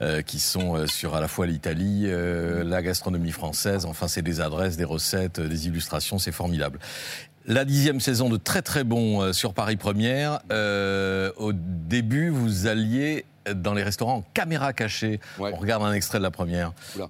euh, 0.02 0.22
qui 0.22 0.40
sont 0.40 0.86
sur 0.86 1.16
à 1.16 1.22
la 1.22 1.28
fois 1.28 1.48
l'Italie, 1.48 2.06
la 2.08 2.82
gastronomie 2.84 3.32
française, 3.32 3.86
enfin 3.86 4.08
c'est 4.08 4.22
des 4.22 4.42
adresses, 4.42 4.78
des 4.78 4.84
recettes, 4.84 5.40
des 5.40 5.68
illustrations, 5.68 6.20
c'est 6.20 6.32
formidable. 6.32 6.80
La 7.48 7.66
dixième 7.66 8.00
saison 8.00 8.30
de 8.30 8.38
très 8.38 8.62
très 8.62 8.84
bon 8.84 9.22
euh, 9.22 9.34
sur 9.34 9.54
Paris 9.54 9.76
Première. 9.76 10.40
Euh, 10.52 11.32
au 11.38 11.54
début, 11.54 12.30
vous 12.30 12.66
alliez 12.68 13.26
dans 13.54 13.74
les 13.74 13.84
restaurants 13.84 14.16
en 14.16 14.24
caméra 14.34 14.74
cachée. 14.74 15.20
On 15.40 15.56
regarde 15.56 15.84
un 15.84 15.94
extrait 15.94 16.18
de 16.18 16.24
la 16.24 16.32
première. 16.32 16.74
Oula. 16.96 17.10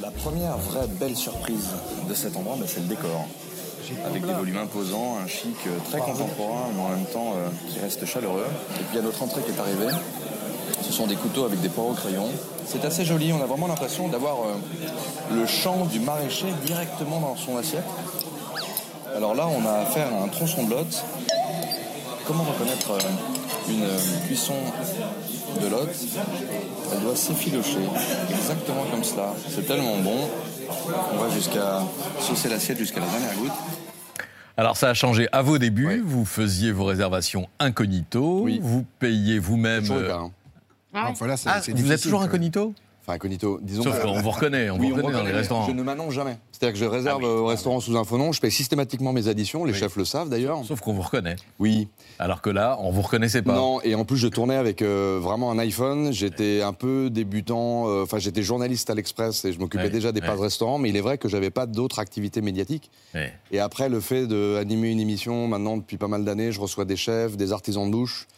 La 0.00 0.10
première 0.10 0.56
vraie 0.56 0.86
belle 0.98 1.16
surprise 1.16 1.70
de 2.08 2.14
cet 2.14 2.36
endroit, 2.36 2.56
bah, 2.58 2.66
c'est 2.66 2.80
le 2.80 2.86
décor. 2.86 3.28
avec 4.06 4.24
des 4.24 4.32
volumes 4.32 4.56
imposants, 4.56 5.18
un 5.22 5.28
chic 5.28 5.56
euh, 5.66 5.78
très 5.90 5.98
contemporain, 5.98 6.68
mais 6.74 6.82
en 6.82 6.88
même 6.88 7.06
temps 7.06 7.34
euh, 7.36 7.48
qui 7.68 7.78
reste 7.78 8.04
chaleureux. 8.06 8.46
Et 8.76 8.78
puis 8.78 8.86
il 8.92 8.96
y 8.96 8.98
a 8.98 9.02
notre 9.02 9.22
entrée 9.22 9.42
qui 9.42 9.50
est 9.50 9.60
arrivée. 9.60 9.94
Ce 10.82 10.92
sont 10.92 11.06
des 11.06 11.14
couteaux 11.16 11.44
avec 11.44 11.60
des 11.60 11.68
poires 11.68 11.88
au 11.88 11.94
crayon. 11.94 12.28
C'est 12.66 12.84
assez 12.84 13.04
joli, 13.04 13.32
on 13.32 13.42
a 13.42 13.46
vraiment 13.46 13.68
l'impression 13.68 14.08
d'avoir 14.08 14.38
euh, 14.40 15.34
le 15.34 15.46
champ 15.46 15.84
du 15.84 16.00
maraîcher 16.00 16.46
directement 16.64 17.20
dans 17.20 17.36
son 17.36 17.56
assiette. 17.56 17.84
Alors 19.16 19.34
là, 19.34 19.46
on 19.46 19.66
a 19.66 19.80
affaire 19.80 20.08
à 20.12 20.24
un 20.24 20.28
tronçon 20.28 20.64
de 20.64 20.70
lotte. 20.70 21.04
Comment 22.26 22.44
reconnaître 22.44 22.92
euh, 22.92 23.70
une 23.70 23.82
euh, 23.82 23.98
cuisson 24.26 24.54
de 25.60 25.66
lotte? 25.68 25.94
Elle 26.92 27.00
doit 27.00 27.16
s'effilocher, 27.16 27.78
exactement 28.30 28.84
comme 28.90 29.04
cela. 29.04 29.34
C'est 29.48 29.66
tellement 29.66 29.98
bon. 29.98 30.28
On 31.14 31.18
va 31.18 31.28
jusqu'à 31.30 31.82
saucer 32.20 32.48
l'assiette 32.48 32.78
jusqu'à 32.78 33.00
la 33.00 33.06
dernière 33.06 33.34
goutte. 33.36 33.52
Alors 34.56 34.76
ça 34.76 34.90
a 34.90 34.94
changé 34.94 35.28
à 35.32 35.42
vos 35.42 35.58
débuts, 35.58 36.02
vous 36.04 36.24
faisiez 36.24 36.72
vos 36.72 36.84
réservations 36.84 37.48
incognito, 37.58 38.46
vous 38.60 38.84
payiez 38.98 39.38
vous-même. 39.38 39.86
cas, 39.86 39.94
hein. 39.94 40.30
Ah 40.94 41.04
ouais. 41.04 41.10
Enfin, 41.12 41.26
là, 41.26 41.36
c'est- 41.38 41.48
Ah, 41.50 41.60
c'est 41.62 41.72
vous 41.76 41.90
êtes 41.90 42.02
toujours 42.02 42.22
incognito? 42.22 42.74
Enfin, 43.04 43.14
incognito, 43.14 43.58
disons. 43.60 43.82
Sauf 43.82 44.00
qu'on 44.00 44.20
vous 44.20 44.30
reconnaît, 44.30 44.70
on 44.70 44.78
Oui, 44.78 44.90
vous 44.90 44.94
reconnaît 44.96 45.12
dans 45.14 45.24
les 45.24 45.32
restaurants. 45.32 45.66
Je 45.66 45.72
ne 45.72 45.82
m'annonce 45.82 46.12
jamais. 46.14 46.36
C'est-à-dire 46.52 46.74
que 46.74 46.78
je 46.78 46.84
réserve 46.84 47.24
au 47.24 47.46
restaurant 47.46 47.80
sous 47.80 47.96
un 47.96 48.04
faux 48.04 48.16
nom, 48.16 48.30
je 48.30 48.40
paye 48.40 48.52
systématiquement 48.52 49.12
mes 49.12 49.26
additions, 49.26 49.64
les 49.64 49.74
chefs 49.74 49.96
le 49.96 50.04
savent 50.04 50.28
d'ailleurs. 50.28 50.64
Sauf 50.64 50.80
qu'on 50.80 50.92
vous 50.92 51.02
reconnaît. 51.02 51.34
Oui. 51.58 51.88
Alors 52.20 52.40
que 52.40 52.50
là, 52.50 52.78
on 52.80 52.92
vous 52.92 53.02
reconnaissait 53.02 53.42
pas. 53.42 53.54
Non, 53.56 53.80
et 53.82 53.96
en 53.96 54.04
plus, 54.04 54.16
je 54.18 54.28
tournais 54.28 54.54
avec 54.54 54.82
euh, 54.82 55.18
vraiment 55.20 55.50
un 55.50 55.58
iPhone. 55.58 56.12
J'étais 56.12 56.62
un 56.62 56.72
peu 56.72 57.10
débutant. 57.10 57.88
euh, 57.88 58.02
Enfin, 58.04 58.18
j'étais 58.18 58.42
journaliste 58.44 58.88
à 58.90 58.94
l'Express 58.94 59.44
et 59.44 59.52
je 59.52 59.58
m'occupais 59.58 59.90
déjà 59.90 60.12
des 60.12 60.20
ouais. 60.20 60.26
pages 60.28 60.38
restaurants. 60.38 60.78
Mais 60.78 60.90
il 60.90 60.96
est 60.96 61.00
vrai 61.00 61.18
que 61.18 61.28
j'avais 61.28 61.50
pas 61.50 61.66
d'autres 61.66 61.98
activités 61.98 62.40
médiatiques. 62.40 62.90
Et 63.50 63.58
après, 63.58 63.88
le 63.88 63.98
fait 63.98 64.28
d'animer 64.28 64.90
une 64.90 65.00
émission, 65.00 65.48
maintenant, 65.48 65.76
depuis 65.76 65.96
pas 65.96 66.06
mal 66.08 66.24
d'années, 66.24 66.52
je 66.52 66.60
reçois 66.60 66.84
des 66.84 66.96
chefs, 66.96 67.36
des 67.36 67.52
artisans 67.52 67.86
de 67.86 67.90
bouche. 67.90 68.28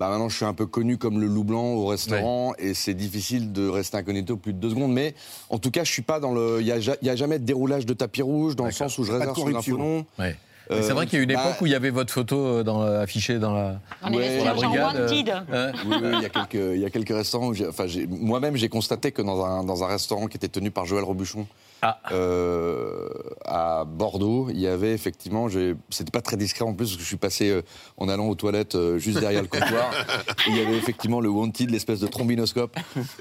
Bah, 0.00 0.08
maintenant, 0.08 0.30
je 0.30 0.36
suis 0.36 0.46
un 0.46 0.54
peu 0.54 0.64
connu 0.64 0.96
comme 0.96 1.20
le 1.20 1.26
loup 1.26 1.44
blanc 1.44 1.62
au 1.74 1.86
restaurant 1.86 2.54
et 2.58 2.72
c'est 2.72 2.94
difficile 2.94 3.52
de 3.52 3.68
rester 3.68 3.98
incognito 3.98 4.36
plus 4.38 4.54
de 4.54 4.58
deux 4.58 4.70
secondes. 4.70 4.94
Mais 4.94 5.14
en 5.50 5.58
tout 5.58 5.70
cas, 5.70 5.84
je 5.84 5.92
suis 5.92 6.00
pas 6.00 6.18
dans 6.20 6.32
le. 6.32 6.56
Il 6.60 6.64
n'y 6.64 6.72
a, 6.72 6.80
ja- 6.80 6.96
jamais 7.16 7.38
de 7.38 7.44
déroulage 7.44 7.84
de 7.84 7.92
tapis 7.92 8.22
rouge 8.22 8.56
dans 8.56 8.64
le 8.64 8.70
sens 8.72 8.96
où 8.98 9.04
je 9.04 9.12
Pas 9.12 9.18
de 9.26 9.30
réserve 9.30 9.62
sous 9.62 9.74
un 9.74 9.78
nom. 9.78 10.06
Ouais. 10.18 10.36
Euh, 10.70 10.82
c'est 10.82 10.92
vrai 10.92 11.06
qu'il 11.06 11.18
y 11.18 11.20
a 11.20 11.24
une 11.24 11.34
bah, 11.34 11.42
époque 11.44 11.60
où 11.62 11.66
il 11.66 11.72
y 11.72 11.74
avait 11.74 11.90
votre 11.90 12.12
photo 12.12 12.36
euh, 12.38 12.62
dans, 12.62 12.82
la- 12.82 13.00
affichée 13.00 13.38
dans 13.40 13.52
la, 13.52 13.80
On 14.04 14.14
Ouais, 14.14 14.36
sur 14.36 14.44
la 14.44 14.54
brigade. 14.54 14.96
euh, 14.96 15.32
hein. 15.52 15.72
Oui, 15.84 15.96
oui, 16.00 16.08
il 16.14 16.22
y 16.22 16.24
a 16.24 16.28
quelques, 16.28 16.54
il 16.76 16.80
y 16.80 16.84
a 16.84 16.90
quelques 16.90 17.08
restaurants 17.14 17.50
enfin, 17.68 17.86
moi-même, 18.08 18.56
j'ai 18.56 18.68
constaté 18.68 19.10
que 19.12 19.20
dans 19.20 19.44
un, 19.44 19.64
dans 19.64 19.82
un 19.82 19.88
restaurant 19.88 20.28
qui 20.28 20.36
était 20.36 20.48
tenu 20.48 20.70
par 20.70 20.86
Joël 20.86 21.02
Robuchon, 21.04 21.46
Ah. 21.82 21.98
euh, 22.12 23.08
à 23.44 23.84
Bordeaux, 23.86 24.48
il 24.50 24.60
y 24.60 24.66
avait 24.66 24.92
effectivement, 24.92 25.48
j'ai- 25.48 25.74
c'était 25.88 26.10
pas 26.10 26.20
très 26.20 26.36
discret 26.36 26.64
en 26.64 26.74
plus, 26.74 26.86
parce 26.86 26.96
que 26.96 27.02
je 27.02 27.06
suis 27.06 27.16
passé 27.16 27.48
euh, 27.50 27.62
en 27.96 28.08
allant 28.08 28.26
aux 28.28 28.34
toilettes 28.34 28.74
euh, 28.74 28.98
juste 28.98 29.18
derrière 29.20 29.42
le 29.42 29.48
comptoir. 29.48 29.90
Il 30.48 30.56
y 30.56 30.60
avait 30.60 30.76
effectivement 30.76 31.20
le 31.20 31.28
Wanted, 31.30 31.70
l'espèce 31.70 32.00
de 32.00 32.06
trombinoscope, 32.06 32.76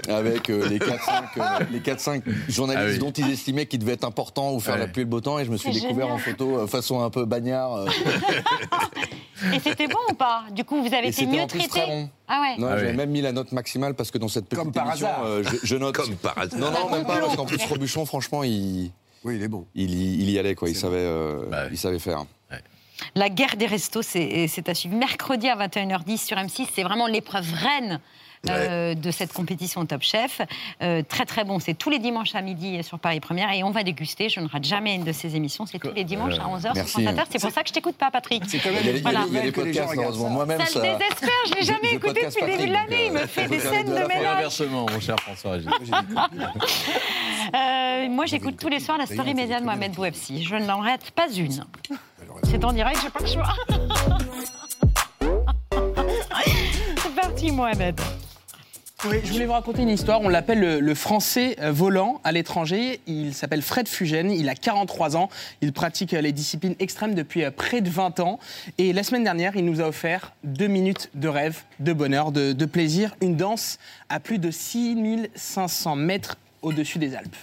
avec 0.07 0.49
euh, 0.49 0.67
les 0.67 0.79
4-5 0.79 0.89
euh, 1.37 1.41
les 1.71 1.79
4-5 1.79 2.21
journalistes 2.49 2.85
Ah 2.87 2.91
oui. 2.93 2.99
dont 2.99 3.11
ils 3.11 3.31
estimaient 3.31 3.65
qu'ils 3.65 3.79
devaient 3.79 3.93
être 3.93 4.03
importants 4.05 4.53
ou 4.53 4.59
faire 4.59 4.73
Ouais. 4.75 4.79
la 4.81 4.87
pluie 4.87 5.01
et 5.01 5.05
le 5.05 5.09
beau 5.09 5.21
temps. 5.21 5.39
Et 5.39 5.45
je 5.45 5.51
me 5.51 5.57
suis 5.57 5.71
découvert 5.71 6.07
génial. 6.07 6.11
en 6.11 6.17
photo 6.17 6.57
euh, 6.59 6.67
façon 6.67 7.01
un 7.01 7.09
peu 7.09 7.25
bagnard. 7.25 7.85
Et 9.53 9.59
c'était 9.59 9.87
bon 9.87 9.99
ou 10.09 10.13
pas? 10.13 10.43
Du 10.51 10.63
coup, 10.63 10.81
vous 10.81 10.93
avez 10.93 11.07
et 11.07 11.09
été 11.09 11.25
mieux 11.25 11.41
en 11.41 11.47
plus 11.47 11.59
traité 11.59 11.79
très 11.81 11.85
bon. 11.87 12.09
Ah 12.27 12.41
ouais. 12.41 12.57
Non, 12.61 12.67
Ah 12.71 12.77
j'avais 12.77 12.91
oui. 12.91 12.97
même 12.97 13.09
mis 13.09 13.21
la 13.21 13.31
note 13.31 13.51
maximale 13.51 13.93
parce 13.95 14.11
que 14.11 14.17
dans 14.17 14.27
cette 14.27 14.45
petite 14.45 14.63
Comme 14.63 14.71
par 14.71 14.87
émission, 14.87 15.07
hasard. 15.07 15.23
euh, 15.25 15.43
je, 15.43 15.57
je 15.67 15.75
note. 15.75 15.95
Comme 15.95 16.15
par 16.15 16.37
hasard. 16.37 16.59
Non, 16.59 16.71
non, 16.71 16.89
même 16.89 17.05
pas, 17.05 17.19
parce 17.19 17.35
qu'en 17.35 17.45
plus, 17.45 17.63
Robuchon, 17.65 18.05
franchement, 18.05 18.43
il, 18.43 18.91
Oui, 19.23 19.35
il 19.37 19.43
est 19.43 19.47
bon. 19.47 19.65
il, 19.75 19.89
y- 19.93 20.21
il 20.21 20.29
y 20.29 20.37
allait, 20.39 20.55
quoi. 20.55 20.69
Il 20.69 20.75
savait, 20.75 20.97
euh, 20.99 21.45
Bah 21.49 21.63
oui. 21.65 21.69
il 21.73 21.77
savait 21.77 21.99
faire. 21.99 22.25
La 23.15 23.29
guerre 23.29 23.55
des 23.55 23.65
restos, 23.65 24.01
c'est 24.01 24.47
c'est 24.49 24.67
à 24.67 24.73
suivre 24.73 24.95
mercredi 24.95 25.47
à 25.47 25.55
21h10 25.55 26.17
sur 26.17 26.35
M6. 26.37 26.67
C'est 26.75 26.83
vraiment 26.83 27.07
l'épreuve 27.07 27.47
reine. 27.53 28.01
Euh, 28.47 28.95
de 28.95 29.11
cette 29.11 29.33
compétition 29.33 29.85
Top 29.85 30.01
Chef. 30.01 30.41
Euh, 30.81 31.01
très 31.07 31.25
très 31.25 31.43
bon, 31.43 31.59
c'est 31.59 31.73
tous 31.73 31.89
les 31.89 31.99
dimanches 31.99 32.35
à 32.35 32.41
midi 32.41 32.81
sur 32.83 32.97
Paris 32.99 33.19
Première 33.19 33.51
et 33.51 33.63
on 33.63 33.71
va 33.71 33.83
déguster. 33.83 34.29
Je 34.29 34.39
ne 34.39 34.47
rate 34.47 34.63
jamais 34.63 34.95
une 34.95 35.03
de 35.03 35.11
ces 35.11 35.35
émissions, 35.35 35.65
c'est 35.65 35.79
tous 35.79 35.91
les 35.93 36.03
dimanches 36.05 36.39
à 36.39 36.43
11h 36.47 36.61
sur 36.61 36.73
merci. 36.75 36.91
France 36.91 37.05
Inter. 37.07 37.23
C'est 37.29 37.41
pour 37.41 37.51
ça 37.51 37.63
que 37.63 37.67
je 37.69 37.73
t'écoute 37.73 37.95
pas, 37.97 38.11
Patrick. 38.11 38.43
C'est 38.47 38.59
quand 38.59 38.71
même 38.71 38.83
Il 38.85 38.95
y 38.95 38.97
a, 38.97 39.01
Voilà. 39.01 39.25
il 39.27 39.33
y 39.33 39.37
a 39.37 39.41
des 39.41 39.51
podcasts, 39.51 39.93
heureusement. 39.97 40.27
ça. 40.27 40.33
Moi-même, 40.33 40.61
Ça 40.65 40.79
le 40.79 40.85
désespère, 40.85 41.29
je 41.49 41.53
l'ai 41.55 41.63
jamais 41.63 41.91
écouté 41.93 42.25
depuis 42.25 42.41
le 42.45 42.47
début 42.57 42.67
de 42.69 42.73
l'année. 42.73 43.05
Il 43.07 43.11
me 43.13 43.25
fait 43.27 43.45
euh, 43.45 43.47
des 43.49 43.59
scènes 43.69 43.87
de 43.87 43.93
ménage. 44.07 44.25
Inversement, 44.37 44.85
mon 44.89 44.99
cher 44.99 45.15
François. 45.19 45.57
Euh, 47.55 48.07
moi, 48.09 48.25
j'écoute 48.25 48.57
tous 48.59 48.69
les 48.69 48.79
soirs 48.79 48.97
la 48.97 49.05
story 49.05 49.33
média 49.33 49.59
de 49.59 49.65
Mohamed 49.65 49.91
Bouafsi. 49.93 50.43
Je 50.43 50.55
n'en 50.55 50.79
rate 50.79 51.11
pas 51.11 51.29
une. 51.29 51.65
C'est 52.43 52.63
en 52.63 52.71
direct, 52.71 52.99
j'ai 53.03 53.09
pas 53.09 53.19
le 53.19 53.25
choix. 53.27 53.53
C'est 57.01 57.15
parti, 57.15 57.51
Mohamed. 57.51 57.99
Je 59.01 59.31
voulais 59.31 59.45
vous 59.45 59.53
raconter 59.53 59.81
une 59.81 59.89
histoire. 59.89 60.19
On 60.21 60.27
l'appelle 60.27 60.59
le, 60.59 60.79
le 60.81 60.93
français 60.93 61.55
euh, 61.61 61.71
volant 61.71 62.19
à 62.25 62.33
l'étranger. 62.33 62.99
Il 63.07 63.33
s'appelle 63.33 63.61
Fred 63.61 63.87
Fugène. 63.87 64.29
Il 64.29 64.49
a 64.49 64.55
43 64.55 65.15
ans. 65.15 65.29
Il 65.61 65.71
pratique 65.71 66.13
euh, 66.13 66.19
les 66.19 66.33
disciplines 66.33 66.75
extrêmes 66.79 67.15
depuis 67.15 67.45
euh, 67.45 67.51
près 67.51 67.79
de 67.79 67.89
20 67.89 68.19
ans. 68.19 68.39
Et 68.77 68.91
la 68.91 69.03
semaine 69.03 69.23
dernière, 69.23 69.55
il 69.55 69.63
nous 69.63 69.79
a 69.79 69.85
offert 69.85 70.33
deux 70.43 70.67
minutes 70.67 71.09
de 71.13 71.29
rêve, 71.29 71.63
de 71.79 71.93
bonheur, 71.93 72.33
de, 72.33 72.51
de 72.51 72.65
plaisir. 72.65 73.15
Une 73.21 73.37
danse 73.37 73.79
à 74.09 74.19
plus 74.19 74.37
de 74.37 74.51
6500 74.51 75.95
mètres 75.95 76.35
au-dessus 76.61 76.99
des 76.99 77.15
Alpes. 77.15 77.37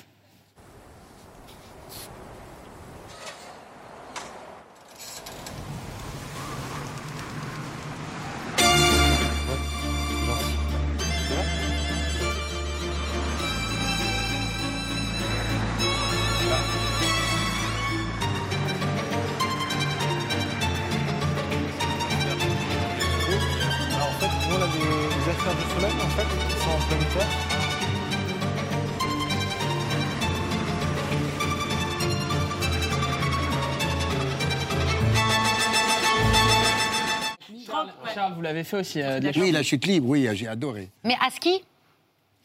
Vous 38.37 38.43
l'avez 38.43 38.63
fait 38.65 38.77
aussi. 38.79 39.03
euh, 39.03 39.19
de 39.19 39.27
la 39.27 39.33
Oui, 39.41 39.51
la 39.51 39.63
chute 39.63 39.87
libre, 39.87 40.09
oui, 40.09 40.29
j'ai 40.35 40.47
adoré. 40.47 40.91
Mais 41.05 41.17
à 41.21 41.31
ski? 41.31 41.65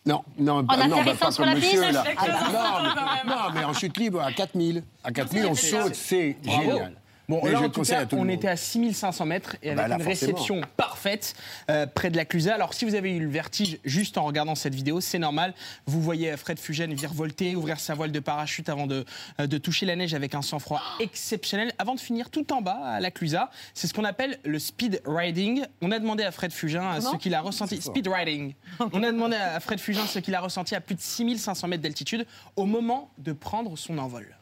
Non, 0.05 0.23
non, 0.39 0.65
pas, 0.65 0.87
non, 0.87 0.97
atterrissant 0.97 1.25
pas 1.27 1.31
sur 1.31 1.43
comme 1.43 1.53
la 1.53 1.59
monsieur, 1.59 1.79
piste 1.81 1.93
là. 1.93 2.03
Chose 2.03 2.27
non, 2.53 2.89
mais, 3.25 3.29
non, 3.29 3.41
mais 3.53 3.63
en 3.65 3.73
chute 3.73 3.97
libre, 3.97 4.19
à 4.21 4.31
4000. 4.31 4.83
À 5.03 5.11
4000, 5.11 5.45
on 5.45 5.53
saute, 5.55 5.93
c'est 5.93 6.37
génial. 6.43 6.95
Bon, 7.31 7.39
Mais 7.43 7.51
là, 7.51 7.57
je 7.59 7.61
en 7.61 7.65
le 7.67 7.71
tout 7.71 7.79
conseille 7.79 7.95
cas, 7.95 8.01
à 8.01 8.05
tout 8.05 8.15
le 8.17 8.21
on 8.21 8.25
monde. 8.25 8.33
était 8.33 8.49
à 8.49 8.57
6500 8.57 9.25
mètres 9.25 9.55
et 9.63 9.67
avec 9.69 9.77
Bah 9.77 9.87
là, 9.87 9.95
une 9.95 10.03
forcément. 10.03 10.31
réception 10.33 10.61
parfaite 10.75 11.33
euh, 11.69 11.85
près 11.87 12.09
de 12.09 12.17
la 12.17 12.25
Clusaz. 12.25 12.53
Alors, 12.53 12.73
si 12.73 12.83
vous 12.83 12.93
avez 12.93 13.11
eu 13.15 13.19
le 13.21 13.29
vertige 13.29 13.79
juste 13.85 14.17
en 14.17 14.25
regardant 14.25 14.53
cette 14.55 14.75
vidéo, 14.75 14.99
c'est 14.99 15.17
normal. 15.17 15.53
Vous 15.85 16.01
voyez 16.01 16.35
Fred 16.35 16.59
Fugène 16.59 16.93
virevolter, 16.93 17.55
ouvrir 17.55 17.79
sa 17.79 17.93
voile 17.93 18.11
de 18.11 18.19
parachute 18.19 18.67
avant 18.67 18.85
de, 18.85 19.05
euh, 19.39 19.47
de 19.47 19.57
toucher 19.57 19.85
la 19.85 19.95
neige 19.95 20.13
avec 20.13 20.35
un 20.35 20.41
sang-froid 20.41 20.81
exceptionnel, 20.99 21.71
avant 21.79 21.95
de 21.95 22.01
finir 22.01 22.29
tout 22.29 22.51
en 22.51 22.61
bas 22.61 22.79
à 22.83 22.99
la 22.99 23.11
Clusaz. 23.11 23.49
C'est 23.73 23.87
ce 23.87 23.93
qu'on 23.93 24.03
appelle 24.03 24.37
le 24.43 24.59
speed 24.59 25.01
riding. 25.05 25.63
On 25.81 25.91
a 25.91 25.99
demandé 25.99 26.23
à 26.23 26.31
Fred 26.31 26.51
Fugène 26.51 26.81
à 26.83 26.99
ce 26.99 27.15
qu'il 27.15 27.33
a 27.33 27.39
ressenti. 27.39 27.81
Speed 27.81 28.07
riding. 28.09 28.53
On 28.91 29.03
a 29.03 29.11
demandé 29.11 29.37
à 29.37 29.59
Fred 29.61 29.79
Fugène 29.79 30.05
ce 30.05 30.19
qu'il 30.19 30.35
a 30.35 30.41
ressenti 30.41 30.75
à 30.75 30.81
plus 30.81 30.95
de 30.95 31.01
6500 31.01 31.67
mètres 31.69 31.83
d'altitude 31.83 32.25
au 32.57 32.65
moment 32.65 33.09
de 33.17 33.31
prendre 33.31 33.77
son 33.77 33.97
envol. 33.99 34.37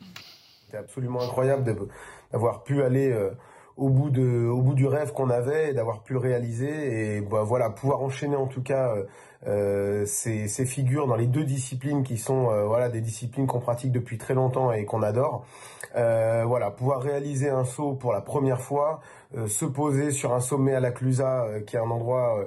C'était 0.66 0.78
absolument 0.78 1.22
incroyable 1.22 1.64
de- 1.64 1.88
d'avoir 2.32 2.64
pu 2.64 2.84
aller 2.84 3.12
euh, 3.12 3.32
au 3.80 3.90
bout 3.90 4.10
de, 4.10 4.48
au 4.48 4.62
bout 4.62 4.74
du 4.74 4.86
rêve 4.86 5.14
qu'on 5.14 5.30
avait 5.30 5.70
et 5.70 5.74
d'avoir 5.74 6.04
pu 6.04 6.14
le 6.14 6.20
réaliser 6.20 7.16
et 7.18 7.22
bah, 7.22 7.44
voilà 7.44 7.70
pouvoir 7.70 8.02
enchaîner 8.02 8.36
en 8.36 8.48
tout 8.48 8.62
cas 8.62 8.90
euh, 8.90 9.04
euh, 9.48 10.06
ces, 10.06 10.50
ces 10.50 10.66
figures 10.66 11.08
dans 11.08 11.16
les 11.16 11.28
deux 11.28 11.46
disciplines 11.46 12.04
qui 12.04 12.18
sont 12.18 12.50
voilà 12.68 12.90
des 12.90 13.00
disciplines 13.00 13.48
qu'on 13.48 13.62
pratique 13.62 13.94
depuis 13.94 14.18
très 14.18 14.34
longtemps 14.34 14.74
et 14.74 14.84
qu'on 14.84 15.02
adore. 15.02 15.46
Voilà 15.94 16.72
pouvoir 16.72 17.02
réaliser 17.02 17.50
un 17.50 17.64
saut 17.64 17.94
pour 17.94 18.12
la 18.12 18.22
première 18.22 18.60
fois, 18.62 19.00
se 19.48 19.66
poser 19.66 20.12
sur 20.12 20.34
un 20.34 20.42
sommet 20.42 20.76
à 20.76 20.82
la 20.82 20.92
Clusaz 20.92 21.46
euh, 21.46 21.62
qui 21.62 21.78
est 21.78 21.80
un 21.80 21.90
endroit 21.90 22.46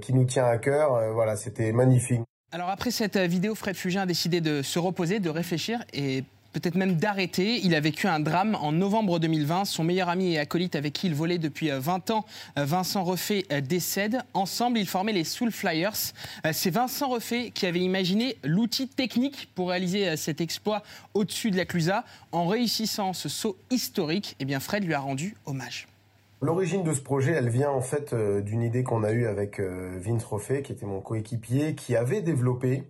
qui 0.00 0.14
nous 0.14 0.24
tient 0.24 0.46
à 0.46 0.58
cœur. 0.58 1.12
voilà 1.12 1.36
c'était 1.36 1.72
magnifique. 1.72 2.22
Alors 2.52 2.68
après 2.68 2.90
cette 2.90 3.16
vidéo, 3.16 3.54
Fred 3.54 3.76
Fugin 3.76 4.02
a 4.02 4.06
décidé 4.06 4.40
de 4.40 4.62
se 4.62 4.78
reposer, 4.78 5.18
de 5.18 5.30
réfléchir 5.30 5.80
et 5.92 6.22
peut-être 6.52 6.74
même 6.74 6.96
d'arrêter. 6.96 7.60
Il 7.64 7.74
a 7.74 7.80
vécu 7.80 8.06
un 8.06 8.20
drame 8.20 8.56
en 8.60 8.72
novembre 8.72 9.18
2020. 9.18 9.64
Son 9.64 9.84
meilleur 9.84 10.08
ami 10.08 10.32
et 10.32 10.38
acolyte 10.38 10.76
avec 10.76 10.92
qui 10.92 11.06
il 11.06 11.14
volait 11.14 11.38
depuis 11.38 11.70
euh, 11.70 11.80
20 11.80 12.10
ans, 12.10 12.24
euh, 12.58 12.64
Vincent 12.64 13.04
Refait, 13.04 13.44
euh, 13.52 13.60
décède. 13.60 14.18
Ensemble, 14.34 14.78
ils 14.78 14.86
formaient 14.86 15.12
les 15.12 15.24
Soul 15.24 15.50
Flyers. 15.50 15.92
Euh, 16.46 16.50
C'est 16.52 16.70
Vincent 16.70 17.08
Refait 17.08 17.50
qui 17.50 17.66
avait 17.66 17.80
imaginé 17.80 18.36
l'outil 18.44 18.88
technique 18.88 19.50
pour 19.54 19.70
réaliser 19.70 20.08
euh, 20.08 20.16
cet 20.16 20.40
exploit 20.40 20.82
au-dessus 21.14 21.50
de 21.50 21.56
la 21.56 21.64
Clusa. 21.64 22.04
En 22.32 22.46
réussissant 22.46 23.12
ce 23.12 23.28
saut 23.28 23.56
historique, 23.70 24.36
eh 24.40 24.44
bien 24.44 24.60
Fred 24.60 24.84
lui 24.84 24.94
a 24.94 25.00
rendu 25.00 25.36
hommage. 25.46 25.88
L'origine 26.42 26.82
de 26.82 26.92
ce 26.92 27.00
projet, 27.00 27.30
elle 27.30 27.50
vient 27.50 27.70
en 27.70 27.82
fait 27.82 28.12
euh, 28.12 28.40
d'une 28.40 28.62
idée 28.62 28.82
qu'on 28.82 29.04
a 29.04 29.12
eue 29.12 29.26
avec 29.26 29.60
euh, 29.60 29.96
Vince 30.00 30.24
Roffet, 30.24 30.62
qui 30.62 30.72
était 30.72 30.86
mon 30.86 31.00
coéquipier, 31.00 31.76
qui 31.76 31.94
avait 31.94 32.20
développé 32.20 32.82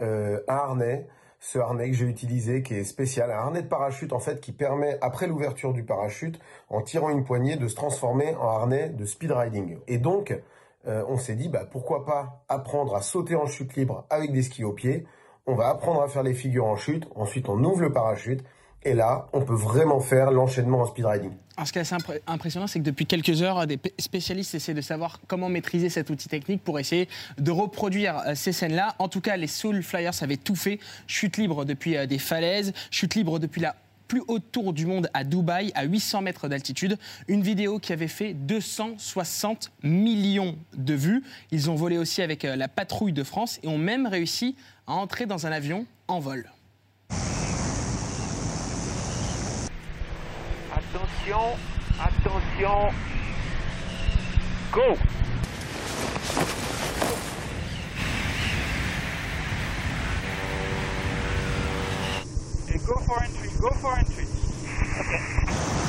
euh, 0.00 0.38
un 0.46 0.54
harnais, 0.54 1.06
ce 1.42 1.58
harnais 1.58 1.90
que 1.90 1.96
j'ai 1.96 2.06
utilisé, 2.06 2.62
qui 2.62 2.74
est 2.74 2.84
spécial, 2.84 3.32
un 3.32 3.34
harnais 3.34 3.62
de 3.62 3.66
parachute 3.66 4.12
en 4.12 4.20
fait, 4.20 4.40
qui 4.40 4.52
permet, 4.52 4.96
après 5.00 5.26
l'ouverture 5.26 5.72
du 5.72 5.82
parachute, 5.82 6.38
en 6.70 6.82
tirant 6.82 7.10
une 7.10 7.24
poignée, 7.24 7.56
de 7.56 7.66
se 7.66 7.74
transformer 7.74 8.36
en 8.36 8.46
harnais 8.46 8.90
de 8.90 9.04
speed 9.04 9.32
riding. 9.32 9.78
Et 9.88 9.98
donc, 9.98 10.40
euh, 10.86 11.04
on 11.08 11.18
s'est 11.18 11.34
dit, 11.34 11.48
bah, 11.48 11.66
pourquoi 11.68 12.04
pas 12.06 12.44
apprendre 12.48 12.94
à 12.94 13.02
sauter 13.02 13.34
en 13.34 13.46
chute 13.46 13.74
libre 13.74 14.06
avec 14.08 14.30
des 14.30 14.42
skis 14.42 14.62
aux 14.62 14.72
pieds. 14.72 15.04
On 15.44 15.56
va 15.56 15.68
apprendre 15.68 16.00
à 16.00 16.06
faire 16.06 16.22
les 16.22 16.32
figures 16.32 16.66
en 16.66 16.76
chute, 16.76 17.08
ensuite 17.16 17.48
on 17.48 17.58
ouvre 17.64 17.80
le 17.80 17.92
parachute, 17.92 18.44
et 18.84 18.94
là, 18.94 19.28
on 19.32 19.42
peut 19.42 19.54
vraiment 19.54 20.00
faire 20.00 20.30
l'enchaînement 20.30 20.80
en 20.80 20.86
speed 20.86 21.04
riding. 21.04 21.30
Alors, 21.56 21.66
ce 21.66 21.72
qui 21.72 21.78
est 21.78 21.82
assez 21.82 21.94
impressionnant, 22.26 22.66
c'est 22.66 22.78
que 22.78 22.84
depuis 22.84 23.06
quelques 23.06 23.42
heures, 23.42 23.66
des 23.66 23.78
spécialistes 23.98 24.54
essaient 24.54 24.74
de 24.74 24.80
savoir 24.80 25.20
comment 25.26 25.48
maîtriser 25.48 25.90
cet 25.90 26.10
outil 26.10 26.28
technique 26.28 26.64
pour 26.64 26.80
essayer 26.80 27.08
de 27.38 27.50
reproduire 27.50 28.22
euh, 28.26 28.34
ces 28.34 28.52
scènes-là. 28.52 28.94
En 28.98 29.08
tout 29.08 29.20
cas, 29.20 29.36
les 29.36 29.46
Soul 29.46 29.82
Flyers 29.82 30.22
avaient 30.22 30.38
tout 30.38 30.56
fait. 30.56 30.78
Chute 31.06 31.36
libre 31.36 31.64
depuis 31.64 31.96
euh, 31.96 32.06
des 32.06 32.18
falaises, 32.18 32.72
chute 32.90 33.14
libre 33.14 33.38
depuis 33.38 33.60
la 33.60 33.76
plus 34.08 34.22
haute 34.28 34.50
tour 34.50 34.72
du 34.72 34.86
monde 34.86 35.08
à 35.14 35.24
Dubaï, 35.24 35.72
à 35.74 35.84
800 35.84 36.22
mètres 36.22 36.48
d'altitude. 36.48 36.98
Une 37.28 37.42
vidéo 37.42 37.78
qui 37.78 37.92
avait 37.92 38.08
fait 38.08 38.34
260 38.34 39.72
millions 39.82 40.56
de 40.74 40.94
vues. 40.94 41.22
Ils 41.50 41.70
ont 41.70 41.74
volé 41.74 41.98
aussi 41.98 42.22
avec 42.22 42.44
euh, 42.44 42.56
la 42.56 42.68
patrouille 42.68 43.12
de 43.12 43.24
France 43.24 43.60
et 43.62 43.68
ont 43.68 43.78
même 43.78 44.06
réussi 44.06 44.56
à 44.86 44.92
entrer 44.92 45.26
dans 45.26 45.46
un 45.46 45.52
avion 45.52 45.86
en 46.08 46.18
vol. 46.18 46.50
Attention, 51.24 51.56
attention. 52.00 52.94
Go 54.72 54.96
Okay, 62.64 62.78
go 62.84 62.96
for 63.06 63.22
entry, 63.22 63.48
go 63.60 63.70
for 63.70 63.98
entry. 63.98 64.26
Yeah 64.82 65.81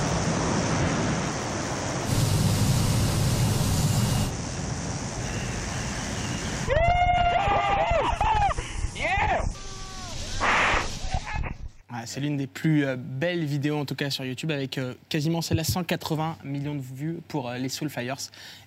C'est 12.05 12.19
l'une 12.19 12.37
des 12.37 12.47
plus 12.47 12.85
euh, 12.85 12.95
belles 12.97 13.45
vidéos, 13.45 13.77
en 13.77 13.85
tout 13.85 13.95
cas 13.95 14.09
sur 14.09 14.25
YouTube, 14.25 14.51
avec 14.51 14.77
euh, 14.77 14.93
quasiment 15.09 15.41
celle-là 15.41 15.63
180 15.63 16.37
millions 16.43 16.75
de 16.75 16.81
vues 16.81 17.19
pour 17.27 17.49
euh, 17.49 17.57
les 17.57 17.69
Soul 17.69 17.89
Flyers 17.89 18.17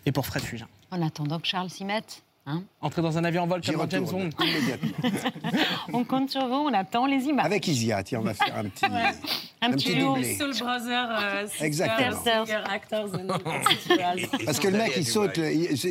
et 0.06 0.12
pour 0.12 0.26
Fred 0.26 0.42
Fugin. 0.42 0.68
En 0.90 1.02
attendant 1.02 1.38
que 1.38 1.46
Charles 1.46 1.70
s'y 1.70 1.84
mette. 1.84 2.22
Hein 2.46 2.62
Entrer 2.80 3.02
dans 3.02 3.18
un 3.18 3.24
avion 3.24 3.42
en 3.42 3.46
vol 3.46 3.62
J'y 3.62 3.72
comme 3.72 3.90
James 3.90 4.04
Bond. 4.04 4.30
on 5.92 6.04
compte 6.04 6.30
sur 6.30 6.46
vous, 6.46 6.54
on 6.54 6.72
attend 6.72 7.06
les 7.06 7.24
images. 7.24 7.46
Avec 7.46 7.66
Isia, 7.66 8.02
tiens, 8.04 8.20
on 8.20 8.22
va 8.22 8.34
faire 8.34 8.56
un 8.56 8.64
petit, 8.64 8.86
Un 9.66 9.70
petit 9.72 9.94
duo. 9.94 10.14
doublé. 10.14 10.34
Soul 10.36 10.52
Brother, 10.58 11.08
euh, 11.22 11.46
Exactement. 11.60 12.22
singer, 12.22 12.60
actors 12.72 13.08
Parce 14.44 14.58
que 14.60 14.68
le 14.68 14.78
mec, 14.78 14.92
il 14.96 15.06
saute, 15.06 15.40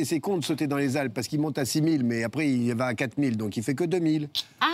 c'est 0.04 0.20
con 0.20 0.38
de 0.38 0.44
sauter 0.44 0.66
dans 0.66 0.76
les 0.76 0.96
Alpes, 0.96 1.14
parce 1.14 1.28
qu'il 1.28 1.40
monte 1.40 1.58
à 1.58 1.64
6000, 1.64 2.04
mais 2.04 2.24
après, 2.24 2.48
il 2.48 2.74
va 2.74 2.86
à 2.86 2.94
4000, 2.94 3.36
donc 3.36 3.56
il 3.56 3.62
fait 3.62 3.74
que 3.74 3.84
2000. 3.84 4.28
Ah 4.60 4.66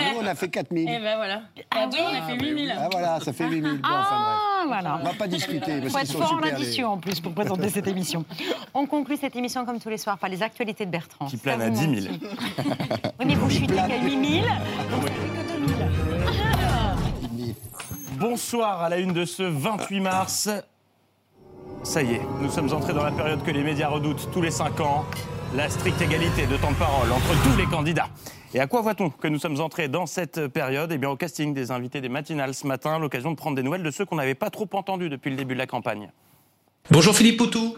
Et 0.00 0.14
nous, 0.14 0.20
on 0.22 0.26
a 0.26 0.34
fait 0.34 0.48
4000. 0.48 0.88
Et 0.88 0.98
ben 0.98 1.16
voilà. 1.16 1.42
À 1.70 1.86
deux, 1.86 1.98
on 2.00 2.14
a 2.14 2.22
fait 2.26 2.36
8000. 2.44 2.74
Ah 2.78 2.88
voilà, 2.90 3.20
ça 3.20 3.32
fait 3.32 3.46
8000. 3.48 3.62
Bon, 3.62 3.78
enfin 3.82 3.88
Ah, 3.92 4.64
voilà. 4.66 4.90
bref. 4.90 5.00
On 5.02 5.04
va 5.08 5.14
pas 5.14 5.28
discuter, 5.28 5.80
parce 5.80 5.92
faut 5.92 5.98
qu'ils 5.98 6.06
être 6.06 6.12
sont 6.12 6.18
fort 6.18 6.32
en 6.32 6.36
super. 6.36 6.58
les- 6.58 6.62
addition 6.64 6.88
en 6.92 6.98
plus 6.98 7.20
pour 7.20 7.32
présenter 7.32 7.68
cette 7.68 7.88
émission. 7.88 8.24
On 8.74 8.86
conclut 8.86 9.16
cette 9.20 9.36
émission 9.36 9.64
comme 9.64 9.78
tous 9.80 9.88
les 9.88 9.98
soirs 9.98 10.18
par 10.18 10.28
les 10.30 10.42
actualités 10.42 10.86
de 10.86 10.90
Bertrand. 10.90 11.26
Qui 11.26 11.36
plane 11.36 11.60
à 11.62 11.70
10 11.70 11.80
000. 11.80 11.90
manque. 12.12 12.20
Oui, 13.18 13.26
mais 13.26 13.34
vous 13.34 13.50
chutez 13.50 13.74
qu'à 13.74 13.86
8000, 14.02 14.42
donc 14.42 15.02
ça 15.02 15.08
fait 15.08 15.44
que 15.44 15.58
2000. 17.36 17.54
Bonsoir 18.20 18.82
à 18.82 18.90
la 18.90 18.98
une 18.98 19.14
de 19.14 19.24
ce 19.24 19.42
28 19.42 20.00
mars. 20.00 20.50
Ça 21.82 22.02
y 22.02 22.16
est, 22.16 22.20
nous 22.42 22.50
sommes 22.50 22.70
entrés 22.70 22.92
dans 22.92 23.02
la 23.02 23.12
période 23.12 23.42
que 23.42 23.50
les 23.50 23.62
médias 23.62 23.88
redoutent 23.88 24.28
tous 24.30 24.42
les 24.42 24.50
5 24.50 24.78
ans, 24.80 25.06
la 25.54 25.70
stricte 25.70 26.02
égalité 26.02 26.46
de 26.46 26.58
temps 26.58 26.70
de 26.70 26.76
parole 26.76 27.10
entre 27.10 27.42
tous 27.42 27.56
les 27.56 27.64
candidats. 27.64 28.10
Et 28.52 28.60
à 28.60 28.66
quoi 28.66 28.82
voit-on 28.82 29.08
que 29.08 29.26
nous 29.26 29.38
sommes 29.38 29.58
entrés 29.62 29.88
dans 29.88 30.04
cette 30.04 30.48
période? 30.48 30.92
Eh 30.92 30.98
bien 30.98 31.08
au 31.08 31.16
casting 31.16 31.54
des 31.54 31.70
invités 31.70 32.02
des 32.02 32.10
matinales 32.10 32.52
ce 32.52 32.66
matin, 32.66 32.98
l'occasion 32.98 33.30
de 33.30 33.36
prendre 33.36 33.56
des 33.56 33.62
nouvelles 33.62 33.82
de 33.82 33.90
ceux 33.90 34.04
qu'on 34.04 34.16
n'avait 34.16 34.34
pas 34.34 34.50
trop 34.50 34.68
entendus 34.74 35.08
depuis 35.08 35.30
le 35.30 35.36
début 35.36 35.54
de 35.54 35.58
la 35.58 35.66
campagne. 35.66 36.10
Bonjour 36.90 37.16
Philippe 37.16 37.38
Poutou. 37.38 37.74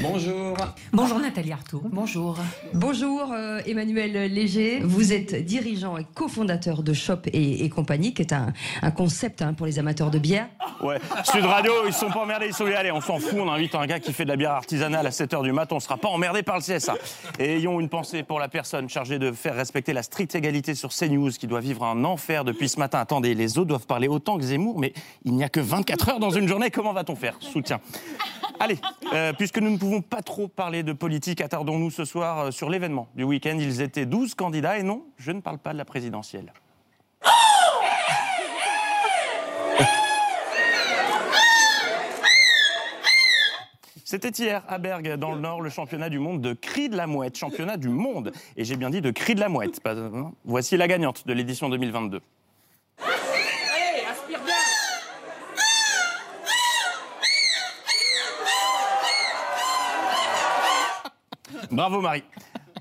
Bonjour. 0.00 0.56
Bonjour 0.92 1.18
Nathalie 1.18 1.52
Arthaud. 1.52 1.82
Bonjour. 1.84 2.36
Bonjour 2.74 3.32
euh, 3.32 3.60
Emmanuel 3.66 4.32
Léger. 4.32 4.80
Vous 4.80 5.12
êtes 5.12 5.44
dirigeant 5.44 5.96
et 5.96 6.04
cofondateur 6.14 6.82
de 6.82 6.92
Shop 6.92 7.20
et, 7.26 7.64
et 7.64 7.68
compagnie, 7.68 8.14
qui 8.14 8.22
est 8.22 8.32
un, 8.32 8.52
un 8.82 8.90
concept 8.90 9.42
hein, 9.42 9.54
pour 9.54 9.66
les 9.66 9.78
amateurs 9.78 10.10
de 10.10 10.18
bière. 10.18 10.48
Ouais, 10.82 10.98
Sud 11.24 11.44
Radio, 11.44 11.72
ils 11.86 11.92
sont 11.92 12.10
pas 12.10 12.20
emmerdés, 12.20 12.46
ils 12.46 12.54
sont 12.54 12.66
allez, 12.66 12.90
on 12.90 13.00
s'en 13.00 13.18
fout, 13.18 13.38
on 13.38 13.48
invite 13.48 13.74
un 13.76 13.86
gars 13.86 14.00
qui 14.00 14.12
fait 14.12 14.24
de 14.24 14.30
la 14.30 14.36
bière 14.36 14.50
artisanale 14.50 15.06
à 15.06 15.10
7h 15.10 15.42
du 15.42 15.52
matin, 15.52 15.76
on 15.76 15.80
sera 15.80 15.96
pas 15.96 16.08
emmerdé 16.08 16.42
par 16.42 16.56
le 16.56 16.62
CSA. 16.62 16.94
Et 17.38 17.56
ayons 17.56 17.78
une 17.78 17.88
pensée 17.88 18.24
pour 18.24 18.40
la 18.40 18.48
personne 18.48 18.88
chargée 18.88 19.18
de 19.20 19.30
faire 19.30 19.54
respecter 19.54 19.92
la 19.92 20.02
stricte 20.02 20.34
égalité 20.34 20.74
sur 20.74 20.90
CNews, 20.90 21.30
qui 21.30 21.46
doit 21.46 21.60
vivre 21.60 21.84
un 21.84 22.04
enfer 22.04 22.44
depuis 22.44 22.68
ce 22.68 22.80
matin. 22.80 22.98
Attendez, 22.98 23.34
les 23.34 23.58
autres 23.58 23.68
doivent 23.68 23.86
parler 23.86 24.08
autant 24.08 24.38
que 24.38 24.44
Zemmour, 24.44 24.78
mais 24.78 24.92
il 25.24 25.34
n'y 25.34 25.44
a 25.44 25.48
que 25.48 25.60
24 25.60 26.08
heures 26.08 26.20
dans 26.20 26.30
une 26.30 26.48
journée, 26.48 26.70
comment 26.70 26.92
va-t-on 26.92 27.14
faire? 27.14 27.36
Soutien. 27.38 27.80
Allez, 28.58 28.78
euh, 29.12 29.32
puisque 29.32 29.58
nous 29.62 29.70
ne 29.70 29.78
pouvons 29.78 30.02
pas 30.02 30.22
trop 30.22 30.48
parler 30.48 30.82
de 30.82 30.92
politique, 30.92 31.40
attardons-nous 31.40 31.90
ce 31.90 32.04
soir 32.04 32.38
euh, 32.38 32.50
sur 32.50 32.68
l'événement 32.68 33.08
du 33.14 33.22
week-end. 33.22 33.56
Ils 33.58 33.80
étaient 33.80 34.06
12 34.06 34.34
candidats, 34.34 34.78
et 34.78 34.82
non, 34.82 35.04
je 35.16 35.30
ne 35.30 35.40
parle 35.40 35.58
pas 35.58 35.72
de 35.72 35.78
la 35.78 35.84
présidentielle. 35.84 36.52
C'était 44.04 44.28
hier 44.28 44.62
à 44.68 44.76
Bergue, 44.76 45.14
dans 45.14 45.32
le 45.32 45.40
Nord, 45.40 45.62
le 45.62 45.70
championnat 45.70 46.10
du 46.10 46.18
monde 46.18 46.42
de 46.42 46.52
cri 46.52 46.90
de 46.90 46.96
la 46.98 47.06
mouette. 47.06 47.38
Championnat 47.38 47.78
du 47.78 47.88
monde. 47.88 48.32
Et 48.58 48.64
j'ai 48.64 48.76
bien 48.76 48.90
dit 48.90 49.00
de 49.00 49.10
cri 49.10 49.34
de 49.34 49.40
la 49.40 49.48
mouette. 49.48 49.80
Hein. 49.86 50.32
Voici 50.44 50.76
la 50.76 50.86
gagnante 50.86 51.26
de 51.26 51.32
l'édition 51.32 51.70
2022. 51.70 52.20
Allez, 52.98 54.04
aspire 54.10 54.40
bien 54.44 54.54
Bravo 61.72 62.00
Marie. 62.00 62.22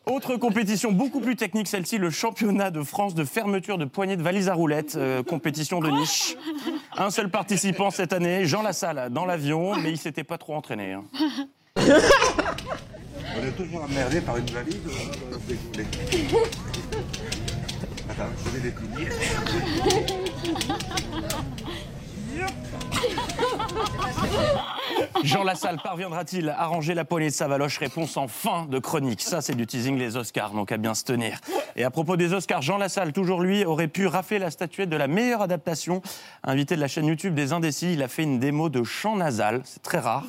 Autre 0.05 0.35
compétition 0.35 0.91
beaucoup 0.91 1.21
plus 1.21 1.35
technique, 1.35 1.67
celle-ci, 1.67 1.97
le 1.97 2.09
championnat 2.09 2.71
de 2.71 2.81
France 2.83 3.13
de 3.15 3.23
fermeture 3.23 3.77
de 3.77 3.85
poignées 3.85 4.17
de 4.17 4.23
valises 4.23 4.49
à 4.49 4.53
roulettes, 4.53 4.95
euh, 4.97 5.21
compétition 5.23 5.79
de 5.79 5.89
niche. 5.89 6.35
Un 6.97 7.09
seul 7.11 7.29
participant 7.29 7.91
cette 7.91 8.11
année, 8.11 8.45
Jean 8.45 8.63
Lassalle, 8.63 9.09
dans 9.11 9.25
l'avion, 9.25 9.75
mais 9.77 9.91
il 9.91 9.97
s'était 9.97 10.23
pas 10.23 10.37
trop 10.37 10.55
entraîné. 10.55 10.93
hein. 10.93 11.03
On 11.77 11.81
est 13.47 13.51
toujours 13.55 13.83
emmerdé 13.83 14.21
par 14.21 14.37
une 14.37 14.45
valise. 14.47 14.75
euh. 14.87 15.45
Attends, 18.09 18.29
je 18.43 18.49
vais 18.49 18.59
déplier. 18.71 19.07
Jean 25.23 25.43
Lassalle 25.43 25.77
parviendra-t-il 25.83 26.49
à 26.49 26.65
ranger 26.65 26.93
la 26.93 27.05
poignée 27.05 27.27
de 27.27 27.33
sa 27.33 27.47
valoche 27.47 27.77
Réponse 27.77 28.17
en 28.17 28.27
fin 28.27 28.65
de 28.65 28.79
chronique. 28.79 29.21
Ça, 29.21 29.41
c'est 29.41 29.55
du 29.55 29.67
teasing 29.67 29.97
les 29.97 30.17
Oscars, 30.17 30.51
donc 30.51 30.71
à 30.71 30.77
bien 30.77 30.93
se 30.93 31.03
tenir. 31.03 31.39
Et 31.75 31.83
à 31.83 31.91
propos 31.91 32.17
des 32.17 32.33
Oscars, 32.33 32.61
Jean 32.61 32.77
Lassalle, 32.77 33.13
toujours 33.13 33.41
lui, 33.41 33.63
aurait 33.65 33.87
pu 33.87 34.07
rafler 34.07 34.39
la 34.39 34.51
statuette 34.51 34.89
de 34.89 34.97
la 34.97 35.07
meilleure 35.07 35.41
adaptation. 35.41 36.01
Invité 36.43 36.75
de 36.75 36.81
la 36.81 36.87
chaîne 36.87 37.05
YouTube 37.05 37.35
des 37.35 37.53
Indécis, 37.53 37.93
il 37.93 38.03
a 38.03 38.07
fait 38.07 38.23
une 38.23 38.39
démo 38.39 38.69
de 38.69 38.83
chant 38.83 39.15
nasal. 39.15 39.61
C'est 39.63 39.83
très 39.83 39.99
rare. 39.99 40.25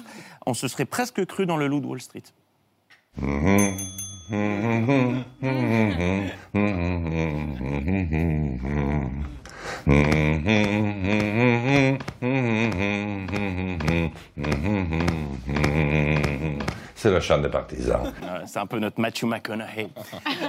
On 0.47 0.55
se 0.55 0.69
serait 0.69 0.85
presque 0.85 1.25
cru 1.25 1.47
dans 1.47 1.57
le 1.57 1.67
loup 1.67 1.81
de 1.81 1.87
Wall 1.87 2.01
Street. 2.01 2.23
C'est 17.03 17.11
le 17.11 17.19
chant 17.19 17.39
des 17.39 17.49
partisans. 17.49 18.13
C'est 18.47 18.61
un 18.61 18.67
peu 18.67 18.79
notre 18.79 19.01
Matthew 19.01 19.25
McConaughey. 19.25 19.89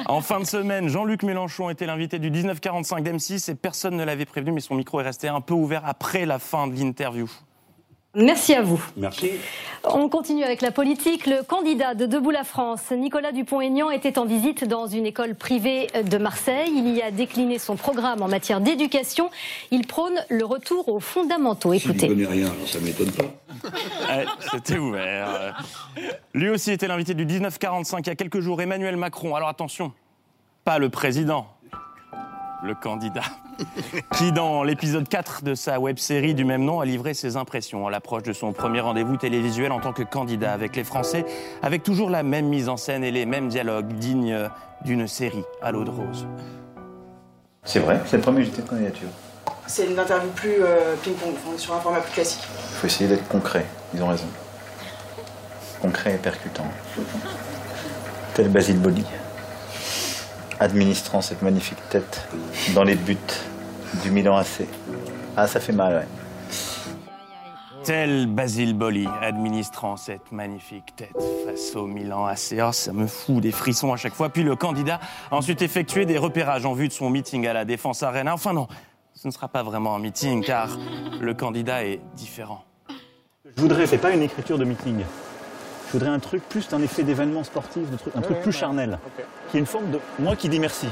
En 0.05 0.21
fin 0.21 0.39
de 0.39 0.45
semaine, 0.45 0.87
Jean-Luc 0.87 1.23
Mélenchon 1.23 1.71
était 1.71 1.87
l'invité 1.87 2.19
du 2.19 2.29
1945 2.29 3.03
d'M6 3.03 3.49
et 3.49 3.55
personne 3.55 3.97
ne 3.97 4.03
l'avait 4.03 4.25
prévenu, 4.25 4.51
mais 4.51 4.59
son 4.59 4.75
micro 4.75 5.01
est 5.01 5.03
resté 5.03 5.27
un 5.27 5.41
peu 5.41 5.55
ouvert 5.55 5.81
après 5.83 6.27
la 6.27 6.37
fin 6.37 6.67
de 6.67 6.75
l'interview. 6.75 7.27
Merci 8.15 8.53
à 8.53 8.61
vous. 8.61 8.79
Merci. 8.95 9.31
On 9.85 10.07
continue 10.07 10.43
avec 10.43 10.61
la 10.61 10.69
politique. 10.71 11.25
Le 11.25 11.41
candidat 11.43 11.95
de 11.95 12.05
Debout 12.05 12.29
la 12.29 12.43
France, 12.43 12.91
Nicolas 12.91 13.31
Dupont-Aignan, 13.31 13.89
était 13.89 14.19
en 14.19 14.25
visite 14.25 14.65
dans 14.67 14.85
une 14.85 15.07
école 15.07 15.33
privée 15.33 15.87
de 16.03 16.17
Marseille. 16.19 16.71
Il 16.75 16.95
y 16.95 17.01
a 17.01 17.09
décliné 17.09 17.57
son 17.57 17.75
programme 17.75 18.21
en 18.21 18.27
matière 18.27 18.61
d'éducation. 18.61 19.31
Il 19.71 19.87
prône 19.87 20.13
le 20.29 20.45
retour 20.45 20.89
aux 20.89 20.99
fondamentaux. 20.99 21.73
Je 21.73 21.87
ne 21.87 21.93
Écoutez. 21.93 22.07
connais 22.07 22.27
rien, 22.27 22.45
alors 22.51 22.67
ça 22.67 22.79
ne 22.79 22.85
m'étonne 22.85 23.11
pas. 23.11 23.23
Ouais, 24.09 24.25
C'était 24.51 24.77
ouvert. 24.77 25.63
Lui 26.33 26.49
aussi 26.49 26.71
était 26.71 26.87
l'invité 26.87 27.13
du 27.13 27.25
1945 27.25 28.05
il 28.05 28.09
y 28.09 28.11
a 28.11 28.15
quelques 28.15 28.41
jours, 28.41 28.61
Emmanuel 28.61 28.95
Macron. 28.97 29.35
Alors 29.35 29.47
attention, 29.49 29.91
pas 30.65 30.79
le 30.79 30.89
président, 30.89 31.47
le 32.63 32.75
candidat, 32.75 33.23
qui 34.17 34.31
dans 34.31 34.63
l'épisode 34.63 35.07
4 35.07 35.43
de 35.43 35.53
sa 35.53 35.79
web-série 35.79 36.33
du 36.33 36.45
même 36.45 36.63
nom 36.63 36.79
a 36.79 36.85
livré 36.85 37.13
ses 37.13 37.35
impressions 37.35 37.85
à 37.87 37.91
l'approche 37.91 38.23
de 38.23 38.33
son 38.33 38.53
premier 38.53 38.79
rendez-vous 38.79 39.17
télévisuel 39.17 39.71
en 39.71 39.79
tant 39.79 39.91
que 39.91 40.03
candidat 40.03 40.53
avec 40.53 40.75
les 40.75 40.83
Français, 40.83 41.25
avec 41.61 41.83
toujours 41.83 42.09
la 42.09 42.23
même 42.23 42.47
mise 42.47 42.69
en 42.69 42.77
scène 42.77 43.03
et 43.03 43.11
les 43.11 43.25
mêmes 43.25 43.49
dialogues 43.49 43.93
dignes 43.93 44.49
d'une 44.85 45.07
série 45.07 45.43
à 45.61 45.71
l'eau 45.71 45.83
de 45.83 45.89
rose. 45.89 46.25
C'est 47.63 47.79
vrai, 47.79 48.01
c'est 48.05 48.17
le 48.17 48.23
premier 48.23 48.43
JT 48.43 48.61
de 48.61 48.67
candidature. 48.67 49.09
C'est 49.67 49.85
une 49.87 49.99
interview 49.99 50.29
plus 50.31 50.55
euh, 50.61 50.95
ping-pong, 51.03 51.33
enfin, 51.33 51.57
sur 51.57 51.73
un 51.73 51.79
format 51.79 51.99
plus 51.99 52.13
classique. 52.13 52.41
Il 52.43 52.75
faut 52.75 52.87
essayer 52.87 53.09
d'être 53.09 53.27
concret, 53.27 53.65
ils 53.93 54.01
ont 54.01 54.07
raison. 54.07 54.27
Concret 55.81 56.15
et 56.15 56.17
percutant. 56.17 56.67
Tel 58.33 58.49
Basile 58.49 58.79
Boli, 58.79 59.05
administrant 60.63 61.21
cette 61.21 61.41
magnifique 61.41 61.77
tête 61.89 62.27
dans 62.73 62.83
les 62.83 62.95
buts 62.95 63.17
du 64.01 64.11
Milan 64.11 64.37
AC. 64.37 64.65
Ah, 65.35 65.45
ça 65.45 65.59
fait 65.59 65.73
mal, 65.73 65.95
ouais. 65.95 66.07
Tel 67.83 68.27
Basile 68.27 68.73
Boli, 68.73 69.05
administrant 69.21 69.97
cette 69.97 70.31
magnifique 70.31 70.95
tête 70.95 71.17
face 71.45 71.75
au 71.75 71.85
Milan 71.85 72.25
AC. 72.25 72.55
Oh, 72.61 72.71
ça 72.71 72.93
me 72.93 73.07
fout 73.07 73.41
des 73.41 73.51
frissons 73.51 73.91
à 73.91 73.97
chaque 73.97 74.13
fois. 74.13 74.29
Puis 74.29 74.43
le 74.43 74.55
candidat 74.55 75.01
a 75.29 75.35
ensuite 75.35 75.61
effectué 75.61 76.05
des 76.05 76.17
repérages 76.17 76.65
en 76.65 76.73
vue 76.73 76.87
de 76.87 76.93
son 76.93 77.09
meeting 77.09 77.45
à 77.45 77.51
la 77.51 77.65
Défense 77.65 78.01
Arena. 78.01 78.33
Enfin 78.33 78.53
non, 78.53 78.69
ce 79.13 79.27
ne 79.27 79.33
sera 79.33 79.49
pas 79.49 79.63
vraiment 79.63 79.95
un 79.95 79.99
meeting 79.99 80.45
car 80.45 80.69
le 81.19 81.33
candidat 81.33 81.83
est 81.83 81.99
différent. 82.15 82.63
Je 83.57 83.61
voudrais, 83.61 83.85
c'est 83.85 83.97
pas 83.97 84.11
une 84.11 84.23
écriture 84.23 84.57
de 84.57 84.63
meeting. 84.63 85.03
Je 85.93 85.99
voudrais 85.99 86.09
un 86.11 86.17
truc 86.19 86.41
plus 86.49 86.67
un 86.73 86.81
effet 86.81 87.03
d'événement 87.03 87.43
sportif, 87.43 87.87
de 87.91 87.97
truc- 87.97 88.15
un 88.15 88.21
truc 88.21 88.41
plus 88.41 88.51
charnel. 88.51 88.97
Qui 89.51 89.57
est 89.57 89.59
une 89.59 89.67
forme 89.67 89.91
de. 89.91 89.99
Moi 90.17 90.35
qui 90.35 90.49
dis 90.49 90.57
merci. 90.59 90.87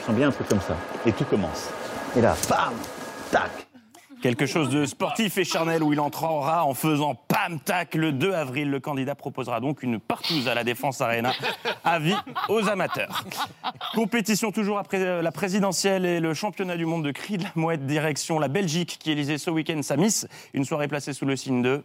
Je 0.00 0.04
sens 0.04 0.14
bien 0.14 0.28
un 0.28 0.32
truc 0.32 0.46
comme 0.48 0.60
ça. 0.60 0.76
Et 1.06 1.12
tout 1.12 1.24
commence. 1.24 1.70
Et 2.14 2.20
là, 2.20 2.36
bam 2.50 2.74
Tac 3.30 3.50
Quelque 4.20 4.44
chose 4.44 4.68
de 4.68 4.84
sportif 4.84 5.38
et 5.38 5.44
charnel 5.44 5.82
où 5.82 5.94
il 5.94 6.00
entrera 6.00 6.64
en 6.66 6.74
faisant 6.74 7.14
pam 7.14 7.58
tac 7.58 7.94
le 7.94 8.12
2 8.12 8.34
avril. 8.34 8.68
Le 8.70 8.80
candidat 8.80 9.14
proposera 9.14 9.60
donc 9.60 9.82
une 9.82 9.98
partouze 9.98 10.46
à 10.46 10.54
la 10.54 10.62
Défense 10.62 11.00
Arena. 11.00 11.32
Avis 11.82 12.14
aux 12.50 12.68
amateurs. 12.68 13.24
Compétition 13.94 14.52
toujours 14.52 14.78
après 14.78 15.00
euh, 15.00 15.22
la 15.22 15.32
présidentielle 15.32 16.04
et 16.04 16.20
le 16.20 16.34
championnat 16.34 16.76
du 16.76 16.84
monde 16.84 17.04
de 17.04 17.12
cri 17.12 17.38
de 17.38 17.44
la 17.44 17.50
mouette 17.54 17.86
direction 17.86 18.38
la 18.38 18.48
Belgique 18.48 18.98
qui 19.00 19.10
élisait 19.10 19.38
ce 19.38 19.48
week-end 19.50 19.80
sa 19.82 19.96
Miss. 19.96 20.26
Une 20.52 20.64
soirée 20.66 20.88
placée 20.88 21.14
sous 21.14 21.24
le 21.26 21.34
signe 21.36 21.62
de 21.62 21.82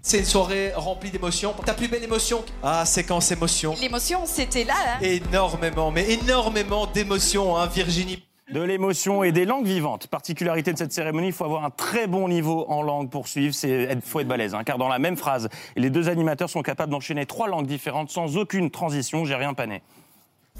C'est 0.00 0.20
une 0.20 0.24
soirée 0.24 0.72
remplie 0.74 1.10
d'émotions. 1.10 1.52
Ta 1.66 1.74
plus 1.74 1.88
belle 1.88 2.04
émotion 2.04 2.44
Ah, 2.62 2.84
séquence 2.86 3.30
émotion. 3.32 3.74
L'émotion, 3.80 4.20
c'était 4.26 4.64
là. 4.64 4.74
hein. 4.94 4.98
Énormément, 5.02 5.90
mais 5.90 6.08
énormément 6.12 6.86
d'émotions, 6.86 7.56
hein, 7.56 7.66
Virginie. 7.66 8.22
De 8.52 8.62
l'émotion 8.62 9.22
et 9.24 9.32
des 9.32 9.44
langues 9.44 9.66
vivantes. 9.66 10.06
Particularité 10.06 10.72
de 10.72 10.78
cette 10.78 10.92
cérémonie, 10.92 11.26
il 11.26 11.32
faut 11.34 11.44
avoir 11.44 11.64
un 11.64 11.70
très 11.70 12.06
bon 12.06 12.28
niveau 12.28 12.64
en 12.68 12.80
langue 12.80 13.10
pour 13.10 13.28
suivre. 13.28 13.54
Il 13.64 14.00
faut 14.00 14.20
être 14.20 14.28
balèze, 14.28 14.54
hein, 14.54 14.64
car 14.64 14.78
dans 14.78 14.88
la 14.88 14.98
même 14.98 15.16
phrase, 15.18 15.50
les 15.76 15.90
deux 15.90 16.08
animateurs 16.08 16.48
sont 16.48 16.62
capables 16.62 16.90
d'enchaîner 16.90 17.26
trois 17.26 17.48
langues 17.48 17.66
différentes 17.66 18.10
sans 18.10 18.38
aucune 18.38 18.70
transition. 18.70 19.26
J'ai 19.26 19.34
rien 19.34 19.52
pané. 19.52 19.82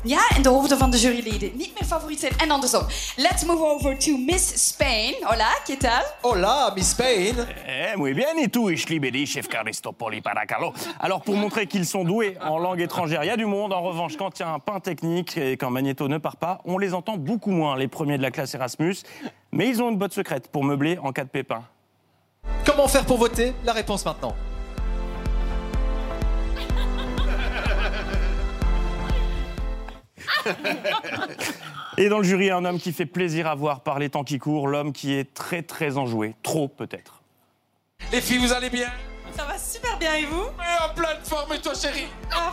Ja, 0.04 0.28
en 0.36 0.42
de 0.42 0.48
hoofden 0.48 0.78
van 0.78 0.90
de 0.90 0.98
juryleden 0.98 1.50
niet 1.56 1.74
meer 1.74 1.88
favoriet 1.88 2.20
zijn 2.20 2.32
en 2.38 2.50
andersom. 2.50 2.86
Let's 3.16 3.44
move 3.44 3.64
over 3.64 3.98
to 3.98 4.16
Miss 4.16 4.68
Spain. 4.68 5.14
Hola, 5.22 5.58
¿qué 5.64 5.76
tal? 5.76 6.02
Hola, 6.20 6.72
Miss 6.74 6.90
Spain. 6.90 7.34
Eh, 7.66 7.96
muy 7.96 8.14
bien, 8.14 8.38
et 8.38 8.52
tout, 8.52 8.70
ich 8.70 8.88
liebe 8.88 9.10
dich, 9.10 9.30
chef 9.30 9.48
Caristopoli 9.48 10.20
Paracalo. 10.20 10.72
Alors, 11.00 11.20
pour 11.22 11.34
montrer 11.34 11.66
qu'ils 11.66 11.84
sont 11.84 12.04
doués 12.04 12.36
en 12.40 12.58
langue 12.58 12.80
étrangère, 12.80 13.24
il 13.24 13.26
y 13.26 13.30
a 13.30 13.36
du 13.36 13.46
monde. 13.46 13.72
En 13.72 13.82
revanche, 13.82 14.16
quand 14.16 14.38
il 14.38 14.42
y 14.42 14.44
a 14.44 14.50
un 14.50 14.60
pain 14.60 14.78
technique 14.78 15.36
et 15.36 15.56
quand 15.56 15.70
Magneto 15.70 16.06
ne 16.06 16.18
part 16.18 16.36
pas, 16.36 16.60
on 16.64 16.78
les 16.78 16.94
entend 16.94 17.16
beaucoup 17.16 17.50
moins, 17.50 17.76
les 17.76 17.88
premiers 17.88 18.18
de 18.18 18.22
la 18.22 18.30
classe 18.30 18.54
Erasmus. 18.54 18.96
Mais 19.50 19.68
ils 19.68 19.82
ont 19.82 19.90
une 19.90 19.98
botte 19.98 20.12
secrète 20.12 20.48
pour 20.52 20.62
meubler 20.62 20.98
en 21.02 21.12
cas 21.12 21.24
de 21.24 21.30
pépin. 21.30 21.64
Comment 22.64 22.86
faire 22.86 23.04
pour 23.04 23.18
voter? 23.18 23.52
La 23.64 23.72
réponse 23.72 24.04
maintenant. 24.04 24.34
Et 31.96 32.08
dans 32.08 32.18
le 32.18 32.24
jury, 32.24 32.50
un 32.50 32.64
homme 32.64 32.78
qui 32.78 32.92
fait 32.92 33.06
plaisir 33.06 33.46
à 33.46 33.54
voir 33.54 33.80
par 33.80 33.98
les 33.98 34.08
temps 34.08 34.24
qui 34.24 34.38
courent, 34.38 34.68
l'homme 34.68 34.92
qui 34.92 35.14
est 35.14 35.34
très 35.34 35.62
très 35.62 35.96
enjoué, 35.96 36.34
trop 36.42 36.68
peut-être. 36.68 37.22
Les 38.12 38.20
filles, 38.20 38.38
vous 38.38 38.52
allez 38.52 38.70
bien? 38.70 38.88
Ça 39.36 39.44
va 39.44 39.58
super 39.58 39.96
bien 39.98 40.14
et 40.14 40.26
vous 40.26 40.44
En 40.44 40.94
pleine 40.94 41.18
forme, 41.24 41.52
et 41.52 41.60
toi, 41.60 41.72
chérie 41.74 42.08
Ah, 42.32 42.52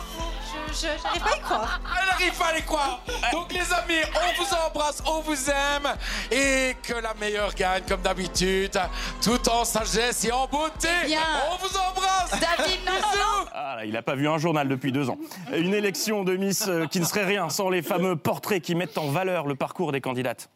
je, 0.72 0.74
je, 0.74 0.86
j'arrive 1.02 1.22
pas 1.22 1.30
à 1.32 1.36
y 1.36 1.40
croire. 1.40 1.80
Elle 1.84 2.08
arrive 2.10 2.38
pas 2.38 2.46
à 2.46 2.52
les 2.54 2.62
croire. 2.62 3.00
Donc 3.32 3.52
les 3.52 3.72
amis, 3.72 4.02
on 4.14 4.42
vous 4.42 4.50
embrasse, 4.54 5.02
on 5.06 5.20
vous 5.20 5.50
aime 5.50 5.88
et 6.30 6.76
que 6.82 6.94
la 6.94 7.14
meilleure 7.14 7.54
gagne 7.54 7.82
comme 7.88 8.02
d'habitude, 8.02 8.78
tout 9.22 9.48
en 9.48 9.64
sagesse 9.64 10.24
et 10.24 10.32
en 10.32 10.46
beauté. 10.46 10.88
Bien. 11.06 11.20
On 11.52 11.56
vous 11.56 11.76
embrasse. 11.76 12.30
David, 12.30 12.80
non, 12.86 12.92
non, 12.92 13.16
non. 13.16 13.48
Ah, 13.52 13.76
là, 13.76 13.84
il 13.84 13.92
n'a 13.92 14.02
pas 14.02 14.14
vu 14.14 14.28
un 14.28 14.38
journal 14.38 14.68
depuis 14.68 14.92
deux 14.92 15.10
ans. 15.10 15.18
Une 15.52 15.74
élection 15.74 16.24
de 16.24 16.36
Miss 16.36 16.66
euh, 16.68 16.86
qui 16.86 17.00
ne 17.00 17.04
serait 17.04 17.24
rien 17.24 17.48
sans 17.48 17.68
les 17.70 17.82
fameux 17.82 18.16
portraits 18.16 18.62
qui 18.62 18.74
mettent 18.74 18.98
en 18.98 19.08
valeur 19.08 19.46
le 19.46 19.54
parcours 19.54 19.92
des 19.92 20.00
candidates. 20.00 20.48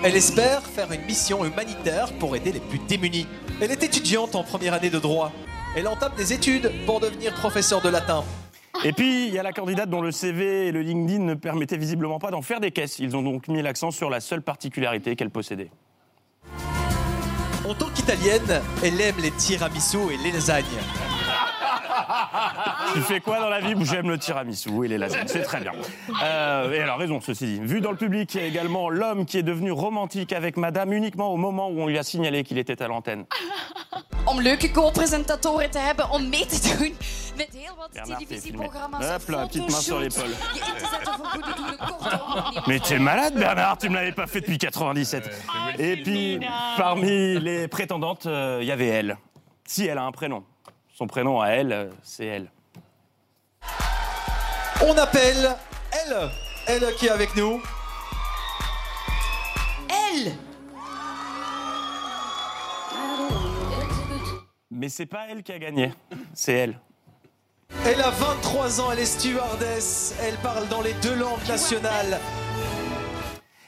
Elle 0.00 0.14
espère 0.14 0.62
faire 0.62 0.92
une 0.92 1.02
mission 1.06 1.44
humanitaire 1.44 2.12
pour 2.20 2.36
aider 2.36 2.52
les 2.52 2.60
plus 2.60 2.78
démunis. 2.78 3.26
Elle 3.60 3.72
est 3.72 3.82
étudiante 3.82 4.36
en 4.36 4.44
première 4.44 4.74
année 4.74 4.90
de 4.90 4.98
droit. 5.00 5.32
Elle 5.76 5.86
entame 5.86 6.12
des 6.16 6.32
études 6.32 6.70
pour 6.86 7.00
devenir 7.00 7.32
professeur 7.34 7.80
de 7.80 7.88
latin. 7.88 8.24
Et 8.84 8.92
puis, 8.92 9.26
il 9.26 9.34
y 9.34 9.38
a 9.38 9.42
la 9.42 9.52
candidate 9.52 9.90
dont 9.90 10.00
le 10.00 10.12
CV 10.12 10.68
et 10.68 10.72
le 10.72 10.82
LinkedIn 10.82 11.22
ne 11.24 11.34
permettaient 11.34 11.76
visiblement 11.76 12.18
pas 12.18 12.30
d'en 12.30 12.42
faire 12.42 12.60
des 12.60 12.70
caisses. 12.70 12.98
Ils 12.98 13.16
ont 13.16 13.22
donc 13.22 13.48
mis 13.48 13.60
l'accent 13.60 13.90
sur 13.90 14.08
la 14.08 14.20
seule 14.20 14.42
particularité 14.42 15.16
qu'elle 15.16 15.30
possédait. 15.30 15.70
En 17.68 17.74
tant 17.74 17.90
qu'italienne, 17.90 18.62
elle 18.82 19.00
aime 19.00 19.16
les 19.20 19.32
tiramisu 19.32 19.98
et 20.12 20.16
les 20.24 20.32
lasagnes. 20.32 20.64
Tu 22.94 23.00
fais 23.00 23.20
quoi 23.20 23.40
dans 23.40 23.48
la 23.48 23.60
vie 23.60 23.74
J'aime 23.84 24.10
le 24.10 24.18
tiramisu 24.18 24.84
et 24.84 24.88
les 24.88 24.98
lasagnes, 24.98 25.28
c'est 25.28 25.42
très 25.42 25.60
bien. 25.60 25.72
Euh, 26.22 26.72
et 26.72 26.76
elle 26.76 26.88
a 26.88 26.96
raison, 26.96 27.20
ceci 27.20 27.46
dit. 27.46 27.60
Vu 27.62 27.80
dans 27.80 27.90
le 27.90 27.96
public, 27.96 28.34
il 28.34 28.40
y 28.40 28.44
a 28.44 28.46
également 28.46 28.90
l'homme 28.90 29.24
qui 29.24 29.38
est 29.38 29.42
devenu 29.42 29.72
romantique 29.72 30.32
avec 30.32 30.56
madame 30.56 30.92
uniquement 30.92 31.32
au 31.32 31.36
moment 31.36 31.68
où 31.68 31.80
on 31.80 31.86
lui 31.86 31.98
a 31.98 32.02
signalé 32.02 32.44
qu'il 32.44 32.58
était 32.58 32.82
à 32.82 32.88
l'antenne. 32.88 33.24
Om 34.28 34.40
leuke 34.40 34.70
co-presentatoren 34.72 35.70
te 35.70 35.78
hebben 35.78 36.10
om 36.10 36.28
mee 36.28 36.46
te 36.46 36.58
doen 36.60 36.96
met 37.38 37.48
heel 37.52 37.74
wat 37.76 37.92
Bernard, 37.92 38.18
t'es 38.18 38.40
filmé. 38.40 38.66
televisieprogramma's. 38.66 39.10
Hop 39.10 39.28
là, 39.28 39.46
petite 39.46 39.70
main 39.70 39.80
sur 39.80 40.00
l'épaule. 40.00 40.34
Mais 42.66 42.80
t'es 42.80 42.98
malade, 42.98 43.34
Bernard, 43.34 43.78
tu 43.78 43.88
me 43.88 43.94
l'avais 43.94 44.12
pas 44.12 44.26
fait 44.26 44.40
depuis 44.40 44.58
97. 44.58 45.30
Et 45.78 45.96
puis, 46.02 46.40
parmi 46.76 47.38
les 47.40 47.68
prétendantes, 47.68 48.26
euh, 48.26 48.58
il 48.60 48.66
y 48.66 48.72
avait 48.72 48.88
elle. 48.88 49.16
Si 49.64 49.86
elle 49.86 49.98
a 49.98 50.04
un 50.04 50.12
prénom. 50.12 50.44
Son 50.98 51.06
prénom 51.06 51.40
à 51.40 51.50
elle, 51.50 51.72
euh, 51.72 51.90
c'est 52.02 52.26
elle. 52.26 52.50
On 54.84 54.98
appelle 54.98 55.54
elle, 55.92 56.28
elle 56.66 56.92
qui 56.96 57.06
est 57.06 57.10
avec 57.10 57.36
nous. 57.36 57.62
Elle 59.88 60.32
Mais 64.72 64.88
c'est 64.88 65.06
pas 65.06 65.28
elle 65.30 65.44
qui 65.44 65.52
a 65.52 65.60
gagné, 65.60 65.92
c'est 66.34 66.54
elle. 66.54 66.80
Elle 67.86 68.00
a 68.00 68.10
23 68.10 68.80
ans, 68.80 68.90
elle 68.90 68.98
est 68.98 69.04
stewardess, 69.04 70.16
elle 70.20 70.34
parle 70.38 70.66
dans 70.66 70.80
les 70.82 70.94
deux 70.94 71.14
langues 71.14 71.46
nationales. 71.46 72.18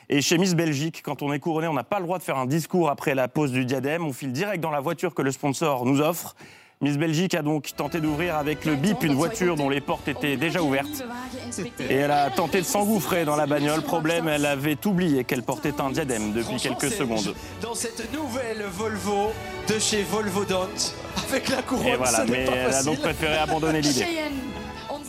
Et 0.08 0.20
chez 0.20 0.36
Miss 0.36 0.56
Belgique, 0.56 1.00
quand 1.04 1.22
on 1.22 1.32
est 1.32 1.38
couronné, 1.38 1.68
on 1.68 1.74
n'a 1.74 1.84
pas 1.84 2.00
le 2.00 2.06
droit 2.06 2.18
de 2.18 2.24
faire 2.24 2.38
un 2.38 2.46
discours 2.46 2.90
après 2.90 3.14
la 3.14 3.28
pose 3.28 3.52
du 3.52 3.64
diadème. 3.64 4.04
On 4.04 4.12
file 4.12 4.32
direct 4.32 4.60
dans 4.60 4.72
la 4.72 4.80
voiture 4.80 5.14
que 5.14 5.22
le 5.22 5.30
sponsor 5.30 5.86
nous 5.86 6.00
offre. 6.00 6.34
Miss 6.82 6.96
Belgique 6.96 7.34
a 7.34 7.42
donc 7.42 7.76
tenté 7.76 8.00
d'ouvrir 8.00 8.36
avec 8.36 8.64
le 8.64 8.74
bip 8.74 9.02
une 9.02 9.12
voiture 9.12 9.54
dont 9.54 9.68
les 9.68 9.82
portes 9.82 10.08
étaient 10.08 10.38
déjà 10.38 10.62
ouvertes. 10.62 11.04
Et 11.78 11.94
elle 11.94 12.10
a 12.10 12.30
tenté 12.30 12.60
de 12.60 12.64
s'engouffrer 12.64 13.26
dans 13.26 13.36
la 13.36 13.46
bagnole. 13.46 13.82
Problème, 13.82 14.28
elle 14.28 14.46
avait 14.46 14.78
oublié 14.86 15.24
qu'elle 15.24 15.42
portait 15.42 15.78
un 15.78 15.90
diadème 15.90 16.32
depuis 16.32 16.56
quelques 16.56 16.90
secondes. 16.90 17.34
Dans 17.60 17.74
cette 17.74 18.10
nouvelle 18.14 18.64
Volvo 18.70 19.30
de 19.68 19.78
chez 19.78 20.02
Volvo 20.04 20.46
Dont, 20.46 20.68
avec 21.28 21.50
la 21.50 21.60
couronne, 21.60 21.86
Et 21.86 21.96
voilà, 21.96 22.12
ça 22.12 22.24
mais 22.24 22.46
pas 22.46 22.52
elle 22.52 22.72
a 22.72 22.82
donc 22.82 22.98
préféré 23.00 23.36
abandonner 23.36 23.82
l'idée. 23.82 24.06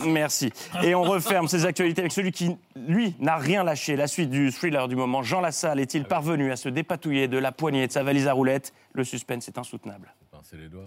Merci. 0.04 0.52
Et 0.82 0.94
on 0.94 1.04
referme 1.04 1.48
ces 1.48 1.64
actualités 1.64 2.02
avec 2.02 2.12
celui 2.12 2.32
qui, 2.32 2.54
lui, 2.76 3.14
n'a 3.18 3.36
rien 3.36 3.64
lâché. 3.64 3.96
La 3.96 4.08
suite 4.08 4.28
du 4.28 4.52
thriller 4.52 4.88
du 4.88 4.96
moment. 4.96 5.22
Jean 5.22 5.40
Lassalle 5.40 5.80
est-il 5.80 6.04
parvenu 6.04 6.52
à 6.52 6.56
se 6.56 6.68
dépatouiller 6.68 7.28
de 7.28 7.38
la 7.38 7.50
poignée 7.50 7.86
de 7.86 7.92
sa 7.92 8.02
valise 8.02 8.28
à 8.28 8.34
roulettes? 8.34 8.74
Le 8.92 9.04
suspense 9.04 9.48
est 9.48 9.56
insoutenable. 9.56 10.12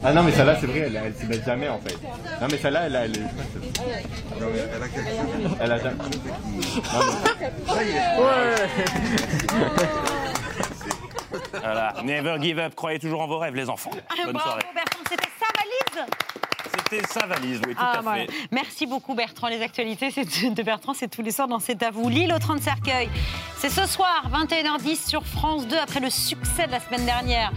Ah 0.03 0.13
non, 0.13 0.23
mais 0.23 0.31
celle-là, 0.31 0.57
c'est 0.59 0.67
vrai, 0.67 0.79
elle, 0.79 0.95
elle 0.95 1.15
se 1.15 1.25
met 1.25 1.41
jamais 1.43 1.67
en 1.69 1.79
fait. 1.79 1.95
Non, 2.41 2.47
mais 2.51 2.57
celle-là, 2.57 2.81
elle, 2.87 2.95
a- 2.95 3.05
elle, 3.05 3.17
est- 3.17 3.21
Elle 4.75 4.83
a 4.83 4.87
quelque 4.87 5.09
chose. 5.09 5.57
elle 5.59 5.71
a 5.71 5.79
jamais. 5.79 6.03
Voilà. 11.51 11.93
Never 12.03 12.37
give 12.41 12.59
up. 12.59 12.75
Croyez 12.75 12.99
toujours 12.99 13.21
en 13.21 13.27
vos 13.27 13.37
rêves, 13.39 13.55
les 13.55 13.69
enfants. 13.69 13.91
Bonne 13.91 14.33
Bravo 14.33 14.39
soirée. 14.49 14.63
Bertrand, 14.73 15.03
c'était 15.09 15.29
sa 15.39 15.47
valise 15.57 16.07
Sa 17.09 17.25
valise, 17.25 17.59
oui, 17.67 17.73
tout 17.73 17.81
Ah, 17.81 17.97
à 17.97 18.01
voilà. 18.01 18.25
fait. 18.25 18.29
Merci 18.51 18.85
beaucoup 18.85 19.15
Bertrand. 19.15 19.47
Les 19.47 19.61
actualités 19.61 20.09
de 20.11 20.61
Bertrand, 20.63 20.93
c'est 20.93 21.07
tous 21.07 21.21
les 21.23 21.31
soirs 21.31 21.47
dans 21.47 21.59
C'est 21.59 21.81
à 21.81 21.89
vous. 21.89 22.09
Lille 22.09 22.31
au 22.33 22.37
30 22.39 22.61
cercueil. 22.61 23.09
C'est 23.57 23.69
ce 23.69 23.85
soir, 23.87 24.29
21h10 24.31 25.07
sur 25.09 25.25
France 25.25 25.67
2, 25.67 25.77
après 25.77 25.99
le 25.99 26.09
succès 26.11 26.67
de 26.67 26.71
la 26.71 26.79
semaine 26.79 27.05
dernière. 27.05 27.51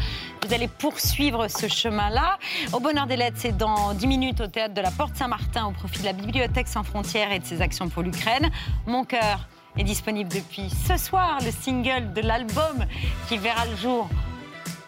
Vous 0.47 0.55
allez 0.55 0.69
poursuivre 0.69 1.49
ce 1.49 1.69
chemin-là. 1.69 2.39
Au 2.73 2.81
Bonheur 2.81 3.07
des 3.07 3.17
Lettres, 3.17 3.37
c'est 3.39 3.57
dans 3.57 3.93
10 3.93 4.07
minutes 4.07 4.41
au 4.41 4.47
théâtre 4.47 4.73
de 4.75 4.81
la 4.81 4.91
Porte 4.91 5.15
Saint-Martin 5.17 5.67
au 5.67 5.73
profit 5.73 5.99
de 6.01 6.05
la 6.07 6.13
Bibliothèque 6.15 6.69
sans 6.69 6.83
frontières 6.83 7.31
et 7.31 7.39
de 7.39 7.45
ses 7.45 7.61
actions 7.61 7.89
pour 7.91 8.03
l'Ukraine. 8.03 8.49
Mon 8.87 9.05
cœur 9.05 9.47
est 9.77 9.85
disponible 9.85 10.31
depuis 10.33 10.71
ce 10.89 10.97
soir, 10.97 11.39
le 11.45 11.51
single 11.51 12.13
de 12.15 12.23
l'album 12.23 12.87
qui 13.29 13.37
verra 13.37 13.67
le 13.67 13.77
jour. 13.77 14.09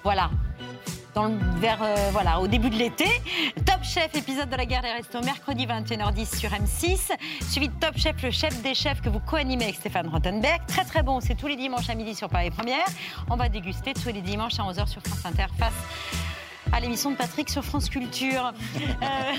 Voilà, 0.03 0.31
vers, 1.15 1.83
euh, 1.83 2.11
voilà, 2.13 2.41
au 2.41 2.47
début 2.47 2.71
de 2.71 2.77
l'été. 2.77 3.07
Top 3.67 3.83
Chef, 3.83 4.15
épisode 4.15 4.49
de 4.49 4.57
la 4.57 4.65
guerre 4.65 4.83
des 4.83 4.91
restos, 4.91 5.21
mercredi 5.23 5.67
21h10 5.67 6.39
sur 6.39 6.51
M6. 6.51 7.13
Suivi 7.49 7.69
de 7.69 7.75
Top 7.81 7.97
Chef, 7.97 8.23
le 8.23 8.31
chef 8.31 8.63
des 8.63 8.75
chefs 8.75 9.01
que 9.01 9.09
vous 9.09 9.21
co-animez 9.21 9.65
avec 9.65 9.77
Stéphane 9.77 10.09
Rottenberg. 10.09 10.61
Très 10.67 10.85
très 10.85 11.03
bon, 11.03 11.21
c'est 11.21 11.35
tous 11.35 11.47
les 11.47 11.57
dimanches 11.57 11.91
à 11.91 11.95
midi 11.95 12.15
sur 12.15 12.29
Paris 12.29 12.51
Première. 12.51 12.85
On 13.29 13.37
va 13.37 13.49
déguster 13.49 13.93
tous 13.93 14.13
les 14.13 14.23
dimanches 14.23 14.59
à 14.59 14.63
11h 14.63 14.87
sur 14.87 15.03
France 15.03 15.25
Inter 15.25 15.47
face 15.59 15.73
à 16.73 16.81
l'émission 16.81 17.11
de 17.11 17.17
Patrick 17.17 17.49
sur 17.51 17.65
France 17.65 17.89
Culture. 17.89 18.53
Euh, 19.03 19.33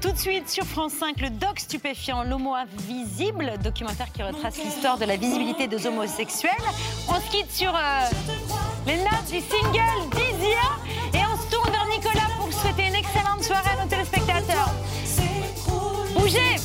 tout 0.00 0.10
de 0.10 0.16
suite 0.16 0.48
sur 0.48 0.64
France 0.64 0.92
5, 0.92 1.20
le 1.20 1.30
doc 1.30 1.60
stupéfiant, 1.60 2.24
l'homo 2.24 2.54
invisible, 2.54 3.52
documentaire 3.62 4.10
qui 4.12 4.22
retrace 4.22 4.58
l'histoire 4.62 4.98
de 4.98 5.04
la 5.04 5.16
visibilité 5.16 5.66
des 5.66 5.86
homosexuels. 5.86 6.50
On 7.08 7.14
se 7.14 7.30
quitte 7.30 7.50
sur 7.50 7.74
euh, 7.74 8.08
les 8.86 8.96
notes 8.96 9.30
du 9.30 9.40
single 9.40 10.10
d'Isia 10.12 10.56
hein. 10.62 11.14
et 11.14 11.20
on 11.32 11.36
se 11.36 11.54
tourne 11.54 11.70
vers 11.70 11.86
Nicolas 11.88 12.28
pour 12.38 12.52
souhaiter 12.52 12.88
une 12.88 12.94
excellente 12.94 13.42
soirée 13.42 13.70
à 13.78 13.82
nos 13.82 13.88
téléspectateurs. 13.88 14.72
Bougez 16.16 16.56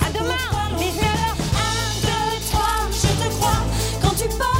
À 0.00 0.10
demain 0.10 0.34
19h1, 0.78 2.02
2, 2.02 2.08
3, 2.50 2.64
je 2.90 3.24
te 3.24 3.34
crois 3.34 3.62
quand 4.02 4.16
tu 4.16 4.28
parles. 4.36 4.53